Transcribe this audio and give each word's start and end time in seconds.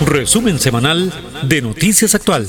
Resumen 0.00 0.58
semanal 0.58 1.12
de 1.42 1.62
Noticias 1.62 2.14
Actual. 2.14 2.46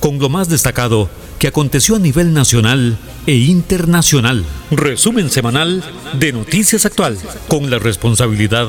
Con 0.00 0.18
lo 0.18 0.28
más 0.28 0.48
destacado 0.48 1.08
que 1.38 1.48
aconteció 1.48 1.96
a 1.96 1.98
nivel 1.98 2.32
nacional 2.32 2.98
e 3.26 3.34
internacional. 3.34 4.44
Resumen 4.70 5.30
semanal 5.30 5.82
de 6.18 6.32
Noticias 6.32 6.86
Actual. 6.86 7.18
Con 7.48 7.70
la 7.70 7.78
responsabilidad 7.78 8.66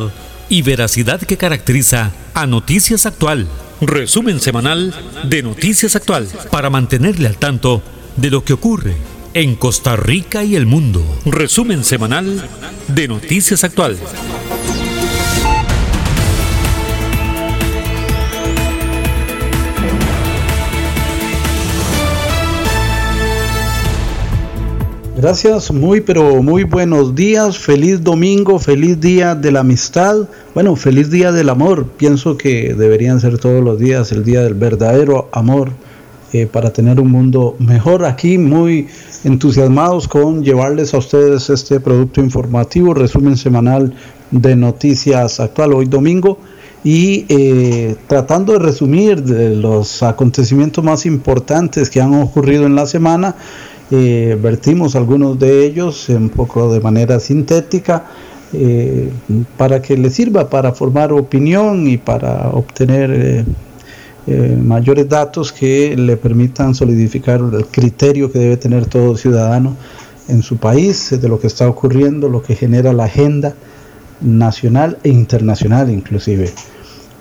y 0.50 0.62
veracidad 0.62 1.22
que 1.22 1.38
caracteriza 1.38 2.12
a 2.34 2.46
Noticias 2.46 3.06
Actual. 3.06 3.48
Resumen 3.82 4.40
semanal 4.40 4.94
de 5.24 5.42
Noticias 5.42 5.96
Actual. 5.96 6.28
Para 6.52 6.70
mantenerle 6.70 7.28
al 7.28 7.38
tanto 7.38 7.82
de 8.18 8.30
lo 8.30 8.44
que 8.44 8.54
ocurre 8.54 8.96
en 9.34 9.56
Costa 9.56 9.96
Rica 9.96 10.44
y 10.44 10.56
el 10.56 10.66
mundo. 10.66 11.04
Resumen 11.26 11.84
semanal 11.84 12.48
de 12.88 13.08
Noticias 13.08 13.64
Actual. 13.64 13.98
Gracias, 25.24 25.72
muy 25.72 26.02
pero 26.02 26.44
muy 26.44 26.66
buenos 26.66 27.16
días, 27.16 27.58
feliz 27.58 28.04
domingo, 28.04 28.60
feliz 28.60 29.00
día 29.00 29.36
de 29.36 29.54
la 29.54 29.62
amistad, 29.62 30.28
bueno, 30.54 30.76
feliz 30.76 31.10
día 31.10 31.32
del 31.32 31.48
amor, 31.48 31.88
pienso 31.96 32.36
que 32.36 32.74
deberían 32.74 33.22
ser 33.22 33.38
todos 33.38 33.64
los 33.64 33.80
días 33.80 34.12
el 34.12 34.26
día 34.26 34.42
del 34.42 34.54
verdadero 34.54 35.30
amor 35.32 35.72
eh, 36.34 36.46
para 36.46 36.74
tener 36.74 37.00
un 37.00 37.10
mundo 37.10 37.56
mejor. 37.58 38.04
Aquí 38.04 38.38
muy 38.38 38.90
entusiasmados 39.24 40.10
con 40.10 40.44
llevarles 40.44 40.94
a 40.94 40.98
ustedes 40.98 41.50
este 41.50 41.80
producto 41.80 42.20
informativo, 42.20 42.94
resumen 42.94 43.38
semanal 43.38 43.96
de 44.30 44.58
noticias 44.58 45.40
actual 45.40 45.72
hoy 45.72 45.86
domingo 45.86 46.38
y 46.84 47.26
eh, 47.30 47.96
tratando 48.08 48.52
de 48.52 48.60
resumir 48.60 49.24
de 49.24 49.56
los 49.56 50.04
acontecimientos 50.04 50.84
más 50.84 51.06
importantes 51.06 51.90
que 51.90 52.02
han 52.02 52.14
ocurrido 52.14 52.66
en 52.66 52.76
la 52.76 52.86
semana 52.86 53.38
eh, 53.92 54.38
vertimos 54.42 54.96
algunos 54.96 55.38
de 55.38 55.66
ellos 55.66 56.10
un 56.10 56.30
poco 56.30 56.74
de 56.74 56.80
manera 56.80 57.20
sintética 57.20 58.06
eh, 58.54 59.10
para 59.58 59.82
que 59.82 59.98
le 59.98 60.10
sirva 60.10 60.50
para 60.50 60.74
formar 60.74 61.12
opinión 61.12 61.88
y 61.88 61.98
para 61.98 62.50
obtener 62.50 63.46
eh, 64.26 64.58
mayores 64.64 65.10
datos 65.10 65.52
que 65.52 65.98
le 65.98 66.16
permitan 66.18 66.74
solidificar 66.74 67.42
el 67.42 67.66
criterio 67.66 68.32
que 68.32 68.40
debe 68.40 68.58
tener 68.58 68.86
todo 68.86 69.18
ciudadano 69.18 69.76
en 70.30 70.42
su 70.44 70.58
país 70.58 71.20
de 71.20 71.28
lo 71.28 71.40
que 71.40 71.48
está 71.48 71.68
ocurriendo, 71.68 72.30
lo 72.30 72.42
que 72.42 72.56
genera 72.56 72.94
la 72.94 73.06
agenda 73.06 73.54
nacional 74.22 74.98
e 75.04 75.10
internacional 75.10 75.90
inclusive. 75.90 76.52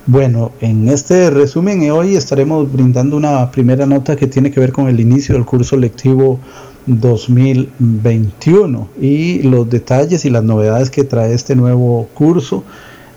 Bueno, 0.06 0.50
en 0.60 0.88
este 0.88 1.30
resumen 1.30 1.88
hoy 1.92 2.16
estaremos 2.16 2.72
brindando 2.72 3.16
una 3.16 3.52
primera 3.52 3.86
nota 3.86 4.16
que 4.16 4.26
tiene 4.26 4.50
que 4.50 4.58
ver 4.58 4.72
con 4.72 4.88
el 4.88 4.98
inicio 4.98 5.36
del 5.36 5.44
curso 5.44 5.76
lectivo 5.76 6.40
2021 6.86 8.88
y 9.00 9.42
los 9.42 9.70
detalles 9.70 10.24
y 10.24 10.30
las 10.30 10.42
novedades 10.42 10.90
que 10.90 11.04
trae 11.04 11.32
este 11.32 11.54
nuevo 11.54 12.08
curso. 12.14 12.64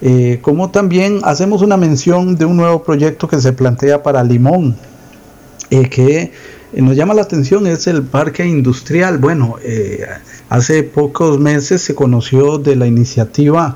Eh, 0.03 0.37
como 0.43 0.69
también 0.69 1.21
hacemos 1.23 1.63
una 1.63 1.75
mención 1.75 2.35
de 2.35 2.45
un 2.45 2.57
nuevo 2.57 2.83
proyecto 2.83 3.27
que 3.27 3.41
se 3.41 3.51
plantea 3.51 4.03
para 4.03 4.23
Limón, 4.23 4.75
eh, 5.71 5.89
que 5.89 6.33
nos 6.73 6.95
llama 6.95 7.15
la 7.15 7.23
atención, 7.23 7.65
es 7.65 7.87
el 7.87 8.03
parque 8.03 8.45
industrial. 8.45 9.17
Bueno, 9.17 9.55
eh, 9.63 10.05
hace 10.49 10.83
pocos 10.83 11.39
meses 11.39 11.81
se 11.81 11.95
conoció 11.95 12.59
de 12.59 12.75
la 12.75 12.85
iniciativa 12.85 13.75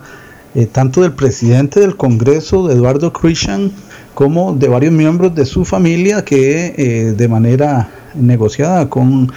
eh, 0.56 0.66
tanto 0.66 1.02
del 1.02 1.14
presidente 1.14 1.80
del 1.80 1.96
Congreso, 1.96 2.70
Eduardo 2.72 3.14
Christian, 3.14 3.72
como 4.14 4.54
de 4.54 4.68
varios 4.68 4.92
miembros 4.94 5.36
de 5.36 5.46
su 5.46 5.66
familia 5.66 6.26
que 6.26 6.74
eh, 6.78 7.14
de 7.16 7.28
manera 7.28 7.90
negociada 8.16 8.90
con 8.90 9.32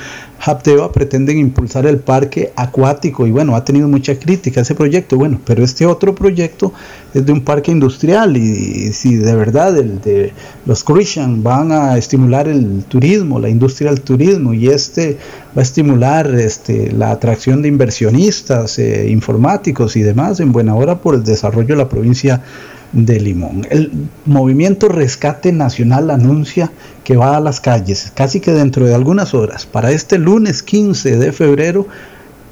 Hapteva 0.44 0.90
pretenden 0.90 1.38
impulsar 1.38 1.86
el 1.86 1.98
parque 1.98 2.52
acuático 2.56 3.26
y 3.26 3.30
bueno, 3.30 3.54
ha 3.54 3.64
tenido 3.64 3.86
mucha 3.86 4.18
crítica 4.18 4.62
ese 4.62 4.74
proyecto, 4.74 5.16
bueno, 5.16 5.40
pero 5.44 5.62
este 5.62 5.86
otro 5.86 6.14
proyecto 6.14 6.72
es 7.14 7.24
de 7.24 7.32
un 7.32 7.42
parque 7.42 7.70
industrial 7.70 8.36
y, 8.36 8.92
si 8.92 9.14
de 9.14 9.34
verdad 9.36 9.76
el 9.76 10.00
de 10.00 10.32
los 10.66 10.82
Christian 10.82 11.44
van 11.44 11.70
a 11.70 11.96
estimular 11.96 12.48
el 12.48 12.82
turismo, 12.88 13.38
la 13.38 13.48
industria 13.48 13.90
del 13.90 14.00
turismo 14.00 14.52
y 14.52 14.68
este 14.68 15.16
va 15.56 15.60
a 15.60 15.62
estimular 15.62 16.26
este, 16.34 16.90
la 16.90 17.12
atracción 17.12 17.62
de 17.62 17.68
inversionistas, 17.68 18.80
eh, 18.80 19.08
informáticos 19.10 19.94
y 19.96 20.02
demás 20.02 20.40
en 20.40 20.50
buena 20.50 20.74
hora 20.74 20.98
por 20.98 21.14
el 21.14 21.22
desarrollo 21.22 21.68
de 21.68 21.76
la 21.76 21.88
provincia 21.88 22.42
de 22.92 23.20
Limón. 23.20 23.66
El 23.70 23.90
movimiento 24.24 24.88
Rescate 24.88 25.52
Nacional 25.52 26.10
anuncia 26.10 26.70
que 27.04 27.16
va 27.16 27.36
a 27.36 27.40
las 27.40 27.60
calles, 27.60 28.12
casi 28.14 28.40
que 28.40 28.52
dentro 28.52 28.86
de 28.86 28.94
algunas 28.94 29.34
horas. 29.34 29.66
Para 29.66 29.90
este 29.90 30.18
lunes 30.18 30.62
15 30.62 31.16
de 31.16 31.32
febrero, 31.32 31.86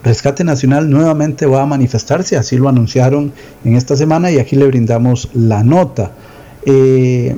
Rescate 0.03 0.45
Nacional 0.45 0.89
nuevamente 0.89 1.47
va 1.47 1.63
a 1.63 1.67
manifestarse, 1.67 2.37
así 2.37 2.57
lo 2.57 2.69
anunciaron 2.69 3.33
en 3.65 3.77
esta 3.77 3.97
semana 3.97 4.31
y 4.31 4.39
aquí 4.39 4.57
le 4.57 4.67
brindamos 4.67 5.29
la 5.35 5.63
nota. 5.63 6.13
Eh, 6.65 7.37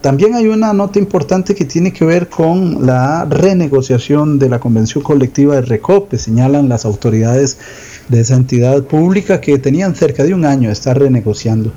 también 0.00 0.34
hay 0.34 0.46
una 0.46 0.72
nota 0.72 0.98
importante 0.98 1.54
que 1.54 1.66
tiene 1.66 1.92
que 1.92 2.06
ver 2.06 2.28
con 2.28 2.86
la 2.86 3.26
renegociación 3.26 4.38
de 4.38 4.48
la 4.48 4.58
convención 4.58 5.04
colectiva 5.04 5.56
de 5.56 5.60
Recope. 5.60 6.16
Señalan 6.16 6.70
las 6.70 6.86
autoridades 6.86 7.58
de 8.08 8.20
esa 8.20 8.34
entidad 8.36 8.82
pública 8.84 9.42
que 9.42 9.58
tenían 9.58 9.94
cerca 9.94 10.24
de 10.24 10.32
un 10.32 10.46
año 10.46 10.68
de 10.68 10.72
estar 10.72 10.98
renegociando. 10.98 11.70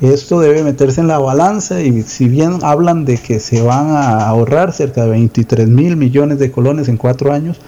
Esto 0.00 0.38
debe 0.38 0.62
meterse 0.62 1.00
en 1.00 1.08
la 1.08 1.18
balanza 1.18 1.82
y 1.82 2.02
si 2.02 2.28
bien 2.28 2.58
hablan 2.62 3.04
de 3.04 3.16
que 3.16 3.40
se 3.40 3.62
van 3.62 3.90
a 3.90 4.28
ahorrar 4.28 4.72
cerca 4.72 5.02
de 5.02 5.10
23 5.10 5.68
mil 5.68 5.96
millones 5.96 6.38
de 6.38 6.52
colones 6.52 6.86
en 6.88 6.96
cuatro 6.96 7.32
años, 7.32 7.58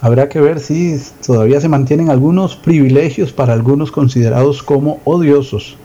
habrá 0.00 0.28
que 0.28 0.40
ver 0.40 0.60
si 0.60 0.96
todavía 1.26 1.60
se 1.60 1.68
mantienen 1.68 2.08
algunos 2.08 2.54
privilegios 2.54 3.32
para 3.32 3.52
algunos 3.52 3.90
considerados 3.90 4.62
como 4.62 5.00
odiosos. 5.04 5.76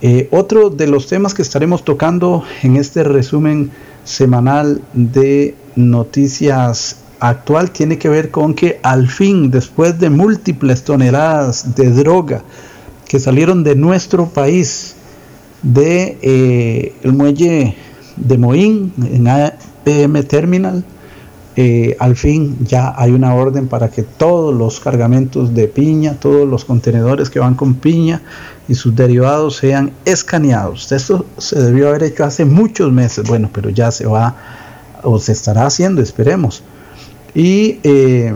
Eh, 0.00 0.28
otro 0.30 0.70
de 0.70 0.86
los 0.86 1.08
temas 1.08 1.34
que 1.34 1.42
estaremos 1.42 1.84
tocando 1.84 2.44
en 2.62 2.76
este 2.76 3.02
resumen 3.02 3.72
semanal 4.04 4.80
de 4.92 5.56
noticias 5.74 6.98
actual 7.18 7.72
tiene 7.72 7.98
que 7.98 8.08
ver 8.08 8.30
con 8.30 8.54
que 8.54 8.78
al 8.84 9.08
fin, 9.08 9.50
después 9.50 9.98
de 9.98 10.08
múltiples 10.08 10.84
toneladas 10.84 11.74
de 11.74 11.90
droga 11.90 12.44
que 13.08 13.18
salieron 13.18 13.64
de 13.64 13.74
nuestro 13.74 14.28
país, 14.28 14.94
de 15.62 16.18
eh, 16.22 16.94
el 17.02 17.12
muelle 17.12 17.76
de 18.16 18.38
Moín 18.38 18.92
en 19.02 19.28
APM 19.28 20.22
Terminal. 20.24 20.84
Eh, 21.56 21.96
al 21.98 22.16
fin 22.16 22.56
ya 22.64 22.94
hay 22.96 23.10
una 23.10 23.34
orden 23.34 23.66
para 23.66 23.90
que 23.90 24.02
todos 24.02 24.54
los 24.54 24.78
cargamentos 24.80 25.52
de 25.52 25.66
piña, 25.66 26.14
todos 26.14 26.48
los 26.48 26.64
contenedores 26.64 27.28
que 27.28 27.40
van 27.40 27.54
con 27.54 27.74
piña 27.74 28.22
y 28.68 28.74
sus 28.74 28.94
derivados 28.94 29.56
sean 29.56 29.92
escaneados. 30.04 30.90
Esto 30.92 31.26
se 31.38 31.60
debió 31.60 31.88
haber 31.88 32.04
hecho 32.04 32.24
hace 32.24 32.44
muchos 32.44 32.92
meses, 32.92 33.28
bueno, 33.28 33.50
pero 33.52 33.68
ya 33.68 33.90
se 33.90 34.06
va 34.06 34.36
o 35.02 35.18
se 35.18 35.32
estará 35.32 35.66
haciendo, 35.66 36.00
esperemos. 36.00 36.62
Y 37.34 37.80
eh, 37.82 38.34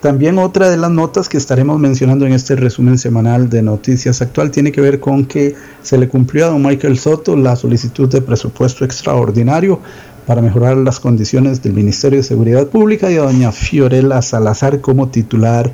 también 0.00 0.38
otra 0.38 0.70
de 0.70 0.76
las 0.76 0.90
notas 0.90 1.28
que 1.28 1.36
estaremos 1.36 1.78
mencionando 1.78 2.26
en 2.26 2.32
este 2.32 2.56
resumen 2.56 2.98
semanal 2.98 3.48
de 3.48 3.62
noticias 3.62 4.22
actual 4.22 4.50
tiene 4.50 4.72
que 4.72 4.80
ver 4.80 5.00
con 5.00 5.26
que 5.26 5.54
se 5.82 5.98
le 5.98 6.08
cumplió 6.08 6.46
a 6.46 6.48
don 6.50 6.62
Michael 6.62 6.98
Soto 6.98 7.36
la 7.36 7.56
solicitud 7.56 8.08
de 8.08 8.22
presupuesto 8.22 8.84
extraordinario 8.84 9.80
para 10.26 10.40
mejorar 10.40 10.76
las 10.76 11.00
condiciones 11.00 11.62
del 11.62 11.72
Ministerio 11.72 12.18
de 12.18 12.22
Seguridad 12.22 12.68
Pública 12.68 13.10
y 13.10 13.16
a 13.16 13.22
doña 13.22 13.50
Fiorella 13.50 14.22
Salazar 14.22 14.80
como 14.80 15.08
titular 15.08 15.72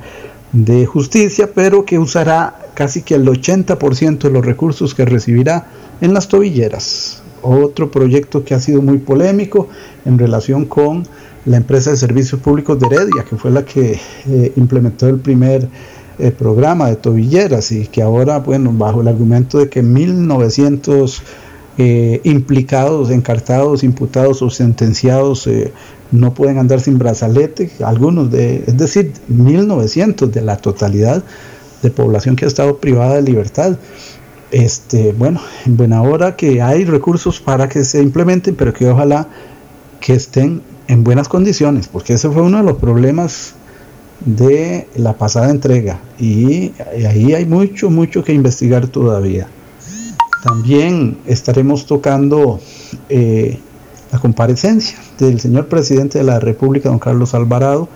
de 0.51 0.85
justicia, 0.87 1.51
pero 1.53 1.85
que 1.85 1.99
usará 1.99 2.55
casi 2.73 3.03
que 3.03 3.15
el 3.15 3.27
80% 3.27 4.19
de 4.19 4.31
los 4.31 4.43
recursos 4.43 4.95
que 4.95 5.05
recibirá 5.05 5.67
en 6.01 6.13
las 6.13 6.27
tobilleras. 6.27 7.21
Otro 7.41 7.91
proyecto 7.91 8.43
que 8.43 8.55
ha 8.55 8.59
sido 8.59 8.81
muy 8.81 8.97
polémico 8.97 9.69
en 10.05 10.17
relación 10.17 10.65
con 10.65 11.03
la 11.45 11.57
empresa 11.57 11.91
de 11.91 11.97
servicios 11.97 12.41
públicos 12.41 12.79
de 12.79 12.87
Heredia, 12.87 13.23
que 13.27 13.35
fue 13.35 13.51
la 13.51 13.63
que 13.63 13.99
eh, 14.27 14.53
implementó 14.55 15.07
el 15.07 15.19
primer 15.19 15.67
eh, 16.17 16.31
programa 16.31 16.89
de 16.89 16.95
tobilleras 16.95 17.71
y 17.71 17.87
que 17.87 18.01
ahora, 18.01 18.39
bueno, 18.39 18.71
bajo 18.73 19.01
el 19.01 19.07
argumento 19.07 19.57
de 19.57 19.69
que 19.69 19.81
1900 19.81 21.23
eh, 21.77 22.19
implicados, 22.23 23.09
encartados, 23.09 23.83
imputados 23.83 24.41
o 24.41 24.49
sentenciados 24.49 25.49
no 26.11 26.33
pueden 26.33 26.57
andar 26.57 26.81
sin 26.81 26.97
brazalete, 26.97 27.71
algunos 27.83 28.31
de, 28.31 28.63
es 28.67 28.77
decir, 28.77 29.13
1900 29.27 30.31
de 30.31 30.41
la 30.41 30.57
totalidad 30.57 31.23
de 31.81 31.89
población 31.91 32.35
que 32.35 32.45
ha 32.45 32.47
estado 32.47 32.77
privada 32.77 33.15
de 33.15 33.21
libertad. 33.21 33.77
Este, 34.51 35.13
bueno, 35.13 35.39
en 35.65 35.77
buena 35.77 36.01
hora 36.01 36.35
que 36.35 36.61
hay 36.61 36.83
recursos 36.83 37.39
para 37.39 37.69
que 37.69 37.83
se 37.85 38.01
implementen, 38.01 38.55
pero 38.55 38.73
que 38.73 38.89
ojalá 38.89 39.27
que 40.01 40.13
estén 40.13 40.61
en 40.89 41.03
buenas 41.03 41.29
condiciones, 41.29 41.87
porque 41.87 42.13
ese 42.13 42.29
fue 42.29 42.41
uno 42.41 42.57
de 42.57 42.63
los 42.63 42.77
problemas 42.77 43.53
de 44.25 44.87
la 44.95 45.13
pasada 45.13 45.51
entrega 45.51 45.99
y 46.19 46.73
ahí 47.07 47.33
hay 47.33 47.45
mucho, 47.45 47.91
mucho 47.91 48.23
que 48.23 48.33
investigar 48.33 48.87
todavía. 48.87 49.47
También 50.43 51.17
estaremos 51.27 51.85
tocando 51.85 52.59
eh, 53.07 53.59
la 54.11 54.17
comparecencia 54.17 54.97
del 55.19 55.39
señor 55.39 55.67
presidente 55.67 56.17
de 56.17 56.23
la 56.23 56.39
República, 56.39 56.89
don 56.89 56.97
Carlos 56.97 57.35
Alvarado, 57.35 57.87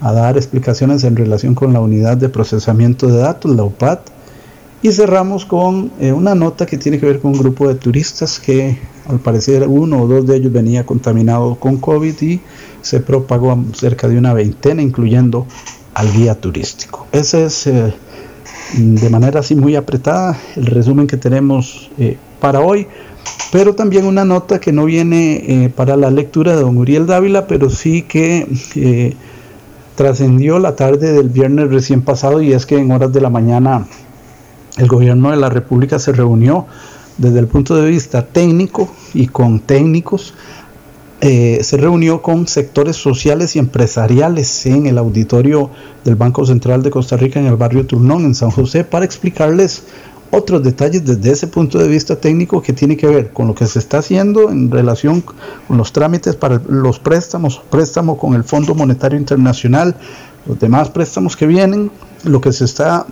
a 0.00 0.10
dar 0.12 0.38
explicaciones 0.38 1.04
en 1.04 1.16
relación 1.16 1.54
con 1.54 1.74
la 1.74 1.80
unidad 1.80 2.16
de 2.16 2.30
procesamiento 2.30 3.06
de 3.06 3.18
datos, 3.18 3.54
la 3.54 3.64
UPAT. 3.64 4.00
Y 4.82 4.92
cerramos 4.92 5.44
con 5.44 5.92
eh, 6.00 6.10
una 6.10 6.34
nota 6.34 6.64
que 6.64 6.78
tiene 6.78 6.98
que 6.98 7.04
ver 7.04 7.20
con 7.20 7.32
un 7.32 7.38
grupo 7.38 7.68
de 7.68 7.74
turistas 7.74 8.40
que 8.40 8.78
al 9.08 9.18
parecer 9.18 9.66
uno 9.68 10.02
o 10.02 10.08
dos 10.08 10.26
de 10.26 10.36
ellos 10.36 10.52
venía 10.52 10.86
contaminado 10.86 11.56
con 11.56 11.76
COVID 11.76 12.14
y 12.22 12.40
se 12.80 13.00
propagó 13.00 13.62
cerca 13.74 14.08
de 14.08 14.16
una 14.16 14.32
veintena, 14.32 14.80
incluyendo 14.80 15.46
al 15.92 16.10
guía 16.10 16.34
turístico. 16.34 17.06
Ese 17.12 17.44
es 17.44 17.66
eh, 17.66 17.92
de 18.74 19.10
manera 19.10 19.40
así 19.40 19.54
muy 19.54 19.76
apretada 19.76 20.38
el 20.56 20.64
resumen 20.64 21.06
que 21.06 21.18
tenemos 21.18 21.90
eh, 21.98 22.16
para 22.40 22.60
hoy, 22.60 22.86
pero 23.52 23.74
también 23.74 24.06
una 24.06 24.24
nota 24.24 24.60
que 24.60 24.72
no 24.72 24.86
viene 24.86 25.70
para 25.76 25.96
la 25.96 26.10
lectura 26.10 26.56
de 26.56 26.62
don 26.62 26.78
Uriel 26.78 27.04
Dávila, 27.04 27.46
pero 27.46 27.68
sí 27.68 28.02
que 28.02 28.46
trascendió 29.94 30.58
la 30.58 30.74
tarde 30.74 31.12
del 31.12 31.28
viernes 31.28 31.68
recién 31.68 32.00
pasado 32.00 32.40
y 32.40 32.54
es 32.54 32.64
que 32.64 32.78
en 32.78 32.90
horas 32.90 33.12
de 33.12 33.20
la 33.20 33.28
mañana 33.28 33.86
el 34.80 34.88
gobierno 34.88 35.30
de 35.30 35.36
la 35.36 35.50
República 35.50 35.98
se 35.98 36.12
reunió 36.12 36.66
desde 37.18 37.38
el 37.38 37.46
punto 37.46 37.76
de 37.76 37.88
vista 37.88 38.26
técnico 38.26 38.88
y 39.12 39.26
con 39.26 39.60
técnicos 39.60 40.34
eh, 41.20 41.58
se 41.62 41.76
reunió 41.76 42.22
con 42.22 42.48
sectores 42.48 42.96
sociales 42.96 43.54
y 43.54 43.58
empresariales 43.58 44.64
en 44.64 44.86
el 44.86 44.96
auditorio 44.96 45.68
del 46.02 46.16
Banco 46.16 46.46
Central 46.46 46.82
de 46.82 46.90
Costa 46.90 47.18
Rica 47.18 47.38
en 47.38 47.46
el 47.46 47.56
barrio 47.56 47.84
Turnón, 47.84 48.24
en 48.24 48.34
San 48.34 48.50
José, 48.50 48.84
para 48.84 49.04
explicarles 49.04 49.82
otros 50.30 50.62
detalles 50.62 51.04
desde 51.04 51.32
ese 51.32 51.46
punto 51.46 51.78
de 51.78 51.88
vista 51.88 52.16
técnico 52.16 52.62
que 52.62 52.72
tiene 52.72 52.96
que 52.96 53.06
ver 53.06 53.32
con 53.34 53.48
lo 53.48 53.54
que 53.54 53.66
se 53.66 53.80
está 53.80 53.98
haciendo 53.98 54.50
en 54.50 54.70
relación 54.70 55.20
con 55.20 55.76
los 55.76 55.92
trámites 55.92 56.36
para 56.36 56.62
los 56.68 56.98
préstamos, 56.98 57.60
préstamo 57.68 58.16
con 58.16 58.32
el 58.32 58.44
Fondo 58.44 58.74
Monetario 58.74 59.18
Internacional, 59.18 59.94
los 60.46 60.58
demás 60.58 60.88
préstamos 60.88 61.36
que 61.36 61.46
vienen, 61.46 61.90
lo 62.24 62.40
que 62.40 62.52
se 62.52 62.64
está 62.64 63.04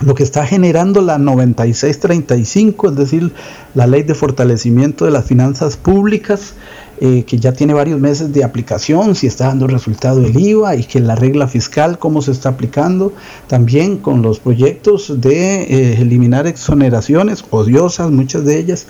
lo 0.00 0.14
que 0.14 0.22
está 0.22 0.46
generando 0.46 1.00
la 1.00 1.18
9635, 1.18 2.90
es 2.90 2.96
decir, 2.96 3.32
la 3.74 3.86
ley 3.86 4.02
de 4.02 4.14
fortalecimiento 4.14 5.04
de 5.04 5.10
las 5.10 5.24
finanzas 5.24 5.76
públicas, 5.76 6.54
eh, 7.00 7.24
que 7.24 7.38
ya 7.38 7.52
tiene 7.52 7.74
varios 7.74 8.00
meses 8.00 8.32
de 8.32 8.44
aplicación, 8.44 9.14
si 9.14 9.26
está 9.26 9.46
dando 9.46 9.66
resultado 9.66 10.24
el 10.24 10.38
IVA 10.38 10.76
y 10.76 10.84
que 10.84 11.00
la 11.00 11.14
regla 11.14 11.46
fiscal, 11.48 11.98
cómo 11.98 12.20
se 12.22 12.32
está 12.32 12.50
aplicando, 12.50 13.12
también 13.46 13.98
con 13.98 14.22
los 14.22 14.38
proyectos 14.38 15.20
de 15.20 15.62
eh, 15.62 16.00
eliminar 16.00 16.46
exoneraciones 16.46 17.44
odiosas, 17.50 18.10
muchas 18.10 18.44
de 18.44 18.58
ellas, 18.58 18.86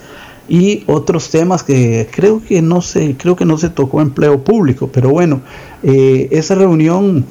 y 0.49 0.83
otros 0.87 1.29
temas 1.29 1.63
que 1.63 2.07
creo 2.09 2.41
que 2.41 2.61
no 2.61 2.81
se, 2.81 3.17
creo 3.17 3.35
que 3.35 3.43
no 3.43 3.57
se 3.57 3.69
tocó 3.69 4.01
empleo 4.01 4.41
público, 4.43 4.89
pero 4.91 5.09
bueno, 5.09 5.41
eh, 5.83 6.27
esa 6.31 6.55
reunión 6.55 7.25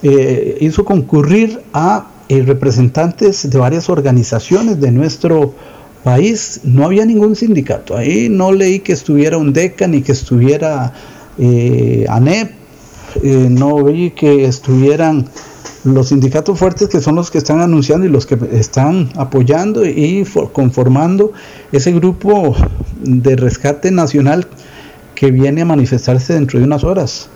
hizo 0.00 0.84
concurrir 0.84 1.60
a 1.72 2.06
representantes 2.28 3.48
de 3.48 3.58
varias 3.58 3.88
organizaciones 3.88 4.80
de 4.80 4.90
nuestro 4.90 5.54
país 6.04 6.60
no 6.64 6.84
había 6.84 7.04
ningún 7.04 7.36
sindicato. 7.36 7.96
Ahí 7.96 8.28
no 8.28 8.52
leí 8.52 8.80
que 8.80 8.92
estuviera 8.92 9.38
un 9.38 9.52
DECA 9.52 9.86
ni 9.86 10.02
que 10.02 10.12
estuviera 10.12 10.92
eh, 11.38 12.04
ANEP, 12.08 12.52
eh, 13.22 13.48
no 13.50 13.82
vi 13.84 14.10
que 14.10 14.44
estuvieran 14.44 15.28
los 15.84 16.08
sindicatos 16.08 16.58
fuertes 16.58 16.88
que 16.88 17.00
son 17.00 17.14
los 17.14 17.30
que 17.30 17.38
están 17.38 17.60
anunciando 17.60 18.06
y 18.06 18.10
los 18.10 18.26
que 18.26 18.38
están 18.52 19.08
apoyando 19.16 19.86
y 19.86 20.26
conformando 20.52 21.32
ese 21.72 21.92
grupo 21.92 22.54
de 23.02 23.36
rescate 23.36 23.90
nacional 23.90 24.46
que 25.14 25.30
viene 25.30 25.62
a 25.62 25.64
manifestarse 25.64 26.34
dentro 26.34 26.58
de 26.58 26.64
unas 26.64 26.84
horas. 26.84 27.28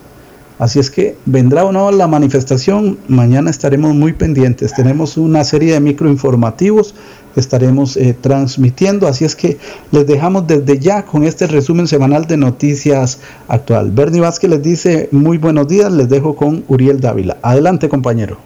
Así 0.63 0.79
es 0.79 0.91
que 0.93 1.17
vendrá 1.27 1.65
o 1.65 1.73
no 1.73 1.91
la 1.91 2.07
manifestación, 2.07 2.97
mañana 3.09 3.51
estaremos 3.51 3.97
muy 3.97 4.13
pendientes. 4.13 4.73
Tenemos 4.73 5.17
una 5.17 5.43
serie 5.43 5.73
de 5.73 5.81
microinformativos 5.81 6.95
que 7.35 7.41
estaremos 7.41 7.97
eh, 7.97 8.15
transmitiendo, 8.15 9.09
así 9.09 9.25
es 9.25 9.35
que 9.35 9.59
les 9.91 10.07
dejamos 10.07 10.47
desde 10.47 10.79
ya 10.79 11.05
con 11.05 11.25
este 11.25 11.49
resumen 11.49 11.89
semanal 11.89 12.29
de 12.29 12.37
noticias 12.37 13.19
actual. 13.49 13.91
Bernie 13.91 14.21
Vázquez 14.21 14.51
les 14.51 14.63
dice 14.63 15.09
muy 15.11 15.37
buenos 15.37 15.67
días, 15.67 15.91
les 15.91 16.09
dejo 16.09 16.37
con 16.37 16.63
Uriel 16.69 17.01
Dávila. 17.01 17.39
Adelante 17.43 17.89
compañero. 17.89 18.39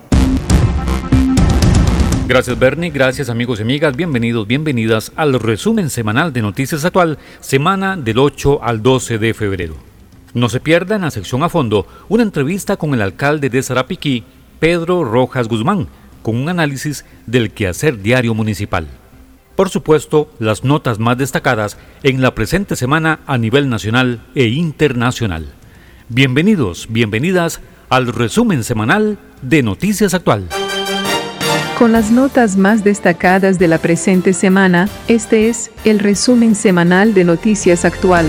Gracias 2.26 2.58
Bernie, 2.58 2.88
gracias 2.88 3.28
amigos 3.28 3.58
y 3.58 3.62
amigas, 3.62 3.94
bienvenidos, 3.94 4.46
bienvenidas 4.46 5.12
al 5.16 5.38
resumen 5.38 5.90
semanal 5.90 6.32
de 6.32 6.40
Noticias 6.40 6.82
Actual, 6.86 7.18
semana 7.40 7.94
del 7.94 8.16
8 8.16 8.62
al 8.62 8.82
12 8.82 9.18
de 9.18 9.34
febrero. 9.34 9.95
No 10.36 10.50
se 10.50 10.60
pierda 10.60 10.96
en 10.96 11.00
la 11.00 11.10
sección 11.10 11.42
a 11.44 11.48
fondo 11.48 11.86
una 12.10 12.22
entrevista 12.22 12.76
con 12.76 12.92
el 12.92 13.00
alcalde 13.00 13.48
de 13.48 13.62
Sarapiquí, 13.62 14.22
Pedro 14.60 15.02
Rojas 15.02 15.48
Guzmán, 15.48 15.88
con 16.20 16.36
un 16.36 16.50
análisis 16.50 17.06
del 17.24 17.52
quehacer 17.52 18.02
diario 18.02 18.34
municipal. 18.34 18.86
Por 19.54 19.70
supuesto, 19.70 20.30
las 20.38 20.62
notas 20.62 20.98
más 20.98 21.16
destacadas 21.16 21.78
en 22.02 22.20
la 22.20 22.34
presente 22.34 22.76
semana 22.76 23.20
a 23.26 23.38
nivel 23.38 23.70
nacional 23.70 24.26
e 24.34 24.48
internacional. 24.48 25.54
Bienvenidos, 26.10 26.88
bienvenidas 26.90 27.62
al 27.88 28.08
resumen 28.08 28.62
semanal 28.62 29.16
de 29.40 29.62
Noticias 29.62 30.12
Actual. 30.12 30.50
Con 31.78 31.92
las 31.92 32.10
notas 32.10 32.58
más 32.58 32.84
destacadas 32.84 33.58
de 33.58 33.68
la 33.68 33.78
presente 33.78 34.34
semana, 34.34 34.90
este 35.08 35.48
es 35.48 35.70
el 35.86 35.98
resumen 35.98 36.54
semanal 36.54 37.14
de 37.14 37.24
Noticias 37.24 37.86
Actual. 37.86 38.26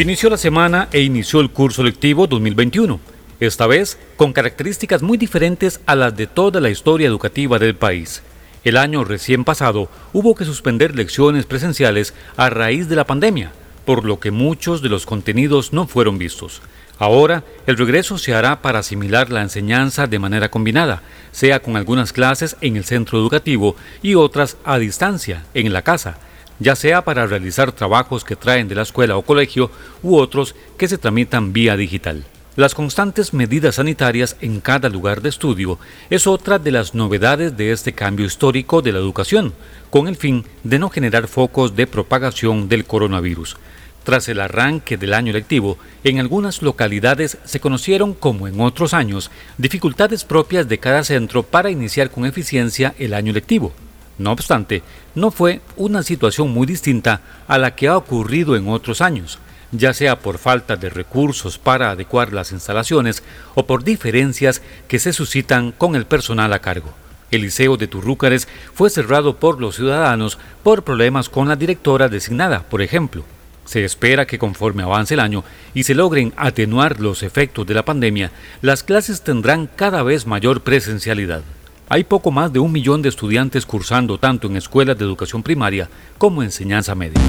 Inició 0.00 0.30
la 0.30 0.38
semana 0.38 0.88
e 0.92 1.02
inició 1.02 1.40
el 1.40 1.50
curso 1.50 1.82
lectivo 1.82 2.26
2021, 2.26 2.98
esta 3.38 3.66
vez 3.66 3.98
con 4.16 4.32
características 4.32 5.02
muy 5.02 5.18
diferentes 5.18 5.82
a 5.84 5.94
las 5.94 6.16
de 6.16 6.26
toda 6.26 6.58
la 6.58 6.70
historia 6.70 7.06
educativa 7.06 7.58
del 7.58 7.74
país. 7.74 8.22
El 8.64 8.78
año 8.78 9.04
recién 9.04 9.44
pasado 9.44 9.90
hubo 10.14 10.34
que 10.34 10.46
suspender 10.46 10.96
lecciones 10.96 11.44
presenciales 11.44 12.14
a 12.38 12.48
raíz 12.48 12.88
de 12.88 12.96
la 12.96 13.04
pandemia, 13.04 13.52
por 13.84 14.06
lo 14.06 14.18
que 14.18 14.30
muchos 14.30 14.80
de 14.80 14.88
los 14.88 15.04
contenidos 15.04 15.74
no 15.74 15.86
fueron 15.86 16.16
vistos. 16.16 16.62
Ahora, 16.98 17.44
el 17.66 17.76
regreso 17.76 18.16
se 18.16 18.32
hará 18.32 18.62
para 18.62 18.78
asimilar 18.78 19.28
la 19.28 19.42
enseñanza 19.42 20.06
de 20.06 20.18
manera 20.18 20.50
combinada, 20.50 21.02
sea 21.30 21.60
con 21.60 21.76
algunas 21.76 22.14
clases 22.14 22.56
en 22.62 22.78
el 22.78 22.84
centro 22.84 23.18
educativo 23.18 23.76
y 24.00 24.14
otras 24.14 24.56
a 24.64 24.78
distancia, 24.78 25.44
en 25.52 25.74
la 25.74 25.82
casa, 25.82 26.16
ya 26.60 26.76
sea 26.76 27.02
para 27.02 27.26
realizar 27.26 27.72
trabajos 27.72 28.22
que 28.22 28.36
traen 28.36 28.68
de 28.68 28.76
la 28.76 28.82
escuela 28.82 29.16
o 29.16 29.22
colegio 29.22 29.70
u 30.02 30.16
otros 30.16 30.54
que 30.78 30.86
se 30.86 30.98
tramitan 30.98 31.52
vía 31.52 31.76
digital. 31.76 32.24
Las 32.56 32.74
constantes 32.74 33.32
medidas 33.32 33.76
sanitarias 33.76 34.36
en 34.40 34.60
cada 34.60 34.88
lugar 34.88 35.22
de 35.22 35.30
estudio 35.30 35.78
es 36.10 36.26
otra 36.26 36.58
de 36.58 36.70
las 36.70 36.94
novedades 36.94 37.56
de 37.56 37.72
este 37.72 37.92
cambio 37.92 38.26
histórico 38.26 38.82
de 38.82 38.92
la 38.92 38.98
educación, 38.98 39.54
con 39.88 40.08
el 40.08 40.16
fin 40.16 40.44
de 40.62 40.78
no 40.78 40.90
generar 40.90 41.26
focos 41.26 41.74
de 41.74 41.86
propagación 41.86 42.68
del 42.68 42.84
coronavirus. 42.84 43.56
Tras 44.04 44.28
el 44.28 44.40
arranque 44.40 44.96
del 44.96 45.14
año 45.14 45.32
lectivo, 45.32 45.78
en 46.04 46.18
algunas 46.18 46.60
localidades 46.60 47.38
se 47.44 47.60
conocieron, 47.60 48.14
como 48.14 48.48
en 48.48 48.60
otros 48.60 48.94
años, 48.94 49.30
dificultades 49.56 50.24
propias 50.24 50.68
de 50.68 50.78
cada 50.78 51.04
centro 51.04 51.42
para 51.42 51.70
iniciar 51.70 52.10
con 52.10 52.26
eficiencia 52.26 52.94
el 52.98 53.14
año 53.14 53.32
lectivo. 53.32 53.72
No 54.20 54.32
obstante, 54.32 54.82
no 55.14 55.30
fue 55.30 55.62
una 55.78 56.02
situación 56.02 56.50
muy 56.50 56.66
distinta 56.66 57.22
a 57.48 57.56
la 57.56 57.74
que 57.74 57.88
ha 57.88 57.96
ocurrido 57.96 58.54
en 58.54 58.68
otros 58.68 59.00
años, 59.00 59.38
ya 59.72 59.94
sea 59.94 60.18
por 60.18 60.36
falta 60.36 60.76
de 60.76 60.90
recursos 60.90 61.56
para 61.56 61.90
adecuar 61.90 62.34
las 62.34 62.52
instalaciones 62.52 63.22
o 63.54 63.64
por 63.64 63.82
diferencias 63.82 64.60
que 64.88 64.98
se 64.98 65.14
suscitan 65.14 65.72
con 65.72 65.96
el 65.96 66.04
personal 66.04 66.52
a 66.52 66.58
cargo. 66.58 66.92
El 67.30 67.40
Liceo 67.40 67.78
de 67.78 67.86
Turrúcares 67.86 68.46
fue 68.74 68.90
cerrado 68.90 69.36
por 69.36 69.58
los 69.58 69.76
ciudadanos 69.76 70.36
por 70.62 70.84
problemas 70.84 71.30
con 71.30 71.48
la 71.48 71.56
directora 71.56 72.10
designada, 72.10 72.62
por 72.64 72.82
ejemplo. 72.82 73.24
Se 73.64 73.86
espera 73.86 74.26
que 74.26 74.38
conforme 74.38 74.82
avance 74.82 75.14
el 75.14 75.20
año 75.20 75.44
y 75.72 75.84
se 75.84 75.94
logren 75.94 76.34
atenuar 76.36 77.00
los 77.00 77.22
efectos 77.22 77.66
de 77.66 77.72
la 77.72 77.86
pandemia, 77.86 78.32
las 78.60 78.82
clases 78.82 79.22
tendrán 79.22 79.66
cada 79.66 80.02
vez 80.02 80.26
mayor 80.26 80.60
presencialidad. 80.60 81.42
Hay 81.92 82.04
poco 82.04 82.30
más 82.30 82.52
de 82.52 82.60
un 82.60 82.70
millón 82.70 83.02
de 83.02 83.08
estudiantes 83.08 83.66
cursando 83.66 84.16
tanto 84.16 84.46
en 84.46 84.54
escuelas 84.56 84.96
de 84.96 85.04
educación 85.04 85.42
primaria 85.42 85.88
como 86.18 86.44
enseñanza 86.44 86.94
media. 86.94 87.20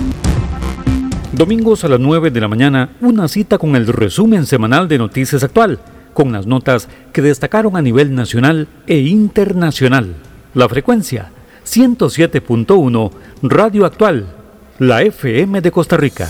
Domingos 1.32 1.84
a 1.84 1.88
las 1.88 2.00
9 2.00 2.30
de 2.30 2.40
la 2.40 2.48
mañana, 2.48 2.92
una 3.02 3.28
cita 3.28 3.58
con 3.58 3.76
el 3.76 3.88
resumen 3.88 4.46
semanal 4.46 4.88
de 4.88 5.00
Noticias 5.00 5.44
Actual, 5.44 5.80
con 6.14 6.32
las 6.32 6.46
notas 6.46 6.90
que 7.12 7.24
destacaron 7.24 7.76
a 7.76 7.82
nivel 7.82 8.14
nacional 8.14 8.68
e 8.86 9.00
internacional. 9.00 10.14
La 10.54 10.70
frecuencia 10.70 11.32
107.1 11.66 13.12
Radio 13.42 13.88
Actual, 13.88 14.28
la 14.78 15.02
FM 15.02 15.62
de 15.62 15.72
Costa 15.72 15.98
Rica. 15.98 16.30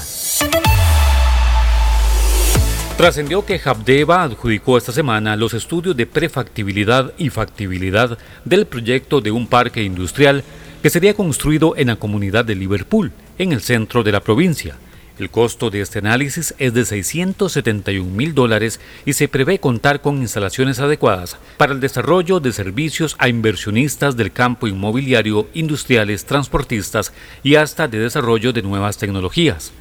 Trascendió 3.02 3.44
que 3.44 3.60
Habdeba 3.66 4.22
adjudicó 4.22 4.78
esta 4.78 4.92
semana 4.92 5.36
los 5.36 5.56
estudios 5.56 5.98
de 5.98 6.06
prefactibilidad 6.06 7.14
y 7.18 7.32
factibilidad 7.32 8.16
del 8.46 8.68
proyecto 8.68 9.22
de 9.22 9.32
un 9.32 9.48
parque 9.48 9.82
industrial 9.82 10.44
que 10.84 10.92
sería 10.92 11.16
construido 11.16 11.76
en 11.76 11.88
la 11.88 11.96
comunidad 11.96 12.46
de 12.46 12.54
Liverpool, 12.54 13.12
en 13.40 13.54
el 13.54 13.62
centro 13.62 14.04
de 14.04 14.12
la 14.12 14.20
provincia. 14.20 14.76
El 15.18 15.32
costo 15.32 15.72
de 15.72 15.82
este 15.82 15.98
análisis 15.98 16.54
es 16.60 16.76
de 16.76 16.86
671 16.86 18.08
mil 18.08 18.36
dólares 18.36 18.80
y 19.04 19.14
se 19.14 19.28
prevé 19.28 19.58
contar 19.58 20.02
con 20.02 20.18
instalaciones 20.18 20.80
adecuadas 20.80 21.38
para 21.58 21.74
el 21.74 21.80
desarrollo 21.80 22.40
de 22.40 22.54
servicios 22.54 23.16
a 23.18 23.30
inversionistas 23.30 24.16
del 24.16 24.32
campo 24.32 24.68
inmobiliario, 24.68 25.48
industriales, 25.56 26.26
transportistas 26.26 27.14
y 27.42 27.56
hasta 27.56 27.88
de 27.88 27.98
desarrollo 27.98 28.54
de 28.54 28.62
nuevas 28.62 29.00
tecnologías. 29.00 29.72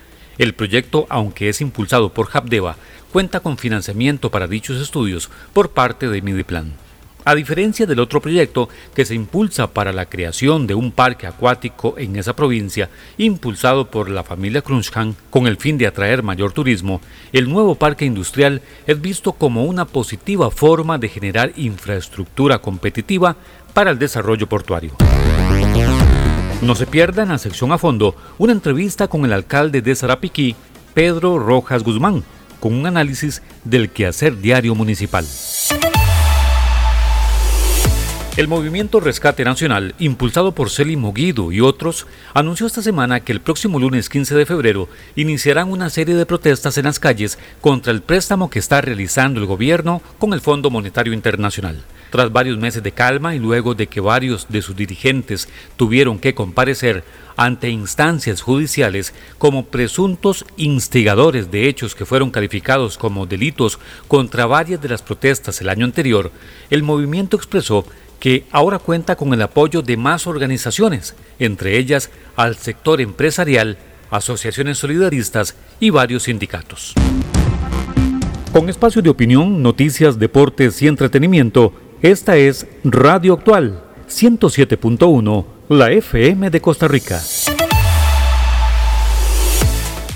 El 0.40 0.54
proyecto, 0.54 1.06
aunque 1.10 1.50
es 1.50 1.60
impulsado 1.60 2.14
por 2.14 2.30
Habdeba, 2.32 2.76
cuenta 3.12 3.40
con 3.40 3.58
financiamiento 3.58 4.30
para 4.30 4.46
dichos 4.46 4.80
estudios 4.80 5.30
por 5.52 5.70
parte 5.70 6.08
de 6.08 6.22
Midiplan. 6.22 6.72
A 7.24 7.34
diferencia 7.34 7.86
del 7.86 8.00
otro 8.00 8.20
proyecto 8.22 8.70
que 8.94 9.04
se 9.04 9.14
impulsa 9.14 9.66
para 9.66 9.92
la 9.92 10.06
creación 10.06 10.66
de 10.66 10.74
un 10.74 10.90
parque 10.90 11.26
acuático 11.26 11.94
en 11.98 12.16
esa 12.16 12.34
provincia, 12.34 12.88
impulsado 13.18 13.90
por 13.90 14.08
la 14.08 14.24
familia 14.24 14.62
Krunschhan 14.62 15.14
con 15.28 15.46
el 15.46 15.58
fin 15.58 15.76
de 15.76 15.86
atraer 15.86 16.22
mayor 16.22 16.52
turismo, 16.52 17.00
el 17.32 17.50
nuevo 17.50 17.74
parque 17.74 18.06
industrial 18.06 18.62
es 18.86 19.00
visto 19.00 19.32
como 19.32 19.64
una 19.64 19.84
positiva 19.84 20.50
forma 20.50 20.96
de 20.96 21.08
generar 21.08 21.52
infraestructura 21.56 22.60
competitiva 22.60 23.36
para 23.74 23.90
el 23.90 23.98
desarrollo 23.98 24.48
portuario. 24.48 24.92
No 26.62 26.74
se 26.74 26.86
pierda 26.86 27.22
en 27.22 27.28
la 27.30 27.38
sección 27.38 27.70
a 27.72 27.78
fondo 27.78 28.16
una 28.38 28.52
entrevista 28.52 29.08
con 29.08 29.24
el 29.24 29.32
alcalde 29.32 29.82
de 29.82 29.94
Sarapiquí, 29.94 30.56
Pedro 30.94 31.38
Rojas 31.38 31.84
Guzmán, 31.84 32.24
con 32.60 32.74
un 32.74 32.86
análisis 32.86 33.42
del 33.64 33.90
quehacer 33.90 34.38
diario 34.40 34.74
municipal. 34.74 35.26
El 38.36 38.48
movimiento 38.48 39.00
Rescate 39.00 39.44
Nacional, 39.44 39.94
impulsado 39.98 40.52
por 40.52 40.70
Celi 40.70 40.96
Moguido 40.96 41.52
y 41.52 41.60
otros, 41.60 42.06
anunció 42.32 42.66
esta 42.66 42.80
semana 42.80 43.20
que 43.20 43.32
el 43.32 43.40
próximo 43.40 43.78
lunes 43.78 44.08
15 44.08 44.34
de 44.34 44.46
febrero 44.46 44.88
iniciarán 45.16 45.70
una 45.70 45.90
serie 45.90 46.14
de 46.14 46.24
protestas 46.24 46.78
en 46.78 46.84
las 46.84 47.00
calles 47.00 47.38
contra 47.60 47.92
el 47.92 48.02
préstamo 48.02 48.48
que 48.48 48.60
está 48.60 48.80
realizando 48.80 49.40
el 49.40 49.46
gobierno 49.46 50.00
con 50.18 50.32
el 50.32 50.40
Fondo 50.40 50.70
Monetario 50.70 51.12
Internacional. 51.12 51.82
Tras 52.10 52.32
varios 52.32 52.58
meses 52.58 52.82
de 52.82 52.92
calma 52.92 53.34
y 53.34 53.38
luego 53.38 53.74
de 53.74 53.86
que 53.86 54.00
varios 54.00 54.48
de 54.48 54.62
sus 54.62 54.76
dirigentes 54.76 55.48
tuvieron 55.76 56.18
que 56.18 56.34
comparecer 56.34 57.04
ante 57.36 57.70
instancias 57.70 58.42
judiciales 58.42 59.14
como 59.38 59.66
presuntos 59.66 60.44
instigadores 60.56 61.50
de 61.50 61.68
hechos 61.68 61.94
que 61.94 62.04
fueron 62.04 62.30
calificados 62.30 62.98
como 62.98 63.26
delitos 63.26 63.78
contra 64.08 64.44
varias 64.44 64.82
de 64.82 64.90
las 64.90 65.02
protestas 65.02 65.60
el 65.60 65.70
año 65.70 65.86
anterior, 65.86 66.30
el 66.68 66.82
movimiento 66.82 67.36
expresó 67.36 67.86
que 68.18 68.44
ahora 68.52 68.78
cuenta 68.78 69.16
con 69.16 69.32
el 69.32 69.40
apoyo 69.40 69.80
de 69.80 69.96
más 69.96 70.26
organizaciones, 70.26 71.14
entre 71.38 71.78
ellas 71.78 72.10
al 72.36 72.56
sector 72.56 73.00
empresarial, 73.00 73.78
asociaciones 74.10 74.76
solidaristas 74.76 75.56
y 75.80 75.90
varios 75.90 76.24
sindicatos. 76.24 76.94
Con 78.52 78.68
espacio 78.68 79.00
de 79.00 79.10
opinión, 79.10 79.62
noticias, 79.62 80.18
deportes 80.18 80.82
y 80.82 80.88
entretenimiento, 80.88 81.72
esta 82.02 82.36
es 82.36 82.66
Radio 82.82 83.34
Actual 83.34 83.82
107.1, 84.08 85.44
la 85.68 85.90
FM 85.90 86.48
de 86.48 86.60
Costa 86.60 86.88
Rica. 86.88 87.20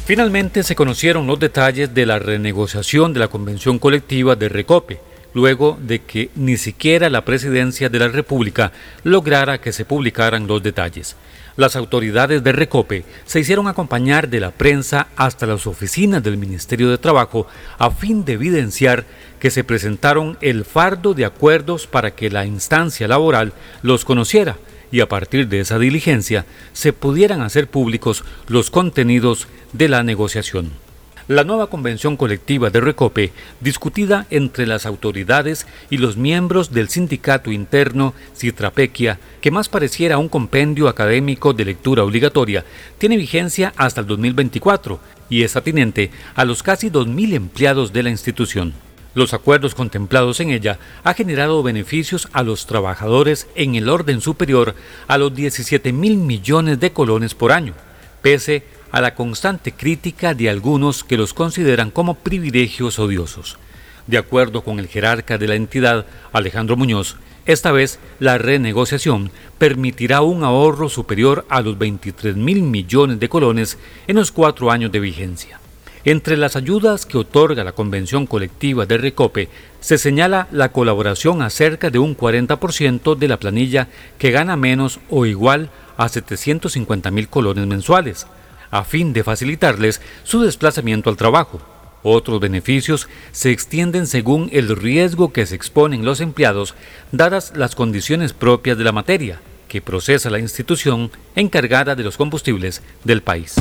Finalmente 0.06 0.62
se 0.62 0.74
conocieron 0.74 1.26
los 1.26 1.38
detalles 1.38 1.92
de 1.92 2.06
la 2.06 2.18
renegociación 2.18 3.12
de 3.12 3.20
la 3.20 3.28
convención 3.28 3.78
colectiva 3.78 4.34
de 4.34 4.48
Recope, 4.48 5.00
luego 5.34 5.78
de 5.80 6.00
que 6.00 6.30
ni 6.34 6.56
siquiera 6.56 7.10
la 7.10 7.24
presidencia 7.24 7.88
de 7.88 7.98
la 7.98 8.08
República 8.08 8.72
lograra 9.02 9.58
que 9.58 9.72
se 9.72 9.84
publicaran 9.84 10.46
los 10.46 10.62
detalles 10.62 11.16
las 11.56 11.76
autoridades 11.76 12.42
de 12.42 12.52
Recope 12.52 13.04
se 13.24 13.40
hicieron 13.40 13.68
acompañar 13.68 14.28
de 14.28 14.40
la 14.40 14.50
prensa 14.50 15.08
hasta 15.16 15.46
las 15.46 15.66
oficinas 15.66 16.22
del 16.22 16.36
Ministerio 16.36 16.90
de 16.90 16.98
Trabajo 16.98 17.46
a 17.78 17.90
fin 17.90 18.24
de 18.24 18.34
evidenciar 18.34 19.04
que 19.38 19.50
se 19.50 19.64
presentaron 19.64 20.38
el 20.40 20.64
fardo 20.64 21.14
de 21.14 21.24
acuerdos 21.24 21.86
para 21.86 22.12
que 22.12 22.30
la 22.30 22.46
instancia 22.46 23.08
laboral 23.08 23.52
los 23.82 24.04
conociera 24.04 24.56
y 24.90 25.00
a 25.00 25.08
partir 25.08 25.48
de 25.48 25.60
esa 25.60 25.78
diligencia 25.78 26.46
se 26.72 26.92
pudieran 26.92 27.42
hacer 27.42 27.68
públicos 27.68 28.24
los 28.48 28.70
contenidos 28.70 29.48
de 29.72 29.88
la 29.88 30.02
negociación. 30.02 30.83
La 31.26 31.42
nueva 31.42 31.68
convención 31.68 32.18
colectiva 32.18 32.68
de 32.68 32.82
Recope, 32.82 33.32
discutida 33.60 34.26
entre 34.28 34.66
las 34.66 34.84
autoridades 34.84 35.66
y 35.88 35.96
los 35.96 36.18
miembros 36.18 36.70
del 36.70 36.90
sindicato 36.90 37.50
interno 37.50 38.12
Citrapequia, 38.36 39.18
que 39.40 39.50
más 39.50 39.70
pareciera 39.70 40.18
un 40.18 40.28
compendio 40.28 40.86
académico 40.86 41.54
de 41.54 41.64
lectura 41.64 42.04
obligatoria, 42.04 42.66
tiene 42.98 43.16
vigencia 43.16 43.72
hasta 43.78 44.02
el 44.02 44.06
2024 44.06 45.00
y 45.30 45.44
es 45.44 45.56
atinente 45.56 46.10
a 46.34 46.44
los 46.44 46.62
casi 46.62 46.90
2.000 46.90 47.32
empleados 47.32 47.94
de 47.94 48.02
la 48.02 48.10
institución. 48.10 48.74
Los 49.14 49.32
acuerdos 49.32 49.74
contemplados 49.74 50.40
en 50.40 50.50
ella 50.50 50.78
ha 51.04 51.14
generado 51.14 51.62
beneficios 51.62 52.28
a 52.34 52.42
los 52.42 52.66
trabajadores 52.66 53.46
en 53.54 53.76
el 53.76 53.88
orden 53.88 54.20
superior 54.20 54.74
a 55.08 55.16
los 55.16 55.34
17 55.34 55.90
mil 55.90 56.18
millones 56.18 56.80
de 56.80 56.92
colones 56.92 57.34
por 57.34 57.50
año, 57.50 57.72
pese 58.20 58.64
a 58.94 59.00
la 59.00 59.16
constante 59.16 59.72
crítica 59.72 60.34
de 60.34 60.48
algunos 60.48 61.02
que 61.02 61.16
los 61.16 61.34
consideran 61.34 61.90
como 61.90 62.14
privilegios 62.14 63.00
odiosos. 63.00 63.58
De 64.06 64.18
acuerdo 64.18 64.62
con 64.62 64.78
el 64.78 64.86
jerarca 64.86 65.36
de 65.36 65.48
la 65.48 65.56
entidad, 65.56 66.06
Alejandro 66.32 66.76
Muñoz, 66.76 67.16
esta 67.44 67.72
vez 67.72 67.98
la 68.20 68.38
renegociación 68.38 69.32
permitirá 69.58 70.20
un 70.20 70.44
ahorro 70.44 70.88
superior 70.88 71.44
a 71.48 71.60
los 71.60 71.76
23 71.76 72.36
mil 72.36 72.62
millones 72.62 73.18
de 73.18 73.28
colones 73.28 73.78
en 74.06 74.14
los 74.14 74.30
cuatro 74.30 74.70
años 74.70 74.92
de 74.92 75.00
vigencia. 75.00 75.58
Entre 76.04 76.36
las 76.36 76.54
ayudas 76.54 77.04
que 77.04 77.18
otorga 77.18 77.64
la 77.64 77.72
Convención 77.72 78.28
Colectiva 78.28 78.86
de 78.86 78.96
Recope 78.96 79.48
se 79.80 79.98
señala 79.98 80.46
la 80.52 80.70
colaboración 80.70 81.42
a 81.42 81.50
cerca 81.50 81.90
de 81.90 81.98
un 81.98 82.16
40% 82.16 83.16
de 83.16 83.26
la 83.26 83.40
planilla 83.40 83.88
que 84.18 84.30
gana 84.30 84.54
menos 84.56 85.00
o 85.10 85.26
igual 85.26 85.70
a 85.96 86.08
750 86.08 87.10
mil 87.10 87.28
colones 87.28 87.66
mensuales, 87.66 88.28
a 88.74 88.82
fin 88.82 89.12
de 89.12 89.22
facilitarles 89.22 90.00
su 90.24 90.42
desplazamiento 90.42 91.08
al 91.08 91.16
trabajo. 91.16 91.60
Otros 92.02 92.40
beneficios 92.40 93.08
se 93.30 93.52
extienden 93.52 94.08
según 94.08 94.50
el 94.52 94.74
riesgo 94.74 95.32
que 95.32 95.46
se 95.46 95.54
exponen 95.54 96.04
los 96.04 96.20
empleados, 96.20 96.74
dadas 97.12 97.52
las 97.54 97.76
condiciones 97.76 98.32
propias 98.32 98.76
de 98.76 98.82
la 98.82 98.90
materia 98.90 99.40
que 99.68 99.80
procesa 99.80 100.28
la 100.28 100.40
institución 100.40 101.12
encargada 101.36 101.94
de 101.94 102.02
los 102.02 102.16
combustibles 102.16 102.82
del 103.04 103.22
país. 103.22 103.54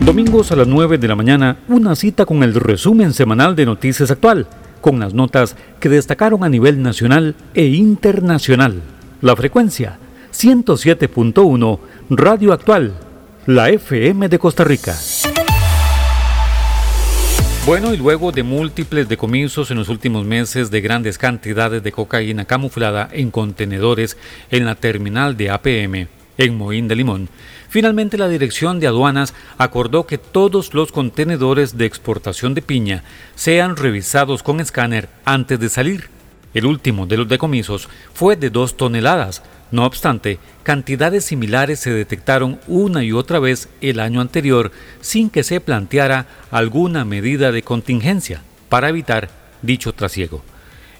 Domingos 0.00 0.50
a 0.50 0.56
las 0.56 0.66
9 0.66 0.98
de 0.98 1.08
la 1.08 1.14
mañana, 1.14 1.58
una 1.68 1.94
cita 1.94 2.26
con 2.26 2.42
el 2.42 2.54
resumen 2.54 3.12
semanal 3.12 3.54
de 3.54 3.66
Noticias 3.66 4.10
Actual, 4.10 4.48
con 4.80 4.98
las 4.98 5.14
notas 5.14 5.54
que 5.78 5.88
destacaron 5.88 6.42
a 6.42 6.48
nivel 6.48 6.82
nacional 6.82 7.36
e 7.54 7.66
internacional. 7.66 8.82
La 9.22 9.36
frecuencia 9.36 9.98
107.1 10.32 11.78
Radio 12.10 12.52
Actual 12.52 12.94
la 13.48 13.70
FM 13.70 14.28
de 14.28 14.38
Costa 14.38 14.62
Rica. 14.62 14.94
Bueno, 17.64 17.94
y 17.94 17.96
luego 17.96 18.30
de 18.30 18.42
múltiples 18.42 19.08
decomisos 19.08 19.70
en 19.70 19.78
los 19.78 19.88
últimos 19.88 20.26
meses 20.26 20.70
de 20.70 20.82
grandes 20.82 21.16
cantidades 21.16 21.82
de 21.82 21.90
cocaína 21.90 22.44
camuflada 22.44 23.08
en 23.10 23.30
contenedores 23.30 24.18
en 24.50 24.66
la 24.66 24.74
terminal 24.74 25.38
de 25.38 25.48
APM 25.48 26.08
en 26.36 26.58
Moín 26.58 26.88
de 26.88 26.96
Limón, 26.96 27.30
finalmente 27.70 28.18
la 28.18 28.28
Dirección 28.28 28.80
de 28.80 28.86
Aduanas 28.86 29.32
acordó 29.56 30.06
que 30.06 30.18
todos 30.18 30.74
los 30.74 30.92
contenedores 30.92 31.78
de 31.78 31.86
exportación 31.86 32.52
de 32.52 32.60
piña 32.60 33.02
sean 33.34 33.76
revisados 33.76 34.42
con 34.42 34.60
escáner 34.60 35.08
antes 35.24 35.58
de 35.58 35.70
salir. 35.70 36.10
El 36.52 36.66
último 36.66 37.06
de 37.06 37.16
los 37.16 37.28
decomisos 37.28 37.88
fue 38.12 38.36
de 38.36 38.50
dos 38.50 38.76
toneladas, 38.76 39.42
no 39.70 39.84
obstante, 39.84 40.38
cantidades 40.62 41.24
similares 41.24 41.80
se 41.80 41.92
detectaron 41.92 42.58
una 42.66 43.04
y 43.04 43.12
otra 43.12 43.38
vez 43.38 43.68
el 43.80 44.00
año 44.00 44.20
anterior 44.20 44.72
sin 45.00 45.28
que 45.28 45.42
se 45.42 45.60
planteara 45.60 46.26
alguna 46.50 47.04
medida 47.04 47.52
de 47.52 47.62
contingencia 47.62 48.42
para 48.68 48.88
evitar 48.88 49.28
dicho 49.62 49.92
trasiego. 49.92 50.42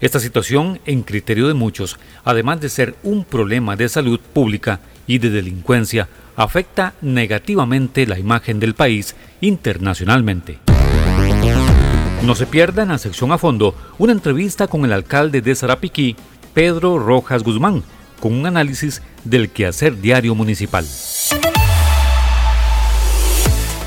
Esta 0.01 0.21
situación, 0.21 0.81
en 0.85 1.03
criterio 1.03 1.49
de 1.49 1.55
muchos, 1.55 1.99
además 2.25 2.61
de 2.61 2.69
ser 2.69 2.95
un 3.03 3.25
problema 3.25 3.75
de 3.75 3.89
salud 3.89 4.21
pública 4.21 4.81
y 5.07 5.19
de 5.19 5.31
delincuencia, 5.31 6.09
afecta 6.37 6.95
negativamente 7.01 8.07
la 8.07 8.19
imagen 8.19 8.61
del 8.61 8.75
país 8.75 9.17
internacionalmente. 9.41 10.59
No 12.23 12.35
se 12.35 12.47
pierda 12.47 12.83
en 12.83 12.91
la 12.91 12.99
sección 12.99 13.33
a 13.33 13.39
fondo 13.39 13.75
una 13.99 14.13
entrevista 14.13 14.69
con 14.69 14.85
el 14.85 14.93
alcalde 14.93 15.41
de 15.41 15.55
Sarapiquí, 15.55 16.15
Pedro 16.53 16.99
Rojas 16.99 17.43
Guzmán, 17.43 17.83
con 18.21 18.33
un 18.33 18.47
análisis 18.47 19.03
del 19.25 19.51
quehacer 19.51 20.01
diario 20.01 20.35
municipal. 20.35 20.85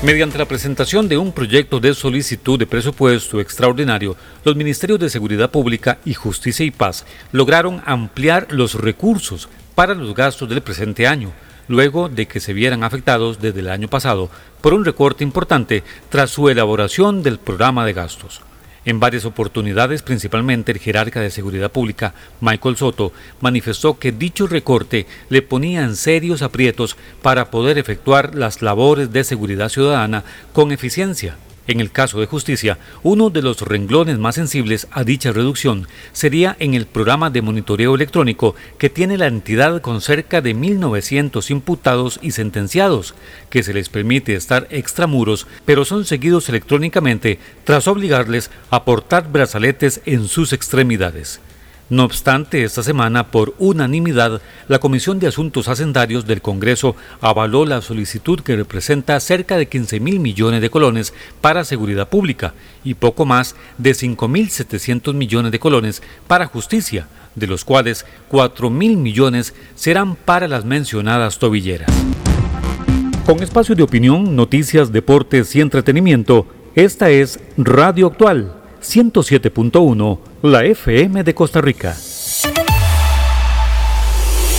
Mediante 0.02 0.36
la 0.36 0.46
presentación 0.46 1.08
de 1.08 1.16
un 1.16 1.30
proyecto 1.30 1.78
de 1.78 1.94
solicitud 1.94 2.58
de 2.58 2.66
presupuesto 2.66 3.40
extraordinario, 3.40 4.16
los 4.44 4.56
Ministerios 4.56 4.98
de 4.98 5.08
Seguridad 5.08 5.48
Pública 5.48 5.98
y 6.04 6.14
Justicia 6.14 6.66
y 6.66 6.72
Paz 6.72 7.06
lograron 7.30 7.80
ampliar 7.86 8.48
los 8.50 8.74
recursos 8.74 9.48
para 9.76 9.94
los 9.94 10.12
gastos 10.12 10.48
del 10.48 10.60
presente 10.60 11.06
año, 11.06 11.32
luego 11.68 12.08
de 12.08 12.26
que 12.26 12.40
se 12.40 12.52
vieran 12.52 12.82
afectados 12.82 13.40
desde 13.40 13.60
el 13.60 13.70
año 13.70 13.86
pasado 13.86 14.28
por 14.60 14.74
un 14.74 14.84
recorte 14.84 15.22
importante 15.22 15.84
tras 16.08 16.30
su 16.30 16.48
elaboración 16.48 17.22
del 17.22 17.38
programa 17.38 17.86
de 17.86 17.92
gastos. 17.92 18.40
En 18.84 18.98
varias 18.98 19.24
oportunidades, 19.24 20.02
principalmente 20.02 20.72
el 20.72 20.78
jerarca 20.78 21.20
de 21.20 21.30
seguridad 21.30 21.70
pública, 21.70 22.14
Michael 22.40 22.76
Soto, 22.76 23.12
manifestó 23.40 23.98
que 23.98 24.10
dicho 24.10 24.48
recorte 24.48 25.06
le 25.28 25.42
ponía 25.42 25.82
en 25.82 25.94
serios 25.94 26.42
aprietos 26.42 26.96
para 27.22 27.50
poder 27.50 27.78
efectuar 27.78 28.34
las 28.34 28.60
labores 28.60 29.12
de 29.12 29.22
seguridad 29.22 29.68
ciudadana 29.68 30.24
con 30.52 30.72
eficiencia. 30.72 31.36
En 31.68 31.78
el 31.80 31.92
caso 31.92 32.18
de 32.18 32.26
justicia, 32.26 32.78
uno 33.04 33.30
de 33.30 33.40
los 33.40 33.60
renglones 33.62 34.18
más 34.18 34.34
sensibles 34.34 34.88
a 34.90 35.04
dicha 35.04 35.30
reducción 35.30 35.86
sería 36.12 36.56
en 36.58 36.74
el 36.74 36.86
programa 36.86 37.30
de 37.30 37.40
monitoreo 37.40 37.94
electrónico 37.94 38.56
que 38.78 38.90
tiene 38.90 39.16
la 39.16 39.28
entidad 39.28 39.80
con 39.80 40.00
cerca 40.00 40.40
de 40.40 40.56
1.900 40.56 41.50
imputados 41.50 42.18
y 42.20 42.32
sentenciados, 42.32 43.14
que 43.48 43.62
se 43.62 43.74
les 43.74 43.88
permite 43.88 44.34
estar 44.34 44.66
extramuros, 44.70 45.46
pero 45.64 45.84
son 45.84 46.04
seguidos 46.04 46.48
electrónicamente 46.48 47.38
tras 47.64 47.86
obligarles 47.86 48.50
a 48.70 48.84
portar 48.84 49.30
brazaletes 49.30 50.00
en 50.04 50.26
sus 50.26 50.52
extremidades. 50.52 51.40
No 51.90 52.04
obstante, 52.04 52.64
esta 52.64 52.82
semana, 52.82 53.30
por 53.30 53.54
unanimidad, 53.58 54.40
la 54.68 54.78
Comisión 54.78 55.18
de 55.18 55.26
Asuntos 55.26 55.68
Hacendarios 55.68 56.26
del 56.26 56.40
Congreso 56.40 56.96
avaló 57.20 57.66
la 57.66 57.82
solicitud 57.82 58.40
que 58.40 58.56
representa 58.56 59.20
cerca 59.20 59.58
de 59.58 59.68
15 59.68 60.00
mil 60.00 60.18
millones 60.18 60.62
de 60.62 60.70
colones 60.70 61.12
para 61.40 61.64
seguridad 61.64 62.08
pública 62.08 62.54
y 62.82 62.94
poco 62.94 63.26
más 63.26 63.56
de 63.76 63.90
5.700 63.90 65.12
millones 65.12 65.52
de 65.52 65.58
colones 65.58 66.02
para 66.26 66.46
justicia, 66.46 67.08
de 67.34 67.46
los 67.46 67.64
cuales 67.64 68.06
4 68.28 68.70
mil 68.70 68.96
millones 68.96 69.52
serán 69.74 70.16
para 70.16 70.48
las 70.48 70.64
mencionadas 70.64 71.38
tobilleras. 71.38 71.90
Con 73.26 73.42
espacio 73.42 73.74
de 73.74 73.82
opinión, 73.82 74.34
noticias, 74.34 74.92
deportes 74.92 75.54
y 75.56 75.60
entretenimiento, 75.60 76.46
esta 76.74 77.10
es 77.10 77.38
Radio 77.58 78.06
Actual 78.06 78.61
107.1, 78.82 80.18
la 80.42 80.64
FM 80.64 81.22
de 81.22 81.34
Costa 81.34 81.60
Rica. 81.60 81.96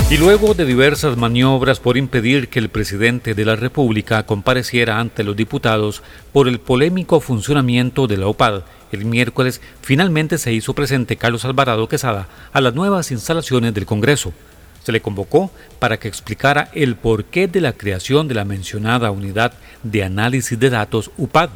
Y 0.09 0.17
luego 0.17 0.53
de 0.53 0.65
diversas 0.65 1.17
maniobras 1.17 1.79
por 1.79 1.97
impedir 1.97 2.47
que 2.47 2.59
el 2.59 2.69
presidente 2.69 3.33
de 3.33 3.45
la 3.45 3.55
República 3.55 4.25
compareciera 4.25 4.99
ante 4.99 5.23
los 5.23 5.35
diputados 5.35 6.03
por 6.31 6.47
el 6.47 6.59
polémico 6.59 7.19
funcionamiento 7.19 8.07
de 8.07 8.17
la 8.17 8.27
OPAD, 8.27 8.63
el 8.91 9.05
miércoles 9.05 9.59
finalmente 9.81 10.37
se 10.37 10.53
hizo 10.53 10.73
presente 10.73 11.17
Carlos 11.17 11.45
Alvarado 11.45 11.89
Quesada 11.89 12.27
a 12.53 12.61
las 12.61 12.75
nuevas 12.75 13.11
instalaciones 13.11 13.73
del 13.73 13.85
Congreso. 13.85 14.33
Se 14.83 14.91
le 14.91 15.01
convocó 15.01 15.51
para 15.79 15.97
que 15.97 16.07
explicara 16.07 16.69
el 16.73 16.95
porqué 16.95 17.47
de 17.47 17.61
la 17.61 17.73
creación 17.73 18.27
de 18.27 18.35
la 18.35 18.45
mencionada 18.45 19.11
unidad 19.11 19.53
de 19.81 20.03
análisis 20.03 20.59
de 20.59 20.69
datos 20.69 21.09
UPAD, 21.17 21.49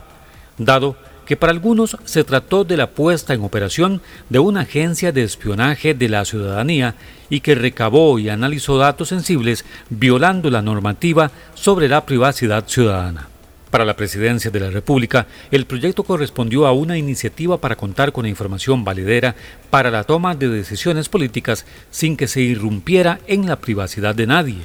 dado 0.58 0.96
que 1.28 1.36
para 1.36 1.52
algunos 1.52 1.98
se 2.06 2.24
trató 2.24 2.64
de 2.64 2.78
la 2.78 2.92
puesta 2.92 3.34
en 3.34 3.44
operación 3.44 4.02
de 4.30 4.40
una 4.40 4.62
agencia 4.62 5.12
de 5.12 5.24
espionaje 5.24 5.94
de 5.94 6.08
la 6.08 6.24
ciudadanía 6.24 6.96
y 7.30 7.42
que 7.42 7.54
recabó 7.54 8.18
y 8.18 8.30
analizó 8.30 8.78
datos 8.78 9.10
sensibles 9.10 9.66
violando 9.90 10.50
la 10.50 10.62
normativa 10.62 11.32
sobre 11.54 11.90
la 11.90 12.06
privacidad 12.06 12.66
ciudadana. 12.66 13.28
Para 13.70 13.84
la 13.84 13.98
presidencia 13.98 14.50
de 14.50 14.62
la 14.62 14.70
República, 14.70 15.28
el 15.52 15.66
proyecto 15.66 16.04
correspondió 16.04 16.66
a 16.66 16.72
una 16.72 16.98
iniciativa 16.98 17.58
para 17.58 17.76
contar 17.76 18.14
con 18.14 18.26
información 18.26 18.86
validera 18.86 19.36
para 19.70 19.92
la 19.92 20.06
toma 20.06 20.34
de 20.34 20.48
decisiones 20.48 21.10
políticas 21.10 21.66
sin 21.92 22.16
que 22.16 22.30
se 22.30 22.40
irrumpiera 22.40 23.20
en 23.28 23.46
la 23.46 23.58
privacidad 23.58 24.16
de 24.16 24.28
nadie, 24.28 24.62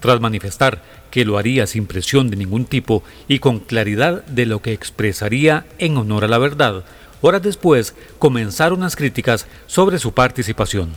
tras 0.00 0.18
manifestar 0.22 0.80
que 1.16 1.24
lo 1.24 1.38
haría 1.38 1.66
sin 1.66 1.86
presión 1.86 2.28
de 2.28 2.36
ningún 2.36 2.66
tipo 2.66 3.02
y 3.26 3.38
con 3.38 3.58
claridad 3.58 4.22
de 4.26 4.44
lo 4.44 4.60
que 4.60 4.74
expresaría 4.74 5.64
en 5.78 5.96
honor 5.96 6.24
a 6.24 6.28
la 6.28 6.36
verdad, 6.36 6.84
horas 7.22 7.40
después 7.40 7.94
comenzaron 8.18 8.80
las 8.80 8.96
críticas 8.96 9.46
sobre 9.66 9.98
su 9.98 10.12
participación. 10.12 10.90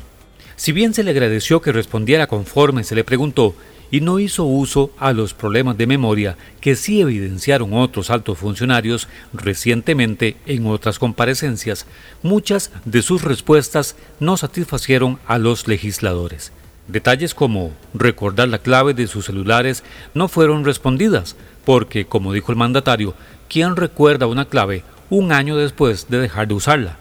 Si 0.58 0.74
bien 0.74 0.94
se 0.94 1.06
le 1.06 1.12
agradeció 1.12 1.62
que 1.62 1.72
respondiera 1.72 2.28
conforme 2.28 2.84
se 2.84 2.96
le 2.96 3.06
preguntó, 3.06 3.56
y 3.92 4.02
no 4.02 4.20
hizo 4.20 4.44
uso 4.44 4.92
a 4.98 5.14
los 5.14 5.34
problemas 5.34 5.78
de 5.78 5.88
memoria 5.88 6.36
que 6.60 6.76
sí 6.76 7.00
evidenciaron 7.00 7.74
otros 7.74 8.10
altos 8.10 8.40
funcionarios 8.40 9.08
recientemente 9.32 10.36
en 10.46 10.68
otras 10.68 11.00
comparecencias, 11.00 11.86
muchas 12.24 12.72
de 12.84 13.02
sus 13.04 13.22
respuestas 13.22 13.96
no 14.20 14.36
satisfacieron 14.36 15.18
a 15.28 15.38
los 15.38 15.70
legisladores. 15.70 16.52
Detalles 16.90 17.36
como 17.36 17.72
recordar 17.94 18.48
la 18.48 18.58
clave 18.58 18.96
de 18.96 19.06
sus 19.06 19.26
celulares 19.26 19.84
no 20.16 20.28
fueron 20.28 20.66
respondidas, 20.66 21.36
porque, 21.64 22.06
como 22.06 22.34
dijo 22.34 22.52
el 22.52 22.58
mandatario, 22.58 23.14
¿quién 23.48 23.76
recuerda 23.76 24.26
una 24.26 24.46
clave 24.46 24.84
un 25.12 25.32
año 25.32 25.56
después 25.56 26.08
de 26.10 26.18
dejar 26.18 26.48
de 26.48 26.56
usarla? 26.56 26.98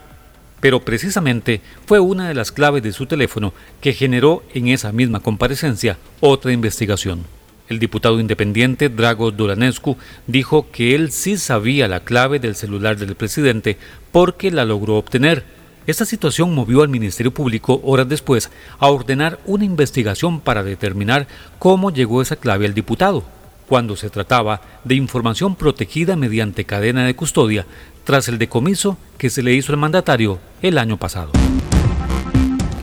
Pero 0.61 0.81
precisamente 0.81 1.63
fue 1.87 2.01
una 2.01 2.29
de 2.29 2.35
las 2.35 2.53
claves 2.53 2.83
de 2.83 2.93
su 2.93 3.07
teléfono 3.07 3.55
que 3.81 3.95
generó 3.95 4.43
en 4.53 4.69
esa 4.69 4.93
misma 4.93 5.21
comparecencia 5.21 5.97
otra 6.21 6.53
investigación. 6.53 7.25
El 7.67 7.79
diputado 7.79 8.21
independiente 8.21 8.91
Drago 8.91 9.31
Duranescu 9.31 9.97
dijo 10.27 10.71
que 10.71 10.97
él 10.97 11.11
sí 11.13 11.39
sabía 11.39 11.89
la 11.89 12.01
clave 12.01 12.41
del 12.41 12.57
celular 12.57 12.99
del 12.99 13.15
presidente 13.15 13.79
porque 14.13 14.51
la 14.51 14.67
logró 14.67 14.97
obtener 14.97 15.45
esta 15.89 16.05
situación 16.05 16.55
movió 16.55 16.83
al 16.83 16.91
Ministerio 16.91 17.33
Público 17.33 17.81
horas 17.83 18.07
después 18.07 18.51
a 18.79 18.89
ordenar 18.89 19.39
una 19.47 19.65
investigación 19.65 20.39
para 20.39 20.63
determinar 20.63 21.27
cómo 21.59 21.91
llegó 21.91 22.21
esa 22.21 22.37
clave 22.37 22.67
al 22.67 22.75
diputado, 22.75 23.25
cuando 23.67 23.97
se 23.97 24.11
trataba 24.11 24.61
de 24.85 24.97
información 24.97 25.57
protegida 25.57 26.15
mediante 26.15 26.67
cadena 26.67 27.07
de 27.07 27.17
custodia 27.17 27.65
tras 28.05 28.29
el 28.29 28.37
decomiso 28.37 28.99
que 29.17 29.31
se 29.31 29.43
le 29.43 29.55
hizo 29.55 29.73
al 29.73 29.79
mandatario 29.79 30.39
el 30.61 30.77
año 30.77 30.99
pasado. 30.99 31.33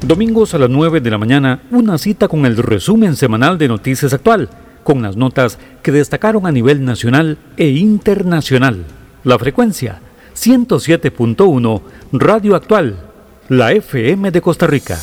Domingos 0.02 0.56
a 0.56 0.58
las 0.58 0.72
9 0.72 1.00
de 1.00 1.12
la 1.12 1.20
mañana, 1.20 1.62
una 1.70 2.00
cita 2.00 2.28
con 2.28 2.44
el 2.48 2.58
resumen 2.58 3.16
semanal 3.16 3.60
de 3.60 3.68
Noticias 3.68 4.14
Actual, 4.14 4.50
con 4.84 5.04
las 5.04 5.16
notas 5.16 5.60
que 5.84 5.92
destacaron 5.92 6.48
a 6.48 6.52
nivel 6.52 6.84
nacional 6.84 7.38
e 7.56 7.68
internacional. 7.68 8.84
La 9.24 9.38
frecuencia 9.38 10.02
107.1 10.36 11.82
Radio 12.12 12.56
Actual, 12.56 12.98
la 13.48 13.72
FM 13.72 14.32
de 14.32 14.42
Costa 14.42 14.68
Rica. 14.68 15.00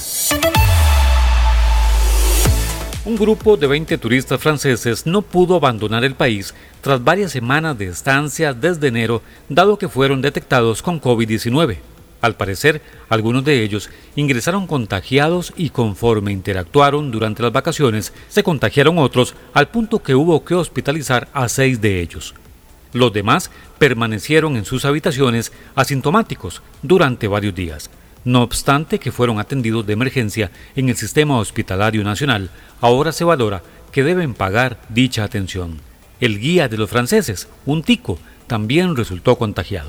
Un 3.04 3.16
grupo 3.16 3.56
de 3.56 3.66
20 3.66 3.98
turistas 3.98 4.40
franceses 4.40 5.06
no 5.06 5.22
pudo 5.22 5.56
abandonar 5.56 6.04
el 6.04 6.14
país 6.14 6.54
tras 6.82 7.02
varias 7.02 7.32
semanas 7.32 7.76
de 7.76 7.86
estancia 7.86 8.52
desde 8.52 8.88
enero, 8.88 9.22
dado 9.48 9.78
que 9.78 9.88
fueron 9.88 10.22
detectados 10.22 10.82
con 10.82 11.00
COVID-19. 11.00 11.78
Al 12.20 12.36
parecer, 12.36 12.82
algunos 13.08 13.44
de 13.44 13.64
ellos 13.64 13.90
ingresaron 14.14 14.68
contagiados 14.68 15.52
y 15.56 15.70
conforme 15.70 16.30
interactuaron 16.30 17.10
durante 17.10 17.42
las 17.42 17.52
vacaciones, 17.52 18.12
se 18.28 18.44
contagiaron 18.44 18.98
otros 18.98 19.34
al 19.54 19.68
punto 19.68 20.02
que 20.02 20.14
hubo 20.14 20.44
que 20.44 20.54
hospitalizar 20.54 21.28
a 21.32 21.48
seis 21.48 21.80
de 21.80 22.00
ellos. 22.00 22.34
Los 22.92 23.12
demás 23.12 23.50
permanecieron 23.78 24.56
en 24.56 24.64
sus 24.64 24.84
habitaciones 24.84 25.52
asintomáticos 25.74 26.62
durante 26.82 27.28
varios 27.28 27.54
días. 27.54 27.90
No 28.24 28.42
obstante 28.42 28.98
que 29.00 29.10
fueron 29.10 29.40
atendidos 29.40 29.86
de 29.86 29.94
emergencia 29.94 30.50
en 30.76 30.88
el 30.88 30.96
Sistema 30.96 31.38
Hospitalario 31.38 32.04
Nacional, 32.04 32.50
ahora 32.80 33.12
se 33.12 33.24
valora 33.24 33.62
que 33.90 34.04
deben 34.04 34.34
pagar 34.34 34.78
dicha 34.88 35.24
atención. 35.24 35.80
El 36.20 36.38
guía 36.38 36.68
de 36.68 36.78
los 36.78 36.88
franceses, 36.88 37.48
un 37.66 37.82
tico, 37.82 38.18
también 38.46 38.94
resultó 38.94 39.36
contagiado. 39.36 39.88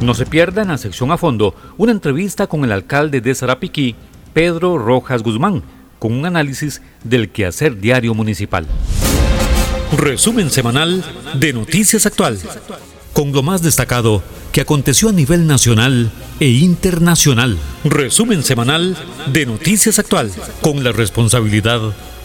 No 0.00 0.14
se 0.14 0.26
pierda 0.26 0.62
en 0.62 0.68
la 0.68 0.78
sección 0.78 1.10
a 1.10 1.16
fondo 1.16 1.54
una 1.78 1.92
entrevista 1.92 2.46
con 2.46 2.62
el 2.62 2.72
alcalde 2.72 3.20
de 3.20 3.34
Sarapiquí, 3.34 3.96
Pedro 4.32 4.78
Rojas 4.78 5.22
Guzmán, 5.22 5.62
con 5.98 6.12
un 6.12 6.26
análisis 6.26 6.82
del 7.02 7.30
quehacer 7.30 7.78
diario 7.78 8.14
municipal. 8.14 8.66
Resumen 9.96 10.50
semanal 10.50 11.04
de 11.34 11.52
Noticias 11.52 12.04
Actual, 12.06 12.38
con 13.12 13.32
lo 13.32 13.42
más 13.42 13.62
destacado 13.62 14.22
que 14.52 14.60
aconteció 14.60 15.08
a 15.08 15.12
nivel 15.12 15.46
nacional 15.46 16.10
e 16.40 16.48
internacional. 16.48 17.56
Resumen 17.84 18.42
semanal 18.42 18.96
de 19.32 19.46
Noticias 19.46 19.98
Actual, 19.98 20.30
con 20.60 20.82
la 20.82 20.92
responsabilidad 20.92 21.80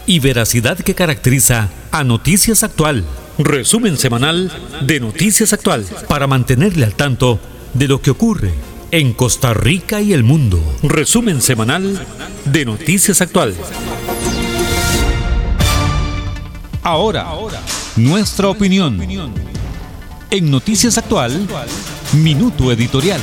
y 0.07 0.19
veracidad 0.19 0.79
que 0.79 0.95
caracteriza 0.95 1.69
a 1.91 2.03
Noticias 2.03 2.63
Actual. 2.63 3.03
Resumen 3.37 3.97
semanal 3.97 4.51
de 4.81 4.99
Noticias 4.99 5.53
Actual, 5.53 5.85
para 6.07 6.27
mantenerle 6.27 6.85
al 6.85 6.95
tanto 6.95 7.39
de 7.73 7.87
lo 7.87 8.01
que 8.01 8.11
ocurre 8.11 8.51
en 8.91 9.13
Costa 9.13 9.53
Rica 9.53 10.01
y 10.01 10.13
el 10.13 10.23
mundo. 10.23 10.59
Resumen 10.81 11.41
semanal 11.41 12.05
de 12.45 12.65
Noticias 12.65 13.21
Actual. 13.21 13.53
Ahora 16.81 17.27
nuestra 17.97 18.47
opinión. 18.47 18.97
En 20.31 20.49
Noticias 20.49 20.97
Actual, 20.97 21.47
Minuto 22.13 22.71
Editorial. 22.71 23.19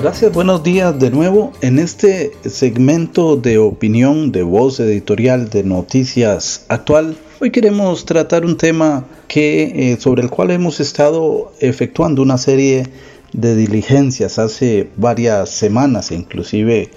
Gracias, 0.00 0.32
buenos 0.32 0.62
días 0.62 0.98
de 0.98 1.10
nuevo 1.10 1.52
en 1.60 1.78
este 1.80 2.32
segmento 2.44 3.36
de 3.36 3.58
opinión 3.58 4.30
de 4.30 4.44
voz 4.44 4.78
editorial 4.78 5.50
de 5.50 5.64
Noticias 5.64 6.64
Actual. 6.68 7.16
Hoy 7.40 7.50
queremos 7.50 8.04
tratar 8.04 8.44
un 8.44 8.56
tema 8.56 9.04
que, 9.26 9.92
eh, 9.92 9.96
sobre 10.00 10.22
el 10.22 10.30
cual 10.30 10.52
hemos 10.52 10.78
estado 10.78 11.52
efectuando 11.58 12.22
una 12.22 12.38
serie 12.38 12.84
de 13.32 13.56
diligencias 13.56 14.38
hace 14.38 14.90
varias 14.96 15.50
semanas, 15.50 16.10
inclusive 16.10 16.90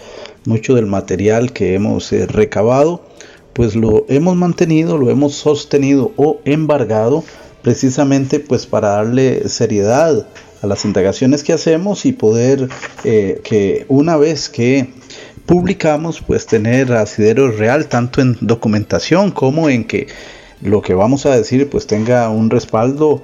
mucho 0.45 0.75
del 0.75 0.87
material 0.87 1.53
que 1.53 1.75
hemos 1.75 2.11
eh, 2.11 2.25
recabado, 2.25 3.03
pues 3.53 3.75
lo 3.75 4.05
hemos 4.09 4.35
mantenido, 4.35 4.97
lo 4.97 5.09
hemos 5.09 5.35
sostenido 5.35 6.11
o 6.17 6.39
embargado 6.45 7.23
precisamente 7.61 8.39
pues 8.39 8.65
para 8.65 8.89
darle 8.89 9.47
seriedad 9.47 10.27
a 10.61 10.67
las 10.67 10.85
indagaciones 10.85 11.43
que 11.43 11.53
hacemos 11.53 12.05
y 12.05 12.13
poder 12.13 12.69
eh, 13.03 13.41
que 13.43 13.85
una 13.89 14.17
vez 14.17 14.49
que 14.49 14.89
publicamos 15.45 16.21
pues 16.21 16.45
tener 16.45 16.93
asidero 16.93 17.51
real 17.51 17.87
tanto 17.87 18.21
en 18.21 18.37
documentación 18.41 19.31
como 19.31 19.69
en 19.69 19.85
que 19.85 20.07
lo 20.61 20.81
que 20.81 20.93
vamos 20.93 21.25
a 21.25 21.35
decir 21.35 21.69
pues 21.69 21.85
tenga 21.85 22.29
un 22.29 22.49
respaldo 22.49 23.21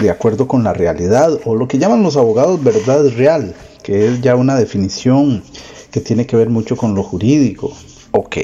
de 0.00 0.10
acuerdo 0.10 0.48
con 0.48 0.64
la 0.64 0.72
realidad 0.72 1.38
o 1.44 1.54
lo 1.54 1.68
que 1.68 1.78
llaman 1.78 2.02
los 2.02 2.16
abogados 2.16 2.62
verdad 2.62 3.06
real 3.16 3.54
que 3.82 4.06
es 4.06 4.20
ya 4.20 4.34
una 4.34 4.56
definición 4.56 5.42
que 5.90 6.00
tiene 6.00 6.26
que 6.26 6.36
ver 6.36 6.50
mucho 6.50 6.76
con 6.76 6.94
lo 6.94 7.02
jurídico. 7.02 7.72
Ok 8.12 8.38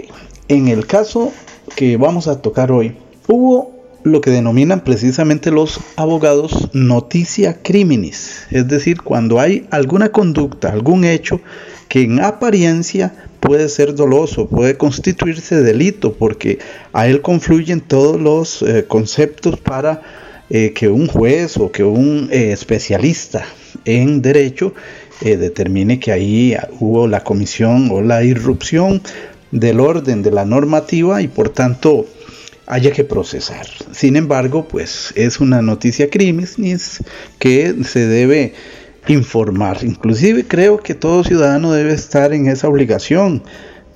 en 0.51 0.67
el 0.67 0.87
caso 0.87 1.33
que 1.77 1.97
vamos 1.97 2.27
a 2.27 2.43
tocar 2.43 2.73
hoy 2.73 2.97
hubo 3.29 3.71
lo 4.03 4.21
que 4.21 4.31
denominan 4.31 4.83
precisamente 4.83 5.53
los 5.53 5.79
abogados 5.95 6.71
noticia 6.73 7.63
criminis, 7.63 8.47
es 8.51 8.67
decir, 8.67 9.03
cuando 9.03 9.39
hay 9.39 9.69
alguna 9.71 10.11
conducta, 10.11 10.73
algún 10.73 11.05
hecho 11.05 11.41
que 11.89 12.03
en 12.03 12.21
apariencia 12.21 13.15
puede 13.39 13.69
ser 13.69 13.95
doloso, 13.95 14.49
puede 14.49 14.77
constituirse 14.77 15.63
delito, 15.63 16.15
porque 16.15 16.59
a 16.93 17.07
él 17.07 17.21
confluyen 17.21 17.81
todos 17.81 18.21
los 18.21 18.63
eh, 18.63 18.87
conceptos 18.89 19.59
para 19.59 20.03
eh, 20.51 20.73
que 20.73 20.89
un 20.89 21.07
juez 21.07 21.57
o 21.57 21.71
que 21.73 21.85
un 21.85 22.29
eh, 22.31 22.53
especialista 22.53 23.45
en 23.85 24.21
derecho 24.21 24.75
determine 25.23 26.01
que 26.01 26.13
ahí 26.13 26.57
hubo 26.79 27.07
la 27.07 27.23
comisión 27.23 27.91
o 27.93 28.01
la 28.01 28.25
irrupción 28.25 29.03
del 29.51 29.79
orden 29.81 30.23
de 30.23 30.31
la 30.31 30.47
normativa 30.47 31.21
y 31.21 31.29
por 31.29 31.51
tanto 31.51 32.07
haya 32.67 32.93
que 32.93 33.05
procesar. 33.05 33.67
Sin 33.91 34.17
embargo, 34.17 34.67
pues 34.67 35.13
es 35.17 35.41
una 35.41 35.61
noticia 35.61 36.09
criminis 36.09 37.03
que 37.39 37.75
se 37.85 38.07
debe 38.07 38.55
informar. 39.09 39.79
Inclusive 39.83 40.47
creo 40.47 40.79
que 40.79 40.95
todo 40.95 41.25
ciudadano 41.25 41.73
debe 41.73 41.93
estar 41.93 42.33
en 42.33 42.47
esa 42.47 42.69
obligación 42.69 43.43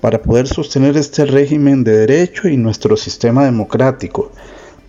para 0.00 0.20
poder 0.20 0.48
sostener 0.48 0.96
este 0.96 1.24
régimen 1.24 1.84
de 1.84 1.98
derecho 1.98 2.48
y 2.48 2.56
nuestro 2.56 2.96
sistema 2.96 3.44
democrático. 3.44 4.32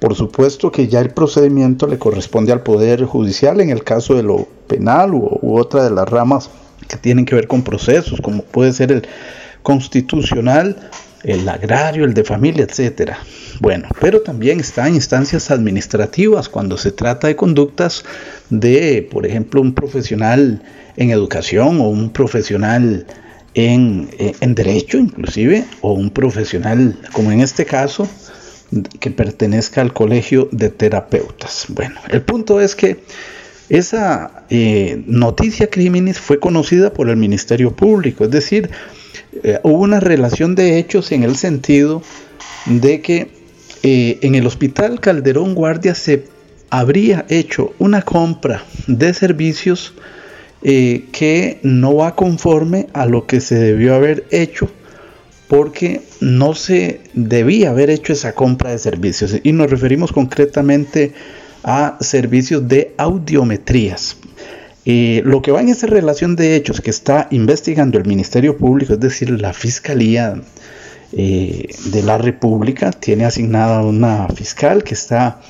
Por 0.06 0.14
supuesto 0.14 0.72
que 0.72 0.88
ya 0.88 1.02
el 1.02 1.10
procedimiento 1.10 1.88
le 1.88 1.98
corresponde 1.98 2.54
al 2.54 2.62
Poder 2.62 3.06
Judicial 3.06 3.60
en 3.60 3.72
el 3.72 3.84
caso 3.84 4.14
de 4.14 4.22
lo 4.22 4.48
penal 4.68 5.16
u, 5.16 5.58
otra 5.58 5.84
de 5.84 5.90
las 5.90 6.08
ramas 6.08 6.52
que 6.88 6.98
tienen 6.98 7.26
que 7.26 7.34
ver 7.34 7.48
con 7.48 7.64
procesos, 7.64 8.22
como 8.22 8.44
puede 8.44 8.72
ser 8.72 8.92
el 8.92 9.08
constitucional, 9.64 10.92
el 11.24 11.50
agrario, 11.50 12.06
el 12.06 12.14
de 12.14 12.24
familia, 12.24 12.66
etcétera. 12.66 13.18
Bueno, 13.60 13.88
pero 14.00 14.22
también 14.22 14.60
está 14.60 14.88
en 14.88 14.94
instancias 14.94 15.50
administrativas 15.50 16.50
cuando 16.50 16.78
se 16.78 16.92
trata 16.92 17.26
de 17.26 17.36
conductas 17.36 18.06
de, 18.52 19.10
por 19.12 19.26
ejemplo, 19.26 19.60
un 19.60 19.74
profesional 19.74 20.62
en 20.98 21.10
educación 21.10 21.82
o 21.82 21.90
un 21.90 22.12
profesional 22.12 23.08
en, 23.56 24.10
eh, 24.20 24.36
derecho 24.40 25.00
inclusive, 25.00 25.66
o 25.82 25.94
un 25.94 26.12
profesional, 26.12 26.96
como 27.12 27.32
en 27.32 27.40
este 27.40 27.66
caso, 27.66 28.08
que 29.00 29.12
pertenezca 29.12 29.82
al 29.82 29.94
colegio 29.94 30.50
de 30.52 30.70
terapeutas. 30.70 31.66
Bueno, 31.70 32.00
el 32.10 32.22
punto 32.22 32.60
es 32.60 32.76
que 32.76 33.00
esa 33.70 34.46
eh, 34.50 35.02
noticia 35.08 35.70
crímenes 35.70 36.20
fue 36.20 36.40
conocida 36.40 36.94
por 36.94 37.10
el 37.10 37.18
Ministerio 37.18 37.76
Público, 37.76 38.26
es 38.26 38.32
decir, 38.32 38.70
eh, 39.44 39.60
hubo 39.64 39.82
una 39.82 40.00
relación 40.00 40.56
de 40.56 40.78
hechos 40.78 41.12
en 41.12 41.24
el 41.24 41.36
sentido 41.36 42.04
de 42.66 43.02
que 43.02 43.30
eh, 43.84 44.20
en 44.22 44.36
el 44.36 44.46
hospital 44.46 45.00
Calderón 45.00 45.56
Guardia 45.56 45.96
se 45.96 46.26
habría 46.70 47.26
hecho 47.30 47.74
una 47.80 48.02
compra 48.02 48.64
de 48.88 49.14
servicios 49.14 49.94
que 50.62 51.60
no 51.62 51.96
va 51.96 52.16
conforme 52.16 52.88
a 52.94 53.06
lo 53.06 53.28
que 53.28 53.40
se 53.40 53.54
debió 53.54 53.94
haber 53.94 54.26
hecho 54.32 54.68
porque 55.48 56.02
no 56.22 56.56
se 56.56 57.02
debía 57.14 57.70
haber 57.70 57.90
hecho 57.90 58.14
esa 58.14 58.34
compra 58.34 58.72
de 58.72 58.80
servicios 58.80 59.36
y 59.44 59.52
nos 59.52 59.70
referimos 59.70 60.12
concretamente 60.12 61.14
a 61.64 61.98
servicios 62.00 62.68
de 62.68 62.94
audiometrías. 62.98 64.18
Eh, 64.86 65.24
lo 65.26 65.42
que 65.42 65.52
va 65.52 65.62
en 65.62 65.70
esa 65.70 65.88
relación 65.88 66.36
de 66.36 66.56
hechos 66.56 66.80
que 66.80 66.92
está 66.92 67.28
investigando 67.32 67.98
el 67.98 68.06
Ministerio 68.06 68.58
Público, 68.58 68.94
es 68.94 69.00
decir, 69.00 69.30
la 69.42 69.52
Fiscalía 69.52 70.36
eh, 71.12 71.70
de 71.86 72.04
la 72.04 72.20
República 72.20 72.92
tiene 72.92 73.26
asignada 73.26 73.82
una 73.82 74.28
fiscal 74.28 74.84
que 74.84 74.94
está 74.94 75.42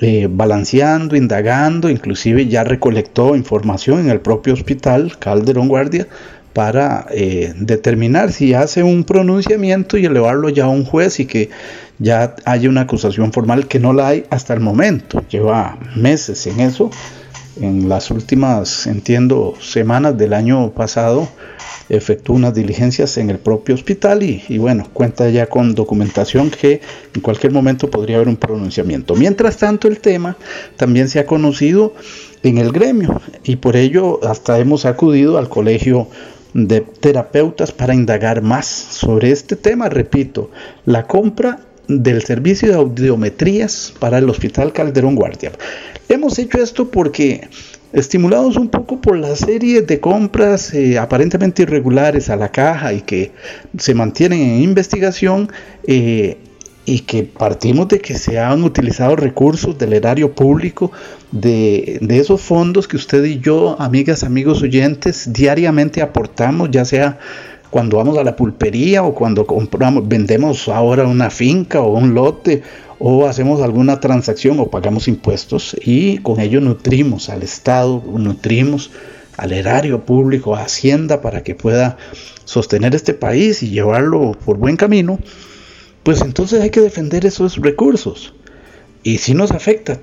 eh, 0.00 0.28
balanceando, 0.30 1.16
indagando, 1.16 1.90
inclusive 1.90 2.46
ya 2.46 2.62
recolectó 2.62 3.34
información 3.34 4.00
en 4.00 4.10
el 4.10 4.20
propio 4.20 4.54
hospital 4.54 5.18
Calderón 5.18 5.68
Guardia 5.68 6.06
para 6.52 7.06
eh, 7.10 7.54
determinar 7.56 8.32
si 8.32 8.54
hace 8.54 8.82
un 8.82 9.04
pronunciamiento 9.04 9.96
y 9.96 10.04
elevarlo 10.04 10.48
ya 10.48 10.64
a 10.64 10.68
un 10.68 10.84
juez 10.84 11.20
y 11.20 11.26
que 11.26 11.50
ya 11.98 12.34
haya 12.44 12.68
una 12.68 12.82
acusación 12.82 13.32
formal 13.32 13.68
que 13.68 13.78
no 13.78 13.92
la 13.92 14.08
hay 14.08 14.26
hasta 14.30 14.54
el 14.54 14.60
momento. 14.60 15.24
Lleva 15.28 15.78
meses 15.96 16.46
en 16.46 16.60
eso. 16.60 16.90
En 17.60 17.88
las 17.88 18.10
últimas, 18.10 18.86
entiendo, 18.86 19.54
semanas 19.60 20.16
del 20.16 20.32
año 20.32 20.70
pasado 20.72 21.28
efectuó 21.88 22.36
unas 22.36 22.54
diligencias 22.54 23.18
en 23.18 23.28
el 23.28 23.38
propio 23.38 23.74
hospital 23.74 24.22
y, 24.22 24.58
bueno, 24.58 24.88
cuenta 24.92 25.28
ya 25.28 25.46
con 25.46 25.74
documentación 25.74 26.50
que 26.50 26.80
en 27.14 27.20
cualquier 27.20 27.52
momento 27.52 27.90
podría 27.90 28.16
haber 28.16 28.28
un 28.28 28.36
pronunciamiento. 28.36 29.14
Mientras 29.14 29.58
tanto, 29.58 29.88
el 29.88 30.00
tema 30.00 30.36
también 30.76 31.08
se 31.08 31.18
ha 31.18 31.26
conocido 31.26 31.94
en 32.42 32.56
el 32.56 32.72
gremio 32.72 33.20
y 33.44 33.56
por 33.56 33.76
ello 33.76 34.20
hasta 34.26 34.58
hemos 34.58 34.86
acudido 34.86 35.36
al 35.36 35.50
colegio 35.50 36.08
de 36.54 36.80
terapeutas 36.80 37.72
para 37.72 37.94
indagar 37.94 38.42
más 38.42 38.66
sobre 38.66 39.30
este 39.30 39.56
tema, 39.56 39.88
repito, 39.88 40.50
la 40.84 41.06
compra 41.06 41.60
del 41.88 42.22
servicio 42.22 42.68
de 42.68 42.74
audiometrías 42.74 43.92
para 43.98 44.18
el 44.18 44.28
Hospital 44.28 44.72
Calderón 44.72 45.14
Guardia. 45.14 45.52
Hemos 46.08 46.38
hecho 46.38 46.58
esto 46.62 46.90
porque 46.90 47.48
estimulados 47.92 48.56
un 48.56 48.68
poco 48.68 49.00
por 49.00 49.16
la 49.18 49.36
serie 49.36 49.82
de 49.82 50.00
compras 50.00 50.72
eh, 50.72 50.98
aparentemente 50.98 51.62
irregulares 51.62 52.30
a 52.30 52.36
la 52.36 52.50
caja 52.50 52.92
y 52.92 53.02
que 53.02 53.32
se 53.78 53.94
mantienen 53.94 54.40
en 54.40 54.62
investigación 54.62 55.50
eh, 55.86 56.38
y 56.84 57.00
que 57.00 57.22
partimos 57.22 57.88
de 57.88 58.00
que 58.00 58.14
se 58.14 58.38
han 58.38 58.64
utilizado 58.64 59.14
recursos 59.14 59.78
del 59.78 59.92
erario 59.92 60.32
público 60.32 60.90
de, 61.30 62.00
esos 62.10 62.40
fondos 62.40 62.88
que 62.88 62.96
usted 62.96 63.24
y 63.24 63.38
yo, 63.38 63.76
amigas, 63.80 64.24
amigos 64.24 64.62
oyentes, 64.62 65.32
diariamente 65.32 66.02
aportamos, 66.02 66.70
ya 66.70 66.84
sea 66.84 67.18
cuando 67.70 67.96
vamos 67.96 68.18
a 68.18 68.24
la 68.24 68.36
pulpería 68.36 69.02
o 69.02 69.14
cuando 69.14 69.46
compramos, 69.46 70.06
vendemos 70.06 70.68
ahora 70.68 71.04
una 71.04 71.30
finca 71.30 71.80
o 71.80 71.96
un 71.96 72.14
lote 72.14 72.62
o 72.98 73.26
hacemos 73.26 73.62
alguna 73.62 73.98
transacción 73.98 74.60
o 74.60 74.66
pagamos 74.66 75.08
impuestos 75.08 75.76
y 75.82 76.18
con 76.18 76.40
ello 76.40 76.60
nutrimos 76.60 77.30
al 77.30 77.42
Estado, 77.42 78.02
nutrimos 78.14 78.90
al 79.36 79.52
erario 79.52 80.04
público, 80.04 80.54
a 80.54 80.64
Hacienda 80.64 81.22
para 81.22 81.42
que 81.42 81.54
pueda 81.54 81.96
sostener 82.44 82.94
este 82.94 83.14
país 83.14 83.62
y 83.62 83.70
llevarlo 83.70 84.36
por 84.44 84.58
buen 84.58 84.76
camino, 84.76 85.18
pues 86.02 86.20
entonces 86.20 86.60
hay 86.60 86.70
que 86.70 86.80
defender 86.80 87.26
esos 87.26 87.56
recursos. 87.56 88.34
Y 89.02 89.18
si 89.18 89.34
nos 89.34 89.50
afecta 89.50 90.00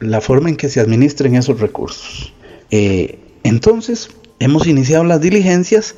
la 0.00 0.20
forma 0.20 0.48
en 0.48 0.56
que 0.56 0.68
se 0.68 0.80
administren 0.80 1.34
esos 1.34 1.60
recursos. 1.60 2.32
Eh, 2.70 3.18
entonces, 3.44 4.10
hemos 4.38 4.66
iniciado 4.66 5.04
las 5.04 5.20
diligencias 5.20 5.94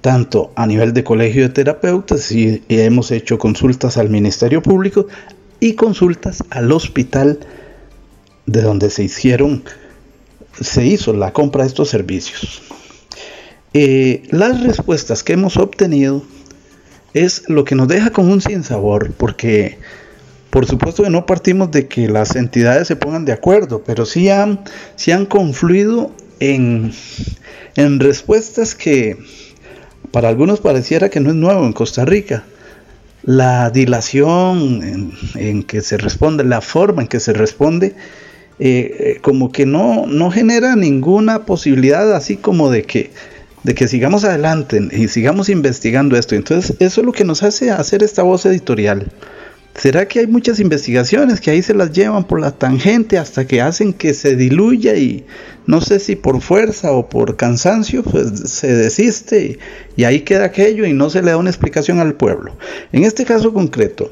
tanto 0.00 0.52
a 0.54 0.66
nivel 0.66 0.92
de 0.92 1.04
colegio 1.04 1.42
de 1.42 1.48
terapeutas 1.48 2.30
y 2.32 2.62
hemos 2.68 3.10
hecho 3.10 3.38
consultas 3.38 3.96
al 3.96 4.08
Ministerio 4.10 4.62
Público, 4.62 5.06
y 5.60 5.74
consultas 5.74 6.44
al 6.50 6.70
hospital 6.72 7.40
de 8.46 8.62
donde 8.62 8.90
se 8.90 9.04
hicieron, 9.04 9.64
se 10.60 10.86
hizo 10.86 11.12
la 11.12 11.32
compra 11.32 11.64
de 11.64 11.68
estos 11.68 11.88
servicios. 11.88 12.62
Eh, 13.74 14.22
las 14.30 14.62
respuestas 14.62 15.22
que 15.22 15.34
hemos 15.34 15.56
obtenido 15.56 16.22
es 17.24 17.48
lo 17.48 17.64
que 17.64 17.74
nos 17.74 17.88
deja 17.88 18.10
con 18.10 18.30
un 18.30 18.40
sinsabor, 18.40 19.12
porque 19.12 19.78
por 20.50 20.66
supuesto 20.66 21.02
que 21.02 21.10
no 21.10 21.26
partimos 21.26 21.70
de 21.70 21.88
que 21.88 22.08
las 22.08 22.34
entidades 22.34 22.88
se 22.88 22.96
pongan 22.96 23.24
de 23.24 23.32
acuerdo, 23.32 23.82
pero 23.84 24.06
sí 24.06 24.30
han, 24.30 24.60
han 25.12 25.26
confluido 25.26 26.12
en, 26.40 26.92
en 27.76 28.00
respuestas 28.00 28.74
que 28.74 29.18
para 30.10 30.28
algunos 30.28 30.60
pareciera 30.60 31.10
que 31.10 31.20
no 31.20 31.30
es 31.30 31.36
nuevo 31.36 31.64
en 31.66 31.72
Costa 31.72 32.04
Rica. 32.04 32.44
La 33.24 33.70
dilación 33.70 35.12
en, 35.34 35.62
que 35.64 35.82
se 35.82 35.98
responde, 35.98 36.44
la 36.44 36.62
forma 36.62 37.02
en 37.02 37.08
que 37.08 37.20
se 37.20 37.34
responde, 37.34 37.94
eh, 38.58 38.96
eh, 38.98 39.18
como 39.20 39.52
que 39.52 39.66
no, 39.66 40.06
no 40.06 40.30
genera 40.30 40.76
ninguna 40.76 41.44
posibilidad 41.44 42.14
así 42.14 42.36
como 42.36 42.70
de 42.70 42.84
que 42.84 43.10
de 43.68 43.74
que 43.74 43.86
sigamos 43.86 44.24
adelante 44.24 44.80
y 44.92 45.08
sigamos 45.08 45.50
investigando 45.50 46.16
esto. 46.16 46.34
Entonces, 46.34 46.74
eso 46.78 47.02
es 47.02 47.06
lo 47.06 47.12
que 47.12 47.24
nos 47.24 47.42
hace 47.42 47.70
hacer 47.70 48.02
esta 48.02 48.22
voz 48.22 48.46
editorial. 48.46 49.12
¿Será 49.74 50.08
que 50.08 50.20
hay 50.20 50.26
muchas 50.26 50.58
investigaciones 50.58 51.38
que 51.38 51.50
ahí 51.50 51.60
se 51.60 51.74
las 51.74 51.92
llevan 51.92 52.24
por 52.24 52.40
la 52.40 52.52
tangente 52.52 53.18
hasta 53.18 53.46
que 53.46 53.60
hacen 53.60 53.92
que 53.92 54.14
se 54.14 54.36
diluya 54.36 54.96
y 54.96 55.26
no 55.66 55.82
sé 55.82 56.00
si 56.00 56.16
por 56.16 56.40
fuerza 56.40 56.92
o 56.92 57.10
por 57.10 57.36
cansancio, 57.36 58.02
pues 58.02 58.50
se 58.50 58.74
desiste 58.74 59.44
y, 59.44 59.58
y 60.00 60.04
ahí 60.04 60.20
queda 60.20 60.46
aquello 60.46 60.86
y 60.86 60.94
no 60.94 61.10
se 61.10 61.20
le 61.20 61.32
da 61.32 61.36
una 61.36 61.50
explicación 61.50 61.98
al 61.98 62.14
pueblo? 62.14 62.56
En 62.90 63.04
este 63.04 63.26
caso 63.26 63.52
concreto, 63.52 64.10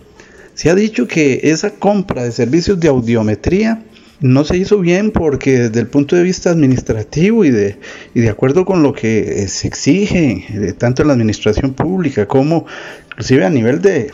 se 0.53 0.69
ha 0.69 0.75
dicho 0.75 1.09
que 1.09 1.41
esa 1.45 1.71
compra 1.71 2.25
de 2.25 2.33
servicios 2.33 2.79
de 2.79 2.89
audiometría 2.89 3.83
no 4.21 4.45
se 4.45 4.57
hizo 4.57 4.79
bien 4.79 5.11
porque 5.11 5.59
desde 5.59 5.81
el 5.81 5.87
punto 5.87 6.17
de 6.17 6.23
vista 6.23 6.51
administrativo 6.51 7.45
y 7.45 7.51
de, 7.51 7.77
y 8.15 8.21
de 8.21 8.29
acuerdo 8.29 8.65
con 8.65 8.83
lo 8.83 8.93
que 8.93 9.43
eh, 9.43 9.49
se 9.49 9.69
exige 9.69 10.47
de, 10.53 10.73
tanto 10.73 11.03
en 11.03 11.09
la 11.09 11.15
administración 11.15 11.75
pública 11.75 12.27
como 12.27 12.67
inclusive 13.11 13.45
a 13.45 13.51
nivel 13.51 13.81
de, 13.81 14.11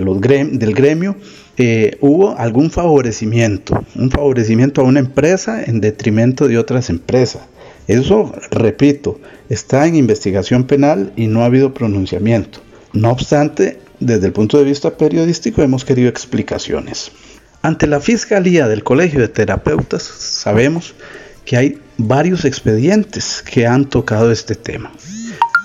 los 0.00 0.20
del 0.20 0.74
gremio, 0.74 1.16
eh, 1.56 1.96
hubo 2.00 2.36
algún 2.36 2.70
favorecimiento, 2.70 3.84
un 3.94 4.10
favorecimiento 4.10 4.80
a 4.80 4.84
una 4.84 5.00
empresa 5.00 5.62
en 5.62 5.80
detrimento 5.80 6.48
de 6.48 6.58
otras 6.58 6.90
empresas. 6.90 7.42
Eso, 7.86 8.32
repito, 8.50 9.20
está 9.48 9.86
en 9.86 9.96
investigación 9.96 10.64
penal 10.64 11.12
y 11.16 11.26
no 11.26 11.42
ha 11.42 11.46
habido 11.46 11.74
pronunciamiento. 11.74 12.60
No 12.92 13.10
obstante, 13.10 13.78
desde 14.00 14.26
el 14.26 14.32
punto 14.32 14.58
de 14.58 14.64
vista 14.64 14.96
periodístico 14.96 15.62
hemos 15.62 15.84
querido 15.84 16.08
explicaciones. 16.08 17.12
Ante 17.62 17.86
la 17.86 18.00
Fiscalía 18.00 18.66
del 18.66 18.82
Colegio 18.82 19.20
de 19.20 19.28
Terapeutas 19.28 20.02
sabemos 20.02 20.94
que 21.44 21.56
hay 21.56 21.80
varios 21.96 22.44
expedientes 22.44 23.40
que 23.40 23.68
han 23.68 23.84
tocado 23.88 24.32
este 24.32 24.56
tema. 24.56 24.90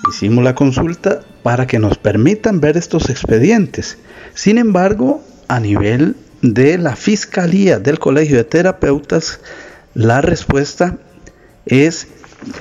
Hicimos 0.07 0.43
la 0.43 0.53
consulta 0.53 1.21
para 1.41 1.65
que 1.65 1.79
nos 1.79 1.97
permitan 1.97 2.59
ver 2.61 2.77
estos 2.77 3.09
expedientes. 3.09 3.97
Sin 4.35 4.59
embargo, 4.59 5.23
a 5.47 5.59
nivel 5.59 6.15
de 6.43 6.77
la 6.77 6.95
Fiscalía 6.95 7.79
del 7.79 7.97
Colegio 7.97 8.37
de 8.37 8.43
Terapeutas, 8.43 9.39
la 9.95 10.21
respuesta 10.21 10.97
es, 11.65 12.09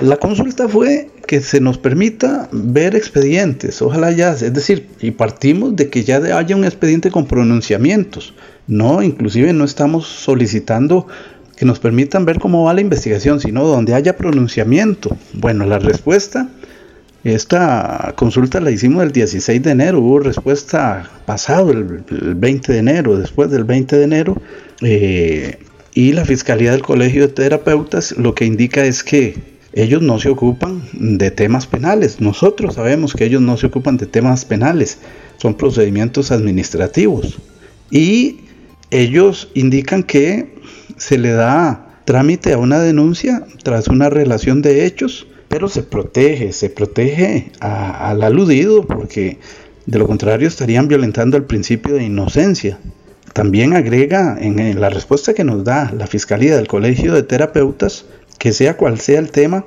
la 0.01 0.17
consulta 0.17 0.67
fue 0.67 1.11
que 1.27 1.41
se 1.41 1.59
nos 1.59 1.77
permita 1.77 2.49
ver 2.51 2.95
expedientes, 2.95 3.81
ojalá 3.81 4.11
ya, 4.11 4.31
es 4.31 4.53
decir, 4.53 4.87
y 5.01 5.11
partimos 5.11 5.75
de 5.75 5.89
que 5.89 6.03
ya 6.03 6.17
haya 6.37 6.55
un 6.55 6.63
expediente 6.63 7.11
con 7.11 7.27
pronunciamientos. 7.27 8.33
No, 8.65 9.03
inclusive 9.03 9.53
no 9.53 9.65
estamos 9.65 10.07
solicitando 10.07 11.07
que 11.55 11.65
nos 11.65 11.79
permitan 11.79 12.25
ver 12.25 12.39
cómo 12.39 12.63
va 12.63 12.73
la 12.73 12.81
investigación, 12.81 13.39
sino 13.39 13.65
donde 13.65 13.93
haya 13.93 14.15
pronunciamiento. 14.15 15.15
Bueno, 15.33 15.65
la 15.65 15.79
respuesta, 15.79 16.49
esta 17.23 18.13
consulta 18.15 18.61
la 18.61 18.71
hicimos 18.71 19.03
el 19.03 19.11
16 19.11 19.61
de 19.61 19.71
enero, 19.71 19.99
hubo 19.99 20.19
respuesta 20.19 21.09
pasado, 21.25 21.71
el, 21.71 22.03
20 22.35 22.71
de 22.71 22.79
enero, 22.79 23.17
después 23.17 23.51
del 23.51 23.63
20 23.63 23.97
de 23.97 24.03
enero, 24.03 24.41
eh, 24.81 25.59
y 25.93 26.13
la 26.13 26.25
Fiscalía 26.25 26.71
del 26.71 26.83
Colegio 26.83 27.27
de 27.27 27.33
Terapeutas 27.33 28.13
lo 28.17 28.35
que 28.35 28.45
indica 28.45 28.85
es 28.85 29.03
que 29.03 29.56
ellos 29.81 30.01
no 30.01 30.19
se 30.19 30.29
ocupan 30.29 30.81
de 30.93 31.29
temas 31.29 31.67
penales. 31.67 32.19
Nosotros 32.19 32.75
sabemos 32.75 33.13
que 33.13 33.25
ellos 33.25 33.41
no 33.41 33.57
se 33.57 33.67
ocupan 33.67 33.97
de 33.97 34.07
temas 34.07 34.43
penales, 34.43 34.99
son 35.37 35.55
procedimientos 35.55 36.31
administrativos. 36.31 37.37
Y 37.91 38.41
ellos 38.89 39.49
indican 39.53 40.03
que 40.03 40.55
se 40.97 41.17
le 41.17 41.31
da 41.31 42.01
trámite 42.05 42.53
a 42.53 42.57
una 42.57 42.79
denuncia 42.79 43.45
tras 43.63 43.87
una 43.87 44.09
relación 44.09 44.61
de 44.61 44.85
hechos, 44.85 45.27
pero 45.47 45.69
se 45.69 45.83
protege, 45.83 46.53
se 46.53 46.69
protege 46.69 47.51
al 47.59 48.23
aludido 48.23 48.85
porque 48.87 49.37
de 49.85 49.99
lo 49.99 50.07
contrario 50.07 50.47
estarían 50.47 50.87
violentando 50.87 51.37
el 51.37 51.43
principio 51.43 51.95
de 51.95 52.05
inocencia. 52.05 52.79
También 53.33 53.75
agrega 53.75 54.37
en 54.39 54.81
la 54.81 54.89
respuesta 54.89 55.35
que 55.35 55.43
nos 55.43 55.63
da 55.63 55.91
la 55.95 56.07
Fiscalía 56.07 56.55
del 56.55 56.67
Colegio 56.67 57.13
de 57.13 57.23
Terapeutas 57.23 58.05
que 58.37 58.53
sea 58.53 58.77
cual 58.77 58.99
sea 58.99 59.19
el 59.19 59.31
tema, 59.31 59.65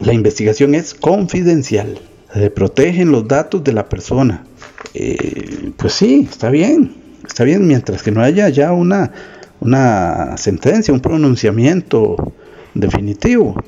la 0.00 0.12
investigación 0.12 0.74
es 0.74 0.94
confidencial. 0.94 1.98
Se 2.32 2.50
protegen 2.50 3.12
los 3.12 3.28
datos 3.28 3.62
de 3.62 3.72
la 3.72 3.88
persona. 3.88 4.44
Eh, 4.92 5.72
pues 5.76 5.94
sí, 5.94 6.26
está 6.30 6.50
bien, 6.50 6.94
está 7.26 7.44
bien 7.44 7.66
mientras 7.66 8.02
que 8.02 8.10
no 8.10 8.22
haya 8.22 8.48
ya 8.48 8.72
una, 8.72 9.12
una 9.60 10.36
sentencia, 10.36 10.92
un 10.92 11.00
pronunciamiento 11.00 12.32
definitivo. 12.74 13.62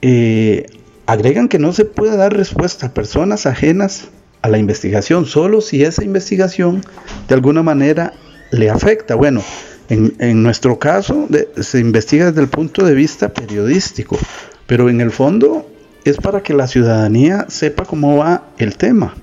Eh, 0.00 0.66
agregan 1.06 1.48
que 1.48 1.58
no 1.58 1.72
se 1.72 1.84
puede 1.84 2.16
dar 2.16 2.36
respuesta 2.36 2.86
a 2.86 2.94
personas 2.94 3.46
ajenas 3.46 4.08
a 4.42 4.48
la 4.48 4.58
investigación, 4.58 5.26
solo 5.26 5.60
si 5.60 5.84
esa 5.84 6.04
investigación 6.04 6.84
de 7.28 7.34
alguna 7.34 7.62
manera 7.62 8.12
le 8.50 8.70
afecta. 8.70 9.14
Bueno, 9.14 9.42
en, 10.18 10.42
nuestro 10.42 10.78
caso 10.78 11.28
se 11.60 11.78
investiga 11.78 12.26
desde 12.26 12.40
el 12.40 12.48
punto 12.48 12.84
de 12.84 12.94
vista 12.94 13.32
periodístico, 13.32 14.18
pero 14.66 14.88
en 14.88 15.00
el 15.00 15.10
fondo 15.10 15.68
es 16.04 16.16
para 16.16 16.42
que 16.42 16.54
la 16.54 16.66
ciudadanía 16.66 17.46
sepa 17.48 17.84
cómo 17.84 18.16
va 18.16 18.48
el 18.58 18.76
tema. 18.76 19.14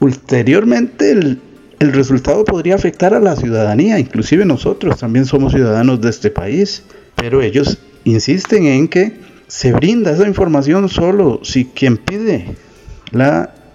ulteriormente 0.00 1.12
el, 1.12 1.40
el 1.78 1.92
resultado 1.92 2.44
podría 2.44 2.74
afectar 2.74 3.14
a 3.14 3.20
la 3.20 3.36
ciudadanía, 3.36 3.98
inclusive 3.98 4.44
nosotros 4.44 4.98
también 4.98 5.26
somos 5.26 5.52
ciudadanos 5.52 6.00
de 6.00 6.10
este 6.10 6.30
país, 6.30 6.82
pero 7.14 7.40
ellos 7.40 7.78
insisten 8.04 8.66
en 8.66 8.88
que 8.88 9.12
se 9.46 9.72
brinda 9.72 10.10
esa 10.10 10.26
información 10.26 10.88
solo 10.88 11.40
si 11.44 11.66
quien 11.66 11.96
pide 11.98 12.56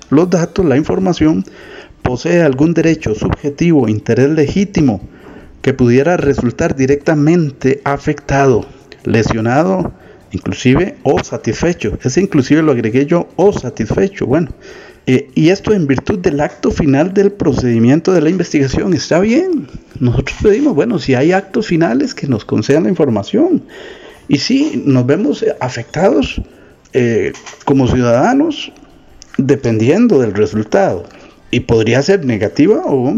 los 0.09 0.29
datos, 0.29 0.65
la 0.65 0.75
información, 0.75 1.45
posee 2.01 2.41
algún 2.41 2.73
derecho 2.73 3.15
subjetivo, 3.15 3.87
interés 3.87 4.29
legítimo, 4.29 5.01
que 5.61 5.73
pudiera 5.73 6.17
resultar 6.17 6.75
directamente 6.75 7.81
afectado, 7.83 8.65
lesionado, 9.03 9.93
inclusive 10.31 10.95
o 11.03 11.23
satisfecho. 11.23 11.97
Ese 12.03 12.21
inclusive 12.21 12.61
lo 12.61 12.71
agregué 12.71 13.05
yo 13.05 13.27
o 13.35 13.51
satisfecho. 13.51 14.25
Bueno, 14.25 14.49
eh, 15.05 15.29
y 15.35 15.49
esto 15.49 15.73
en 15.73 15.87
virtud 15.87 16.19
del 16.19 16.39
acto 16.39 16.71
final 16.71 17.13
del 17.13 17.31
procedimiento 17.31 18.13
de 18.13 18.21
la 18.21 18.29
investigación. 18.29 18.93
Está 18.93 19.19
bien. 19.19 19.67
Nosotros 19.99 20.37
pedimos, 20.41 20.75
bueno, 20.75 20.99
si 20.99 21.15
hay 21.15 21.31
actos 21.31 21.67
finales 21.67 22.13
que 22.13 22.27
nos 22.27 22.45
concedan 22.45 22.83
la 22.83 22.89
información. 22.89 23.63
Y 24.27 24.37
si 24.37 24.83
nos 24.85 25.05
vemos 25.07 25.43
afectados 25.59 26.41
eh, 26.93 27.33
como 27.65 27.87
ciudadanos 27.87 28.71
dependiendo 29.37 30.19
del 30.19 30.33
resultado. 30.33 31.05
Y 31.51 31.61
podría 31.61 32.01
ser 32.03 32.25
negativa 32.25 32.83
o 32.85 33.15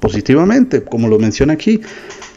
positivamente, 0.00 0.82
como 0.82 1.08
lo 1.08 1.18
menciona 1.18 1.54
aquí, 1.54 1.80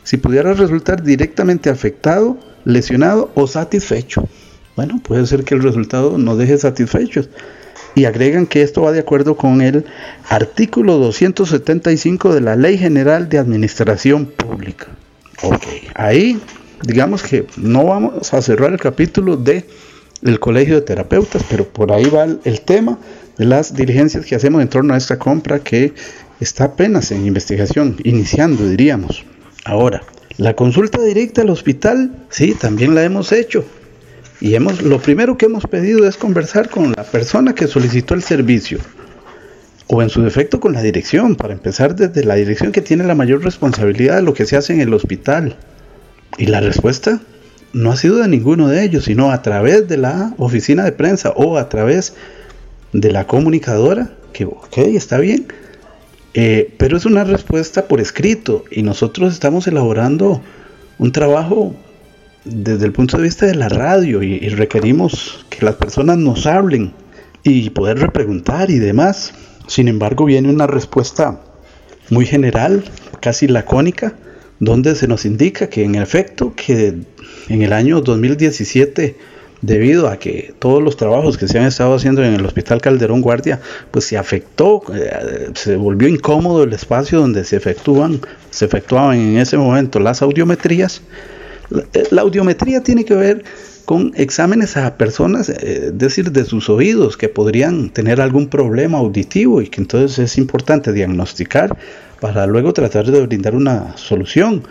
si 0.04 0.18
pudiera 0.18 0.54
resultar 0.54 1.04
directamente 1.04 1.70
afectado, 1.70 2.38
lesionado 2.66 3.32
o 3.36 3.48
satisfecho. 3.48 4.28
Bueno, 4.76 5.02
puede 5.04 5.26
ser 5.26 5.44
que 5.44 5.56
el 5.56 5.64
resultado 5.64 6.18
nos 6.18 6.38
deje 6.38 6.58
satisfechos. 6.58 7.30
Y 7.94 8.06
agregan 8.06 8.48
que 8.48 8.62
esto 8.62 8.84
va 8.84 8.94
de 8.94 9.02
acuerdo 9.02 9.36
con 9.36 9.62
el 9.62 9.86
artículo 10.30 10.98
275 10.98 12.34
de 12.34 12.42
la 12.42 12.56
Ley 12.56 12.78
General 12.78 13.28
de 13.28 13.38
Administración 13.38 14.28
Pública. 14.28 14.88
Ok, 15.44 15.66
ahí 15.96 16.40
digamos 16.84 17.24
que 17.24 17.46
no 17.58 17.86
vamos 17.86 18.34
a 18.34 18.42
cerrar 18.42 18.72
el 18.72 18.80
capítulo 18.80 19.38
de 19.38 19.66
el 20.24 20.40
Colegio 20.40 20.76
de 20.76 20.82
Terapeutas, 20.82 21.44
pero 21.50 21.68
por 21.68 21.92
ahí 21.92 22.06
va 22.06 22.26
el 22.26 22.62
tema 22.62 23.00
de 23.38 23.46
las 23.46 23.74
diligencias 23.76 24.26
que 24.26 24.36
hacemos 24.36 24.62
en 24.62 24.68
torno 24.68 24.94
a 24.94 24.98
esta 24.98 25.18
compra 25.18 25.60
que 25.60 25.94
está 26.42 26.66
apenas 26.66 27.12
en 27.12 27.26
investigación, 27.26 27.96
iniciando 28.04 28.68
diríamos. 28.68 29.24
Ahora, 29.64 30.02
la 30.38 30.56
consulta 30.56 31.02
directa 31.02 31.44
al 31.44 31.52
hospital, 31.52 32.26
sí, 32.30 32.56
también 32.60 32.96
la 32.96 33.04
hemos 33.04 33.32
hecho. 33.32 33.64
Y 34.42 34.56
hemos, 34.56 34.82
lo 34.82 35.00
primero 35.00 35.38
que 35.38 35.46
hemos 35.46 35.68
pedido 35.68 36.08
es 36.08 36.18
conversar 36.18 36.70
con 36.70 36.94
la 36.98 37.04
persona 37.04 37.54
que 37.54 37.68
solicitó 37.68 38.16
el 38.16 38.24
servicio, 38.24 38.80
o 39.86 40.02
en 40.02 40.10
su 40.10 40.24
defecto 40.24 40.60
con 40.60 40.74
la 40.74 40.82
dirección, 40.82 41.36
para 41.36 41.54
empezar 41.54 41.96
desde 41.96 42.24
la 42.24 42.36
dirección 42.36 42.72
que 42.72 42.82
tiene 42.82 43.04
la 43.04 43.14
mayor 43.14 43.44
responsabilidad 43.44 44.16
de 44.16 44.24
lo 44.24 44.34
que 44.34 44.48
se 44.48 44.58
hace 44.58 44.74
en 44.74 44.82
el 44.82 44.94
hospital. 44.96 45.58
Y 46.40 46.48
la 46.48 46.60
respuesta 46.60 47.22
no 47.74 47.92
ha 47.92 47.98
sido 47.98 48.18
de 48.18 48.28
ninguno 48.28 48.68
de 48.68 48.84
ellos, 48.84 49.06
sino 49.06 49.32
a 49.32 49.44
través 49.44 49.88
de 49.88 49.98
la 49.98 50.34
oficina 50.38 50.86
de 50.86 50.92
prensa 50.92 51.34
o 51.36 51.58
a 51.58 51.70
través 51.70 52.16
de 52.94 53.12
la 53.12 53.28
comunicadora, 53.28 54.10
que 54.34 54.46
ok, 54.46 54.78
está 54.78 55.20
bien, 55.20 55.46
eh, 56.34 56.74
pero 56.78 56.98
es 56.98 57.06
una 57.06 57.24
respuesta 57.24 57.88
por 57.88 58.00
escrito 58.00 58.64
y 58.72 58.84
nosotros 58.84 59.34
estamos 59.34 59.68
elaborando 59.68 60.42
un 60.98 61.12
trabajo 61.12 61.76
desde 62.46 62.86
el 62.86 62.94
punto 62.94 63.18
de 63.18 63.24
vista 63.24 63.46
de 63.46 63.56
la 63.56 63.70
radio 63.70 64.24
y, 64.24 64.40
requerimos 64.50 65.46
que 65.50 65.66
las 65.66 65.76
personas 65.76 66.18
nos 66.18 66.48
hablen 66.48 66.94
y 67.44 67.70
poder 67.72 68.00
repreguntar 68.00 68.72
y 68.72 68.80
demás. 68.80 69.34
Sin 69.68 69.88
embargo, 69.88 70.26
viene 70.26 70.50
una 70.50 70.68
respuesta 70.68 71.42
muy 72.10 72.26
general, 72.26 72.84
casi 73.20 73.48
lacónica, 73.48 74.16
donde 74.60 74.96
se 74.96 75.08
nos 75.08 75.26
indica 75.26 75.70
que 75.70 75.84
en 75.84 75.96
efecto 75.96 76.54
que 76.56 76.96
en 77.50 77.62
el 77.62 77.74
año 77.74 78.02
2017 78.02 79.18
debido 79.62 80.08
a 80.08 80.18
que 80.18 80.54
todos 80.60 80.82
los 80.82 80.98
trabajos 80.98 81.38
que 81.38 81.48
se 81.48 81.60
han 81.60 81.66
estado 81.66 81.94
haciendo 81.96 82.24
en 82.24 82.34
el 82.34 82.46
Hospital 82.46 82.82
Calderón 82.82 83.22
Guardia, 83.22 83.60
pues 83.92 84.06
se 84.06 84.18
afectó, 84.18 84.82
eh, 84.94 85.52
se 85.54 85.76
volvió 85.76 86.08
incómodo 86.08 86.64
el 86.64 86.74
espacio 86.74 87.20
donde 87.20 87.44
se 87.44 87.58
efectúan, 87.58 88.20
se 88.50 88.66
efectuaban 88.66 89.20
en 89.20 89.38
ese 89.38 89.58
momento 89.58 90.00
las 90.00 90.22
audiometrías. 90.22 91.02
La, 92.10 92.24
audiometría 92.24 92.82
tiene 92.82 93.06
que 93.06 93.16
ver 93.16 93.44
con 93.86 94.12
exámenes 94.16 94.76
a 94.78 94.98
personas, 94.98 95.50
eh, 95.50 95.86
es 95.88 95.98
decir, 95.98 96.32
de 96.32 96.44
sus 96.44 96.70
oídos, 96.70 97.16
que 97.16 97.30
podrían 97.30 97.90
tener 97.92 98.20
algún 98.20 98.48
problema 98.48 98.98
auditivo 98.98 99.62
y 99.62 99.68
que 99.68 99.82
entonces 99.82 100.20
es 100.20 100.38
importante 100.38 100.92
diagnosticar 100.92 101.78
para 102.20 102.46
luego 102.46 102.74
tratar 102.74 103.06
de 103.06 103.26
brindar 103.26 103.56
una 103.56 103.96
solución. 103.98 104.64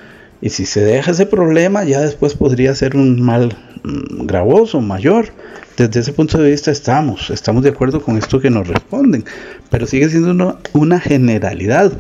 Y 0.43 0.51
si 0.51 0.65
se 0.67 0.81
deja 0.81 1.11
ese 1.11 1.27
problema, 1.27 1.85
ya 1.85 2.01
después 2.01 2.35
podría 2.35 2.75
ser 2.75 2.97
un 2.97 3.21
mal 3.21 3.57
gravoso, 3.85 4.81
mayor. 4.81 5.29
Desde 5.77 6.01
ese 6.01 6.13
punto 6.13 6.39
de 6.39 6.51
vista 6.51 6.71
estamos, 6.71 7.31
estamos 7.31 7.63
de 7.63 7.71
acuerdo 7.71 8.03
con 8.03 8.19
esto 8.19 8.41
que 8.41 8.51
nos 8.51 8.69
responden, 8.69 9.25
pero 9.71 9.87
sigue 9.87 10.09
siendo 10.09 10.59
una, 10.75 11.01
generalidad. 11.01 11.93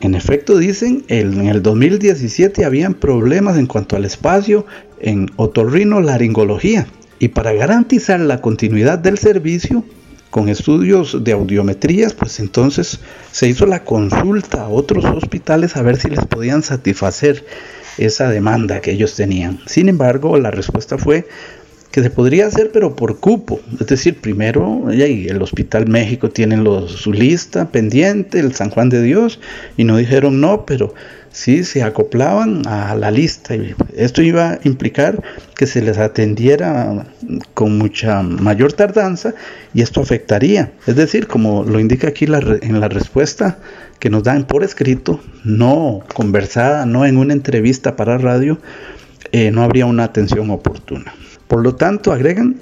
En 0.00 0.14
efecto, 0.14 0.56
dicen, 0.56 1.04
en 1.08 1.46
el 1.46 1.62
2017 1.62 2.64
habían 2.64 2.94
problemas 2.94 3.58
en 3.58 3.66
cuanto 3.66 3.96
al 3.96 4.06
espacio 4.06 4.64
en 5.00 5.30
otorrinolaringología. 5.36 6.86
Y 7.18 7.28
para 7.28 7.52
garantizar 7.52 8.18
la 8.20 8.40
continuidad 8.40 8.98
del 8.98 9.18
servicio, 9.18 9.84
con 10.30 10.48
estudios 10.48 11.22
de 11.22 11.32
audiometrías, 11.32 12.14
pues 12.14 12.38
entonces 12.40 13.00
se 13.32 13.48
hizo 13.48 13.66
la 13.66 13.84
consulta 13.84 14.62
a 14.62 14.68
otros 14.68 15.04
hospitales 15.04 15.76
a 15.76 15.82
ver 15.82 15.96
si 15.96 16.08
les 16.08 16.24
podían 16.24 16.62
satisfacer 16.62 17.44
esa 18.00 18.30
demanda 18.30 18.80
que 18.80 18.92
ellos 18.92 19.14
tenían. 19.14 19.60
Sin 19.66 19.88
embargo, 19.88 20.36
la 20.38 20.50
respuesta 20.50 20.98
fue 20.98 21.26
que 21.90 22.02
se 22.02 22.10
podría 22.10 22.46
hacer 22.46 22.70
pero 22.72 22.94
por 22.94 23.18
cupo, 23.18 23.60
es 23.80 23.86
decir, 23.86 24.20
primero 24.20 24.90
el 24.90 25.42
Hospital 25.42 25.88
México 25.88 26.30
tiene 26.30 26.62
su 26.86 27.12
lista 27.12 27.70
pendiente, 27.70 28.38
el 28.38 28.54
San 28.54 28.70
Juan 28.70 28.90
de 28.90 29.02
Dios, 29.02 29.40
y 29.76 29.84
no 29.84 29.96
dijeron 29.96 30.40
no, 30.40 30.64
pero 30.66 30.94
sí 31.32 31.64
se 31.64 31.82
acoplaban 31.82 32.66
a 32.66 32.94
la 32.94 33.10
lista. 33.10 33.54
Esto 33.96 34.22
iba 34.22 34.52
a 34.52 34.60
implicar 34.64 35.22
que 35.56 35.66
se 35.66 35.82
les 35.82 35.98
atendiera 35.98 37.06
con 37.54 37.76
mucha 37.76 38.22
mayor 38.22 38.72
tardanza 38.72 39.34
y 39.74 39.82
esto 39.82 40.00
afectaría. 40.00 40.72
Es 40.86 40.96
decir, 40.96 41.26
como 41.26 41.64
lo 41.64 41.80
indica 41.80 42.08
aquí 42.08 42.24
en 42.24 42.80
la 42.80 42.88
respuesta 42.88 43.58
que 44.00 44.10
nos 44.10 44.24
dan 44.24 44.44
por 44.46 44.64
escrito, 44.64 45.20
no 45.44 46.00
conversada, 46.14 46.86
no 46.86 47.06
en 47.06 47.16
una 47.16 47.32
entrevista 47.32 47.94
para 47.94 48.18
radio, 48.18 48.58
eh, 49.30 49.50
no 49.52 49.62
habría 49.62 49.86
una 49.86 50.04
atención 50.04 50.50
oportuna. 50.50 51.14
Por 51.46 51.62
lo 51.62 51.76
tanto, 51.76 52.12
agregan, 52.12 52.56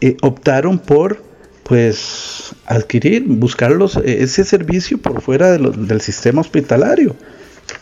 eh, 0.00 0.16
optaron 0.22 0.78
por 0.78 1.22
pues 1.64 2.54
adquirir, 2.66 3.24
buscar 3.26 3.72
eh, 3.72 4.18
ese 4.20 4.44
servicio 4.44 4.98
por 4.98 5.20
fuera 5.22 5.58
del 5.58 6.00
sistema 6.00 6.42
hospitalario 6.42 7.16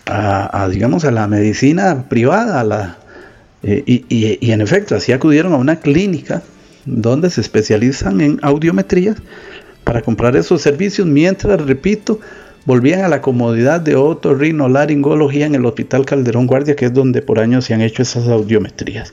a, 0.07 0.69
digamos, 0.71 1.05
a 1.05 1.11
la 1.11 1.27
medicina 1.27 2.09
privada, 2.09 2.61
a 2.61 2.65
la, 2.65 2.99
eh, 3.63 3.83
y, 3.87 4.51
en 4.51 4.61
efecto, 4.61 4.97
así 4.97 5.13
acudieron 5.13 5.53
a 5.53 5.57
una 5.57 5.77
clínica 5.81 6.43
donde 6.85 7.31
se 7.31 7.41
especializan 7.41 8.21
en 8.21 8.39
audiometría 8.43 9.15
para 9.85 10.03
comprar 10.03 10.37
esos 10.37 10.63
servicios, 10.63 11.07
mientras, 11.07 11.61
repito, 11.61 12.21
volvían 12.65 13.05
a 13.05 13.09
la 13.09 13.21
comodidad 13.21 13.81
de 13.81 13.97
otorrinolaringología 13.97 15.47
en 15.47 15.55
el 15.55 15.67
Hospital 15.67 16.07
Calderón 16.07 16.47
Guardia, 16.47 16.77
que 16.77 16.87
es 16.87 16.95
donde 16.95 17.23
por 17.23 17.39
años 17.39 17.65
se 17.65 17.75
han 17.75 17.83
hecho 17.83 18.03
esas 18.03 18.29
audiometrías. 18.29 19.13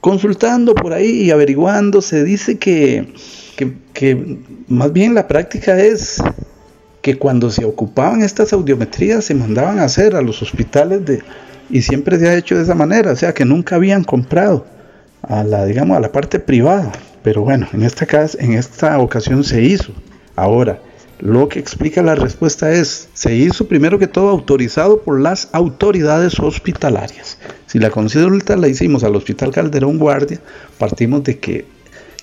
Consultando 0.00 0.74
por 0.74 0.92
ahí 0.92 1.22
y 1.22 1.30
averiguando, 1.30 2.00
se 2.00 2.24
dice 2.24 2.58
que, 2.58 3.12
que 3.92 4.38
más 4.68 4.92
bien 4.92 5.14
la 5.14 5.26
práctica 5.26 5.78
es 5.78 6.22
que 7.02 7.18
cuando 7.18 7.50
se 7.50 7.64
ocupaban 7.64 8.22
estas 8.22 8.52
audiometrías 8.52 9.24
se 9.24 9.34
mandaban 9.34 9.78
a 9.78 9.84
hacer 9.84 10.14
a 10.14 10.22
los 10.22 10.42
hospitales 10.42 11.04
de 11.04 11.22
y 11.70 11.82
siempre 11.82 12.18
se 12.18 12.28
ha 12.28 12.36
hecho 12.36 12.56
de 12.56 12.62
esa 12.62 12.74
manera, 12.74 13.12
o 13.12 13.16
sea 13.16 13.34
que 13.34 13.44
nunca 13.44 13.76
habían 13.76 14.02
comprado 14.02 14.66
a 15.22 15.44
la 15.44 15.66
digamos 15.66 15.96
a 15.96 16.00
la 16.00 16.12
parte 16.12 16.38
privada, 16.38 16.92
pero 17.22 17.42
bueno, 17.42 17.68
en 17.72 17.82
esta 17.82 18.06
en 18.38 18.52
esta 18.54 18.98
ocasión 18.98 19.44
se 19.44 19.62
hizo. 19.62 19.92
Ahora, 20.34 20.80
lo 21.20 21.48
que 21.48 21.58
explica 21.58 22.02
la 22.02 22.14
respuesta 22.14 22.70
es, 22.72 23.08
se 23.12 23.34
hizo 23.34 23.66
primero 23.66 23.98
que 23.98 24.06
todo 24.06 24.28
autorizado 24.28 25.00
por 25.00 25.20
las 25.20 25.48
autoridades 25.52 26.38
hospitalarias. 26.38 27.38
Si 27.66 27.78
la 27.78 27.90
consulta 27.90 28.56
la 28.56 28.68
hicimos 28.68 29.04
al 29.04 29.16
Hospital 29.16 29.50
Calderón 29.50 29.98
Guardia, 29.98 30.40
partimos 30.78 31.24
de 31.24 31.38
que 31.38 31.66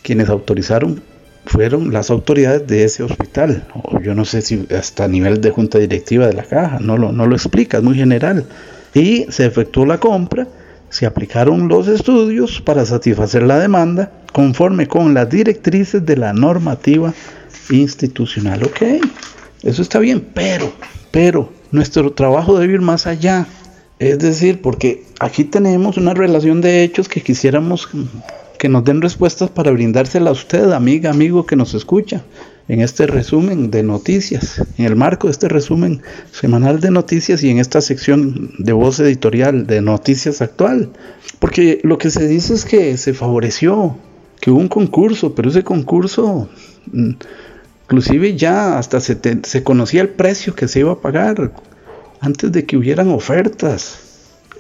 quienes 0.02 0.30
autorizaron 0.30 1.02
fueron 1.46 1.92
las 1.92 2.10
autoridades 2.10 2.66
de 2.68 2.86
ese 2.86 3.04
hospital. 3.04 3.68
O 3.74 4.00
yo 4.00 4.16
no 4.16 4.26
sé 4.26 4.42
si 4.42 4.66
hasta 4.76 5.04
a 5.04 5.08
nivel 5.08 5.42
de 5.42 5.52
junta 5.52 5.78
directiva 5.78 6.28
de 6.28 6.34
la 6.34 6.44
caja, 6.44 6.80
no 6.80 6.98
lo, 6.98 7.12
no 7.12 7.28
lo 7.28 7.36
explica, 7.36 7.78
es 7.78 7.84
muy 7.84 7.96
general. 7.96 8.46
Y 8.94 9.26
se 9.30 9.46
efectuó 9.46 9.86
la 9.86 10.00
compra, 10.00 10.48
se 10.90 11.06
aplicaron 11.06 11.68
los 11.68 11.88
estudios 11.88 12.62
para 12.62 12.86
satisfacer 12.86 13.44
la 13.44 13.60
demanda 13.60 14.12
conforme 14.32 14.88
con 14.88 15.14
las 15.14 15.30
directrices 15.30 16.06
de 16.06 16.18
la 16.18 16.34
normativa 16.34 17.14
institucional. 17.70 18.64
Ok, 18.64 18.82
eso 19.64 19.82
está 19.82 20.00
bien, 20.00 20.26
pero, 20.34 20.72
pero 21.12 21.52
nuestro 21.72 22.12
trabajo 22.14 22.58
debe 22.60 22.74
ir 22.74 22.82
más 22.82 23.08
allá. 23.08 23.48
Es 24.00 24.20
decir, 24.20 24.62
porque 24.62 25.06
aquí 25.20 25.46
tenemos 25.46 25.98
una 25.98 26.14
relación 26.14 26.62
de 26.62 26.84
hechos 26.84 27.08
que 27.08 27.22
quisiéramos 27.22 27.88
que 28.58 28.70
nos 28.70 28.84
den 28.84 29.02
respuestas 29.02 29.50
para 29.50 29.72
brindársela 29.72 30.30
a 30.30 30.34
usted, 30.34 30.72
amiga, 30.72 31.10
amigo 31.10 31.46
que 31.46 31.56
nos 31.56 31.74
escucha, 31.74 32.24
en 32.68 32.82
este 32.82 33.06
resumen 33.06 33.70
de 33.70 33.84
noticias, 33.84 34.62
en 34.78 34.86
el 34.86 34.96
marco 34.96 35.28
de 35.28 35.32
este 35.32 35.50
resumen 35.50 36.02
semanal 36.32 36.80
de 36.80 36.92
noticias 36.92 37.44
y 37.44 37.50
en 37.50 37.60
esta 37.60 37.82
sección 37.82 38.54
de 38.58 38.74
voz 38.74 39.00
editorial 39.00 39.68
de 39.68 39.82
noticias 39.82 40.42
actual. 40.42 40.90
Porque 41.40 41.80
lo 41.84 41.98
que 41.98 42.10
se 42.10 42.28
dice 42.28 42.54
es 42.54 42.66
que 42.66 42.98
se 42.98 43.14
favoreció, 43.14 43.98
que 44.42 44.52
hubo 44.52 44.60
un 44.60 44.68
concurso, 44.68 45.36
pero 45.36 45.50
ese 45.50 45.64
concurso, 45.64 46.50
mm, 46.92 47.12
inclusive 47.86 48.36
ya 48.36 48.78
hasta 48.78 49.00
se, 49.00 49.18
se 49.44 49.64
conocía 49.64 50.02
el 50.02 50.10
precio 50.10 50.56
que 50.56 50.68
se 50.68 50.80
iba 50.80 50.92
a 50.92 51.00
pagar 51.00 51.52
antes 52.20 52.52
de 52.52 52.66
que 52.66 52.78
hubieran 52.78 53.10
ofertas. 53.10 54.02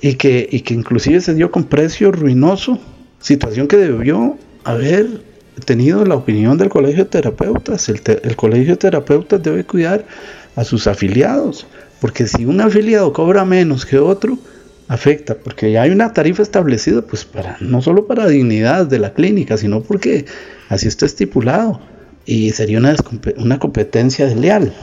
Y 0.01 0.15
que, 0.15 0.47
y 0.51 0.59
que 0.61 0.73
inclusive 0.73 1.19
se 1.21 1.33
dio 1.33 1.51
con 1.51 1.63
precio 1.63 2.11
ruinoso. 2.11 2.79
Situación 3.19 3.67
que 3.67 3.77
debió 3.77 4.38
haber 4.63 5.21
tenido 5.63 6.05
la 6.05 6.15
opinión 6.15 6.57
del 6.57 6.69
colegio 6.69 7.05
de 7.05 7.09
terapeutas. 7.09 7.89
El, 7.89 8.35
colegio 8.35 8.73
de 8.73 8.77
terapeutas 8.77 9.41
debe 9.41 9.63
cuidar 9.63 10.05
a 10.55 10.63
sus 10.63 10.85
afiliados, 10.88 11.65
porque 12.01 12.27
si 12.27 12.45
un 12.45 12.61
afiliado 12.61 13.11
cobra 13.13 13.45
menos 13.45 13.85
que 13.85 13.97
otro, 13.97 14.38
afecta, 14.88 15.35
porque 15.35 15.71
ya 15.71 15.81
hay 15.81 15.89
una 15.89 16.13
tarifa 16.13 16.43
establecida, 16.43 17.01
pues 17.01 17.25
para 17.25 17.57
no 17.59 17.81
solo 17.81 18.05
para 18.05 18.27
dignidad 18.27 18.85
de 18.85 18.99
la 18.99 19.13
clínica, 19.13 19.57
sino 19.57 19.81
porque 19.81 20.25
así 20.69 20.88
está 20.88 21.05
estipulado 21.05 21.81
y 22.25 22.51
sería 22.51 22.79
una, 22.79 22.95
una 23.38 23.59
competencia 23.59 24.25
desleal. 24.25 24.73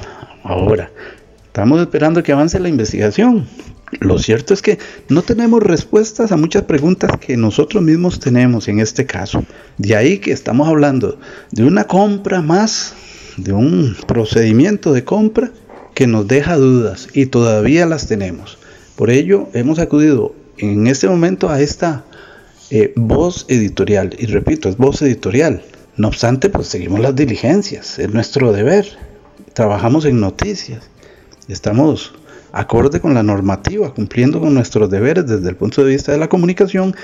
Ahora, 0.42 0.90
estamos 1.46 1.80
esperando 1.80 2.22
que 2.22 2.32
avance 2.32 2.58
la 2.60 2.68
investigación. 2.68 3.46
Lo 4.00 4.18
cierto 4.18 4.54
es 4.54 4.62
que 4.62 4.78
no 5.08 5.22
tenemos 5.22 5.62
respuestas 5.62 6.32
a 6.32 6.36
muchas 6.36 6.62
preguntas 6.62 7.10
que 7.20 7.36
nosotros 7.36 7.82
mismos 7.82 8.20
tenemos 8.20 8.68
en 8.68 8.80
este 8.80 9.04
caso. 9.04 9.44
De 9.76 9.94
ahí 9.94 10.18
que 10.18 10.32
estamos 10.32 10.66
hablando 10.68 11.18
de 11.50 11.64
una 11.64 11.84
compra 11.84 12.40
más, 12.40 12.94
de 13.36 13.52
un 13.52 13.96
procedimiento 14.06 14.92
de 14.92 15.04
compra 15.04 15.50
que 15.94 16.06
nos 16.06 16.26
deja 16.26 16.56
dudas 16.56 17.08
y 17.12 17.26
todavía 17.26 17.84
las 17.84 18.06
tenemos. 18.06 18.58
Por 18.96 19.10
ello 19.10 19.48
hemos 19.52 19.78
acudido 19.78 20.34
en 20.56 20.86
este 20.86 21.08
momento 21.08 21.50
a 21.50 21.60
esta 21.60 22.04
eh, 22.70 22.92
voz 22.96 23.44
editorial. 23.48 24.14
Y 24.18 24.26
repito, 24.26 24.70
es 24.70 24.78
voz 24.78 25.02
editorial. 25.02 25.62
No 25.96 26.08
obstante, 26.08 26.48
pues 26.48 26.68
seguimos 26.68 27.00
las 27.00 27.14
diligencias, 27.14 27.98
es 27.98 28.12
nuestro 28.12 28.52
deber. 28.52 28.86
Trabajamos 29.52 30.06
en 30.06 30.20
noticias. 30.20 30.84
Estamos 31.48 32.14
acorde 32.52 33.00
con 33.00 33.12
la 33.14 33.22
normativa, 33.22 33.92
cumpliendo 33.92 34.40
con 34.40 34.54
nuestros 34.54 34.90
deberes 34.90 35.26
desde 35.26 35.48
el 35.48 35.56
punto 35.56 35.84
de 35.84 35.90
vista 35.90 36.12
de 36.12 36.18
la 36.18 36.28
comunicación 36.28 36.94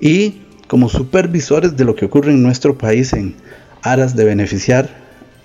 y 0.00 0.42
como 0.68 0.88
supervisores 0.88 1.76
de 1.76 1.84
lo 1.84 1.96
que 1.96 2.06
ocurre 2.06 2.32
en 2.32 2.42
nuestro 2.42 2.76
país 2.76 3.12
en 3.12 3.34
aras 3.82 4.14
de 4.14 4.24
beneficiar 4.24 4.90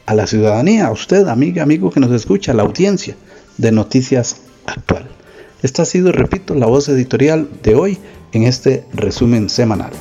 a 0.06 0.14
la 0.14 0.28
ciudadanía, 0.28 0.88
a 0.88 0.91
usted, 0.91 1.28
amiga, 1.28 1.64
amigo 1.64 1.91
que 1.91 1.99
nos 1.99 2.12
escucha, 2.12 2.52
a 2.52 2.56
la 2.56 2.64
audiencia 2.64 3.16
de 3.58 3.72
Noticias 3.72 4.41
Actual. 4.66 5.06
Esta 5.62 5.84
ha 5.84 5.86
sido, 5.86 6.12
repito, 6.12 6.56
la 6.56 6.66
voz 6.66 6.89
editorial 6.89 7.47
de 7.62 7.76
hoy 7.76 7.97
en 8.32 8.43
este 8.43 8.84
resumen 8.93 9.49
semanal. 9.49 9.91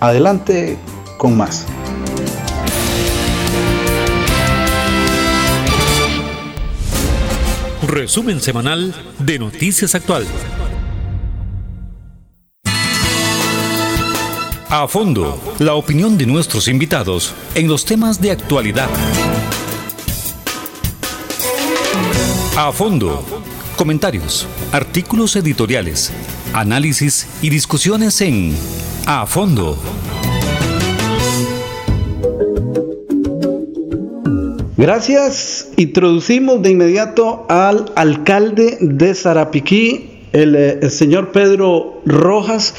Adelante 0.00 0.76
con 1.18 1.36
más. 1.36 1.66
Resumen 7.94 8.40
semanal 8.40 8.92
de 9.20 9.38
Noticias 9.38 9.94
Actual. 9.94 10.26
A 14.68 14.88
fondo, 14.88 15.40
la 15.60 15.74
opinión 15.74 16.18
de 16.18 16.26
nuestros 16.26 16.66
invitados 16.66 17.32
en 17.54 17.68
los 17.68 17.84
temas 17.84 18.20
de 18.20 18.32
actualidad. 18.32 18.88
A 22.56 22.72
fondo, 22.72 23.24
comentarios, 23.76 24.48
artículos 24.72 25.36
editoriales, 25.36 26.12
análisis 26.52 27.28
y 27.42 27.48
discusiones 27.48 28.20
en 28.22 28.56
A 29.06 29.24
fondo. 29.24 29.78
Gracias. 34.76 35.68
Introducimos 35.76 36.60
de 36.62 36.72
inmediato 36.72 37.46
al 37.48 37.92
alcalde 37.94 38.76
de 38.80 39.14
Zarapiquí, 39.14 40.10
el, 40.32 40.56
eh, 40.56 40.78
el 40.82 40.90
señor 40.90 41.30
Pedro 41.30 42.00
Rojas 42.04 42.74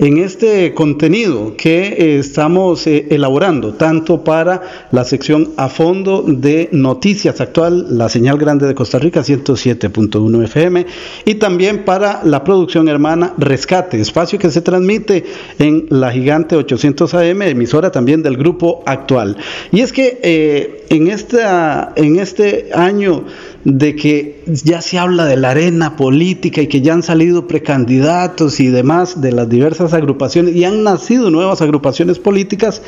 en 0.00 0.16
este 0.16 0.72
contenido 0.72 1.54
que 1.58 1.88
eh, 1.88 2.18
estamos 2.18 2.86
eh, 2.86 3.06
elaborando, 3.10 3.74
tanto 3.74 4.24
para 4.24 4.88
la 4.92 5.04
sección 5.04 5.50
a 5.58 5.68
fondo 5.68 6.24
de 6.26 6.70
Noticias 6.72 7.38
Actual, 7.42 7.98
la 7.98 8.08
señal 8.08 8.38
grande 8.38 8.66
de 8.66 8.74
Costa 8.74 8.98
Rica 8.98 9.20
107.1 9.20 10.44
FM, 10.44 10.86
y 11.26 11.34
también 11.34 11.84
para 11.84 12.22
la 12.24 12.42
producción 12.42 12.88
hermana 12.88 13.34
Rescate, 13.36 14.00
espacio 14.00 14.38
que 14.38 14.50
se 14.50 14.62
transmite 14.62 15.24
en 15.58 15.86
la 15.90 16.10
gigante 16.10 16.56
800 16.56 17.12
AM, 17.12 17.42
emisora 17.42 17.92
también 17.92 18.22
del 18.22 18.38
grupo 18.38 18.82
actual. 18.86 19.36
Y 19.70 19.80
es 19.80 19.92
que 19.92 20.18
eh, 20.22 20.86
en, 20.88 21.08
esta, 21.08 21.92
en 21.94 22.18
este 22.18 22.70
año 22.72 23.26
de 23.64 23.94
que 23.94 24.42
ya 24.46 24.80
se 24.80 24.98
habla 24.98 25.26
de 25.26 25.36
la 25.36 25.50
arena 25.50 25.96
política 25.96 26.62
y 26.62 26.66
que 26.66 26.80
ya 26.80 26.94
han 26.94 27.02
salido 27.02 27.46
precandidatos 27.46 28.60
y 28.60 28.68
demás 28.68 29.20
de 29.20 29.32
las 29.32 29.48
diversas 29.48 29.92
agrupaciones 29.92 30.54
y 30.56 30.64
han 30.64 30.82
nacido 30.82 31.30
nuevas 31.30 31.60
agrupaciones 31.60 32.18
políticas, 32.18 32.82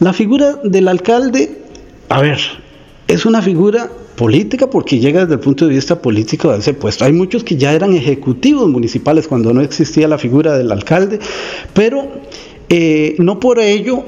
la 0.00 0.12
figura 0.12 0.56
del 0.62 0.88
alcalde, 0.88 1.58
a 2.08 2.20
ver, 2.20 2.38
es 3.08 3.24
una 3.24 3.40
figura 3.40 3.88
política 4.16 4.68
porque 4.68 4.98
llega 4.98 5.22
desde 5.22 5.34
el 5.34 5.40
punto 5.40 5.66
de 5.66 5.74
vista 5.74 6.00
político 6.00 6.52
de 6.52 6.58
ese 6.58 6.74
puesto. 6.74 7.04
Hay 7.04 7.12
muchos 7.12 7.42
que 7.42 7.56
ya 7.56 7.72
eran 7.72 7.94
ejecutivos 7.94 8.68
municipales 8.68 9.26
cuando 9.26 9.52
no 9.52 9.60
existía 9.60 10.06
la 10.06 10.18
figura 10.18 10.56
del 10.56 10.70
alcalde, 10.70 11.18
pero 11.72 12.06
eh, 12.68 13.16
no 13.18 13.40
por 13.40 13.58
ello 13.58 14.04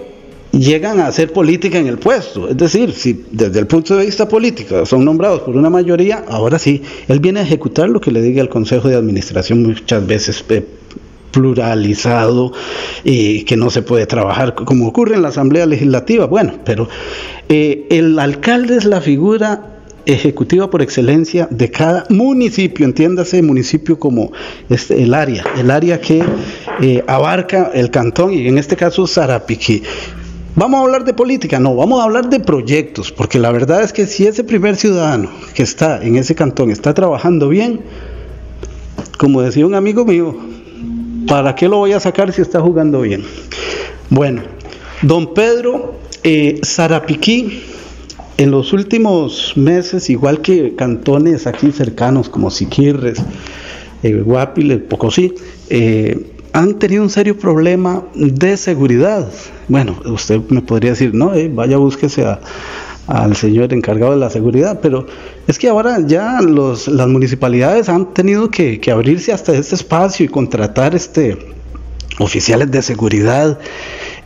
llegan 0.59 1.01
a 1.01 1.07
hacer 1.07 1.33
política 1.33 1.79
en 1.79 1.87
el 1.87 1.99
puesto. 1.99 2.49
Es 2.49 2.57
decir, 2.57 2.93
si 2.93 3.25
desde 3.31 3.59
el 3.59 3.67
punto 3.67 3.97
de 3.97 4.07
vista 4.07 4.29
político 4.29 4.87
son 4.87 5.05
nombrados 5.05 5.41
por 5.43 5.57
una 5.57 5.71
mayoría, 5.71 6.25
ahora 6.29 6.59
sí, 6.59 6.83
él 7.09 7.21
viene 7.21 7.41
a 7.41 7.43
ejecutar 7.43 7.89
lo 7.89 8.01
que 8.01 8.11
le 8.11 8.23
diga 8.23 8.43
el 8.43 8.49
Consejo 8.49 8.89
de 8.89 8.97
Administración 8.97 9.63
muchas 9.63 10.07
veces 10.07 10.45
eh, 10.49 10.65
pluralizado 11.31 12.53
y 13.05 13.45
que 13.45 13.57
no 13.57 13.71
se 13.71 13.83
puede 13.83 14.07
trabajar 14.07 14.55
como 14.55 14.89
ocurre 14.89 15.17
en 15.17 15.23
la 15.23 15.29
Asamblea 15.29 15.67
Legislativa. 15.67 16.27
Bueno, 16.27 16.55
pero 16.65 16.89
eh, 17.49 17.87
el 17.91 18.19
alcalde 18.19 18.77
es 18.77 18.85
la 18.85 19.01
figura 19.01 19.73
ejecutiva 20.07 20.71
por 20.71 20.83
excelencia 20.83 21.49
de 21.51 21.71
cada 21.71 22.07
municipio, 22.09 22.87
entiéndase 22.87 23.43
municipio 23.43 23.99
como 23.99 24.33
este, 24.71 25.03
el 25.03 25.13
área, 25.13 25.45
el 25.59 25.71
área 25.71 26.01
que 26.01 26.23
eh, 26.81 27.05
abarca 27.09 27.73
el 27.75 27.91
cantón 27.91 28.33
y 28.33 28.47
en 28.47 28.57
este 28.57 28.77
caso 28.77 29.07
Zarapiquí. 29.07 29.83
Vamos 30.59 30.81
a 30.81 30.85
hablar 30.85 31.05
de 31.05 31.13
política, 31.13 31.61
no, 31.61 31.77
vamos 31.77 32.01
a 32.01 32.05
hablar 32.05 32.31
de 32.31 32.41
proyectos, 32.41 33.13
porque 33.13 33.39
la 33.39 33.53
verdad 33.53 33.83
es 33.83 33.93
que 33.93 34.07
si 34.07 34.27
ese 34.27 34.43
primer 34.43 34.77
ciudadano 34.77 35.29
que 35.55 35.63
está 35.63 36.03
en 36.03 36.17
ese 36.17 36.35
cantón 36.35 36.71
está 36.71 36.95
trabajando 36.95 37.51
bien, 37.51 37.83
como 39.19 39.43
decía 39.43 39.67
un 39.67 39.75
amigo 39.75 40.07
mío, 40.07 40.35
¿para 41.29 41.55
qué 41.55 41.69
lo 41.69 41.77
voy 41.77 41.93
a 41.93 42.01
sacar 42.01 42.33
si 42.33 42.41
está 42.41 42.63
jugando 42.63 43.03
bien? 43.03 43.23
Bueno, 44.09 44.45
don 45.03 45.35
Pedro 45.35 45.97
eh, 46.25 46.59
en 48.39 48.51
los 48.51 48.73
últimos 48.73 49.53
meses, 49.59 50.09
igual 50.09 50.41
que 50.41 50.75
cantones 50.75 51.47
aquí 51.47 51.71
cercanos 51.71 52.31
como 52.31 52.51
Siquirres, 52.51 53.19
eh, 54.03 54.23
Guapil, 54.25 54.81
Pocosí, 54.85 55.35
eh, 55.69 56.36
han 56.57 56.79
tenido 56.79 57.03
un 57.03 57.11
serio 57.11 57.39
problema 57.39 58.03
de 58.15 58.57
seguridad. 58.57 59.31
Bueno, 59.69 60.01
usted 60.07 60.41
me 60.49 60.63
podría 60.63 60.93
decir, 60.93 61.13
no, 61.13 61.35
eh, 61.35 61.51
vaya 61.53 61.77
búsquese 61.77 62.25
al 63.07 63.37
señor 63.37 63.75
encargado 63.75 64.13
de 64.13 64.19
la 64.19 64.31
seguridad, 64.31 64.81
pero 64.81 65.07
es 65.47 65.59
que 65.59 65.69
ahora 65.69 65.99
ya 66.07 66.41
los, 66.41 66.89
las 66.89 67.09
municipalidades 67.09 67.91
han 67.91 68.15
tenido 68.15 68.51
que, 68.51 68.81
abrirse 68.91 69.35
hasta 69.35 69.55
este 69.55 69.75
espacio 69.75 70.25
y 70.25 70.29
contratar 70.31 70.95
este 70.95 71.37
oficiales 72.21 72.71
de 72.71 72.81
seguridad. 72.81 73.59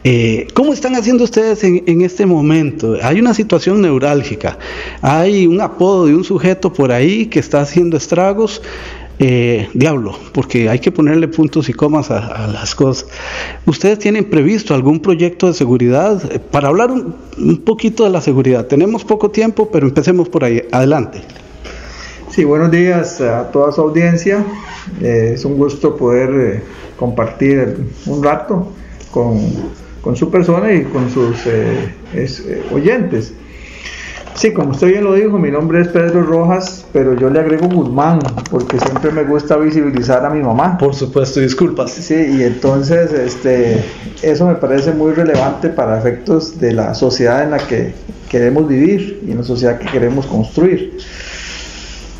Eh, 0.05 0.47
¿Cómo 0.55 0.73
están 0.73 0.95
haciendo 0.95 1.25
ustedes 1.25 1.65
en, 1.65 1.83
en, 1.87 2.03
este 2.03 2.27
momento? 2.27 2.97
Hay 3.03 3.19
una 3.19 3.35
situación 3.35 3.83
neurálgica, 3.83 4.57
hay 5.03 5.49
un 5.49 5.61
apodo 5.61 6.07
de 6.07 6.15
un 6.15 6.23
sujeto 6.23 6.73
por 6.73 6.93
ahí 6.93 7.27
que 7.27 7.41
está 7.41 7.61
haciendo 7.61 7.97
estragos 7.97 8.63
eh, 9.23 9.69
diablo, 9.75 10.15
porque 10.33 10.71
hay 10.71 10.79
que 10.79 10.91
ponerle 10.91 11.29
puntos 11.29 11.69
y 11.69 11.75
comas 11.75 12.11
a, 12.11 12.47
las 12.47 12.75
cosas. 12.75 13.07
¿Ustedes 13.67 13.99
tienen 13.99 14.25
previsto 14.25 14.73
algún 14.73 15.01
proyecto 15.01 15.49
de 15.49 15.53
seguridad? 15.53 16.23
Eh, 16.33 16.39
para 16.39 16.69
hablar 16.69 16.91
un, 16.91 17.59
poquito 17.59 18.05
de 18.05 18.11
la 18.11 18.23
seguridad, 18.23 18.65
tenemos 18.67 19.05
poco 19.05 19.31
tiempo, 19.31 19.69
pero 19.71 19.87
empecemos 19.87 20.31
por 20.31 20.43
ahí. 20.45 20.63
Adelante. 20.73 21.21
Sí, 22.31 22.45
buenos 22.45 22.71
días 22.71 23.21
a 23.21 23.51
toda 23.51 23.73
su 23.73 23.83
audiencia. 23.83 24.43
Eh, 25.03 25.33
es 25.35 25.45
un 25.45 25.59
gusto 25.59 25.97
poder 25.97 26.63
compartir 26.97 27.77
un 28.07 28.25
rato 28.25 28.73
con, 29.11 29.39
con, 30.01 30.17
su 30.17 30.31
persona 30.31 30.73
y 30.73 30.85
con 30.85 31.11
sus 31.11 31.37
oyentes. 32.73 33.35
Sí, 34.35 34.53
como 34.53 34.71
usted 34.71 34.89
bien 34.89 35.05
lo 35.05 35.15
dijo, 35.15 35.39
mi 35.39 35.51
nombre 35.51 35.83
es 35.83 35.89
Pedro 35.89 36.23
Rojas, 36.23 36.87
pero 36.93 37.15
yo 37.15 37.29
le 37.29 37.41
agrego 37.41 37.69
Guzmán, 37.69 38.21
porque 38.51 38.79
siempre 38.79 39.11
me 39.11 39.25
gusta 39.25 39.57
visibilizar 39.57 40.25
a 40.25 40.31
mi 40.31 40.43
mamá. 40.43 40.79
Por 40.79 40.95
supuesto, 40.95 41.41
disculpas. 41.41 41.91
Sí, 41.91 42.15
y 42.15 42.43
entonces 42.45 43.13
este, 43.13 43.85
eso 44.23 44.47
me 44.47 44.55
parece 44.55 44.93
muy 44.93 45.13
relevante 45.13 45.69
para 45.69 45.99
efectos 45.99 46.59
de 46.59 46.73
la 46.73 46.95
sociedad 46.95 47.43
en 47.43 47.51
la 47.51 47.59
que 47.59 47.93
queremos 48.31 48.67
vivir 48.67 49.21
y 49.27 49.33
en 49.33 49.39
la 49.39 49.45
sociedad 49.45 49.79
que 49.79 49.87
queremos 49.87 50.27
construir. 50.27 50.97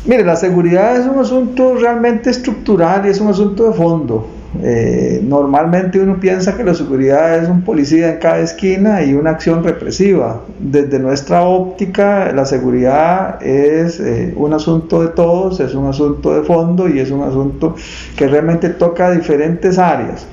Mire, 0.05 0.23
la 0.23 0.35
seguridad 0.35 0.97
es 0.97 1.07
un 1.07 1.19
asunto 1.19 1.75
realmente 1.75 2.29
estructural 2.29 3.05
y 3.05 3.09
es 3.09 3.19
un 3.19 3.29
asunto 3.29 3.67
de 3.67 3.73
fondo. 3.73 4.27
Eh, 4.59 5.21
normalmente 5.23 5.97
uno 5.99 6.19
piensa 6.19 6.57
que 6.57 6.63
la 6.65 6.73
seguridad 6.73 7.41
es 7.41 7.47
un 7.47 7.61
policía 7.61 8.11
en 8.11 8.19
cada 8.19 8.39
esquina 8.39 9.01
y 9.01 9.13
una 9.13 9.31
acción 9.31 9.63
represiva. 9.63 10.41
Desde 10.59 10.99
nuestra 10.99 11.43
óptica, 11.43 12.31
la 12.33 12.45
seguridad 12.45 13.41
es 13.41 13.99
eh, 13.99 14.33
un 14.35 14.53
asunto 14.53 15.01
de 15.01 15.09
todos, 15.09 15.59
es 15.61 15.73
un 15.73 15.87
asunto 15.87 16.33
de 16.33 16.43
fondo 16.43 16.89
y 16.89 16.99
es 16.99 17.11
un 17.11 17.23
asunto 17.23 17.75
que 18.15 18.27
realmente 18.27 18.69
toca 18.69 19.11
diferentes 19.11 19.79
áreas. 19.79 20.27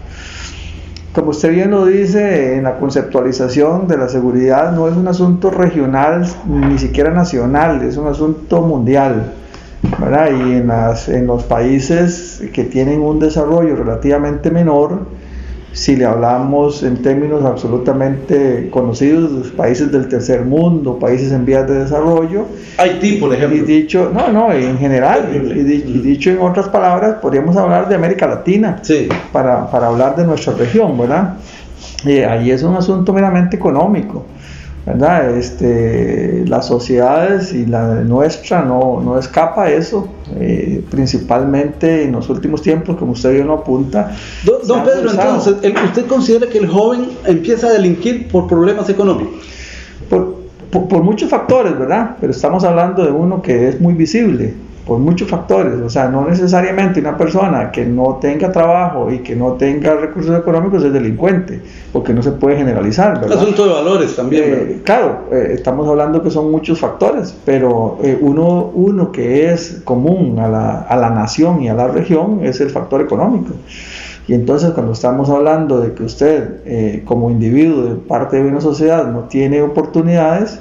Como 1.13 1.31
usted 1.31 1.51
bien 1.51 1.71
lo 1.71 1.87
dice, 1.87 2.57
en 2.57 2.65
la 2.65 2.77
conceptualización 2.79 3.89
de 3.89 3.97
la 3.97 4.09
seguridad 4.09 4.73
no 4.73 4.89
es 4.89 4.97
un 4.97 5.09
asunto 5.09 5.51
regional 5.51 6.27
ni 6.47 6.79
siquiera 6.79 7.11
nacional, 7.11 7.83
es 7.83 7.97
un 7.97 8.09
asunto 8.09 8.63
mundial. 8.63 9.33
Y 10.31 10.53
en, 10.55 10.69
las, 10.69 11.09
en 11.09 11.27
los 11.27 11.45
países 11.45 12.43
que 12.53 12.65
tienen 12.65 13.01
un 13.01 13.19
desarrollo 13.19 13.77
relativamente 13.77 14.51
menor, 14.51 15.07
si 15.73 15.97
le 15.97 16.05
hablamos 16.05 16.83
en 16.83 17.03
términos 17.03 17.45
absolutamente 17.45 18.69
conocidos, 18.71 19.49
países 19.53 19.93
del 19.93 20.09
tercer 20.09 20.45
mundo, 20.45 20.99
países 20.99 21.31
en 21.33 21.45
vías 21.45 21.69
de 21.69 21.81
desarrollo. 21.81 22.47
Haití, 22.79 23.13
por 23.13 23.35
ejemplo. 23.35 23.59
Y 23.59 23.61
dicho, 23.63 24.11
no, 24.13 24.33
no, 24.33 24.53
en 24.53 24.79
general, 24.79 25.29
y, 25.33 25.63
dicho 26.01 26.31
en 26.31 26.41
otras 26.41 26.69
palabras, 26.69 27.17
podríamos 27.21 27.57
hablar 27.57 27.89
de 27.89 27.95
América 27.95 28.27
Latina, 28.27 28.79
sí. 28.83 29.09
para, 29.33 29.71
para 29.71 29.89
hablar 29.89 30.17
de 30.17 30.25
nuestra 30.25 30.55
región, 30.55 30.99
¿verdad? 30.99 31.35
Y 32.05 32.19
ahí 32.19 32.51
es 32.51 32.63
un 32.63 32.75
asunto 32.75 33.13
meramente 33.13 33.57
económico. 33.57 34.25
¿Verdad? 34.87 35.37
Este, 35.37 36.45
las 36.47 36.67
sociedades 36.67 37.53
y 37.53 37.67
la 37.67 37.97
nuestra 37.97 38.63
no, 38.63 39.01
no 39.03 39.19
escapa 39.19 39.65
a 39.65 39.71
eso, 39.71 40.09
eh, 40.37 40.83
principalmente 40.91 42.05
en 42.05 42.13
los 42.13 42.29
últimos 42.31 42.63
tiempos, 42.63 42.97
como 42.97 43.13
usted 43.13 43.33
bien 43.33 43.47
lo 43.47 43.55
apunta. 43.55 44.15
Don, 44.45 44.67
don 44.67 44.85
Pedro, 44.85 45.11
entonces, 45.11 45.55
¿usted 45.85 46.07
considera 46.07 46.49
que 46.49 46.59
el 46.59 46.69
joven 46.69 47.11
empieza 47.27 47.69
a 47.69 47.73
delinquir 47.73 48.29
por 48.29 48.47
problemas 48.47 48.89
económicos? 48.89 49.35
Por, 50.09 50.37
por, 50.71 50.89
por 50.89 51.03
muchos 51.03 51.29
factores, 51.29 51.79
¿verdad? 51.79 52.17
Pero 52.21 52.33
estamos 52.33 52.65
hablando 52.65 53.05
de 53.05 53.11
uno 53.11 53.43
que 53.43 53.69
es 53.69 53.81
muy 53.81 53.95
visible, 53.95 54.55
por 54.89 54.99
muchos 54.99 55.29
factores, 55.29 55.75
o 55.83 55.91
sea, 55.91 56.09
no 56.09 56.27
necesariamente 56.27 56.99
una 56.99 57.17
persona 57.17 57.71
que 57.71 57.85
no 57.85 58.19
tenga 58.21 58.51
trabajo 58.51 59.13
y 59.13 59.19
que 59.19 59.37
no 59.37 59.53
tenga 59.53 59.95
recursos 59.95 60.37
económicos 60.37 60.83
es 60.83 60.93
delincuente, 60.95 61.61
porque 61.93 62.15
no 62.15 62.23
se 62.23 62.33
puede 62.33 62.57
generalizar, 62.57 63.21
¿verdad? 63.21 63.39
Asunto 63.39 63.67
de 63.67 63.75
valores 63.75 64.17
también. 64.17 64.45
Eh, 64.47 64.81
claro, 64.83 65.27
eh, 65.31 65.51
estamos 65.53 65.87
hablando 65.87 66.23
que 66.23 66.31
son 66.31 66.51
muchos 66.51 66.81
factores, 66.81 67.37
pero 67.45 67.99
eh, 68.03 68.19
uno, 68.19 68.71
uno 68.73 69.13
que 69.13 69.53
es 69.53 69.83
común 69.85 70.39
a 70.39 70.49
la, 70.49 70.81
a 70.81 70.97
la 70.97 71.11
nación 71.11 71.61
y 71.61 71.69
a 71.69 71.75
la 71.75 71.89
región 71.89 72.41
es 72.43 72.61
el 72.63 72.71
factor 72.71 73.03
económico. 73.03 73.53
Y 74.27 74.35
entonces 74.35 74.73
cuando 74.73 74.93
estamos 74.93 75.31
hablando 75.31 75.81
de 75.81 75.95
que 75.95 76.03
usted 76.03 76.61
eh, 76.67 77.03
como 77.07 77.31
individuo 77.31 77.85
de 77.85 77.95
parte 77.95 78.43
de 78.43 78.49
una 78.49 78.61
sociedad 78.61 79.07
no 79.11 79.21
tiene 79.21 79.63
oportunidades, 79.63 80.61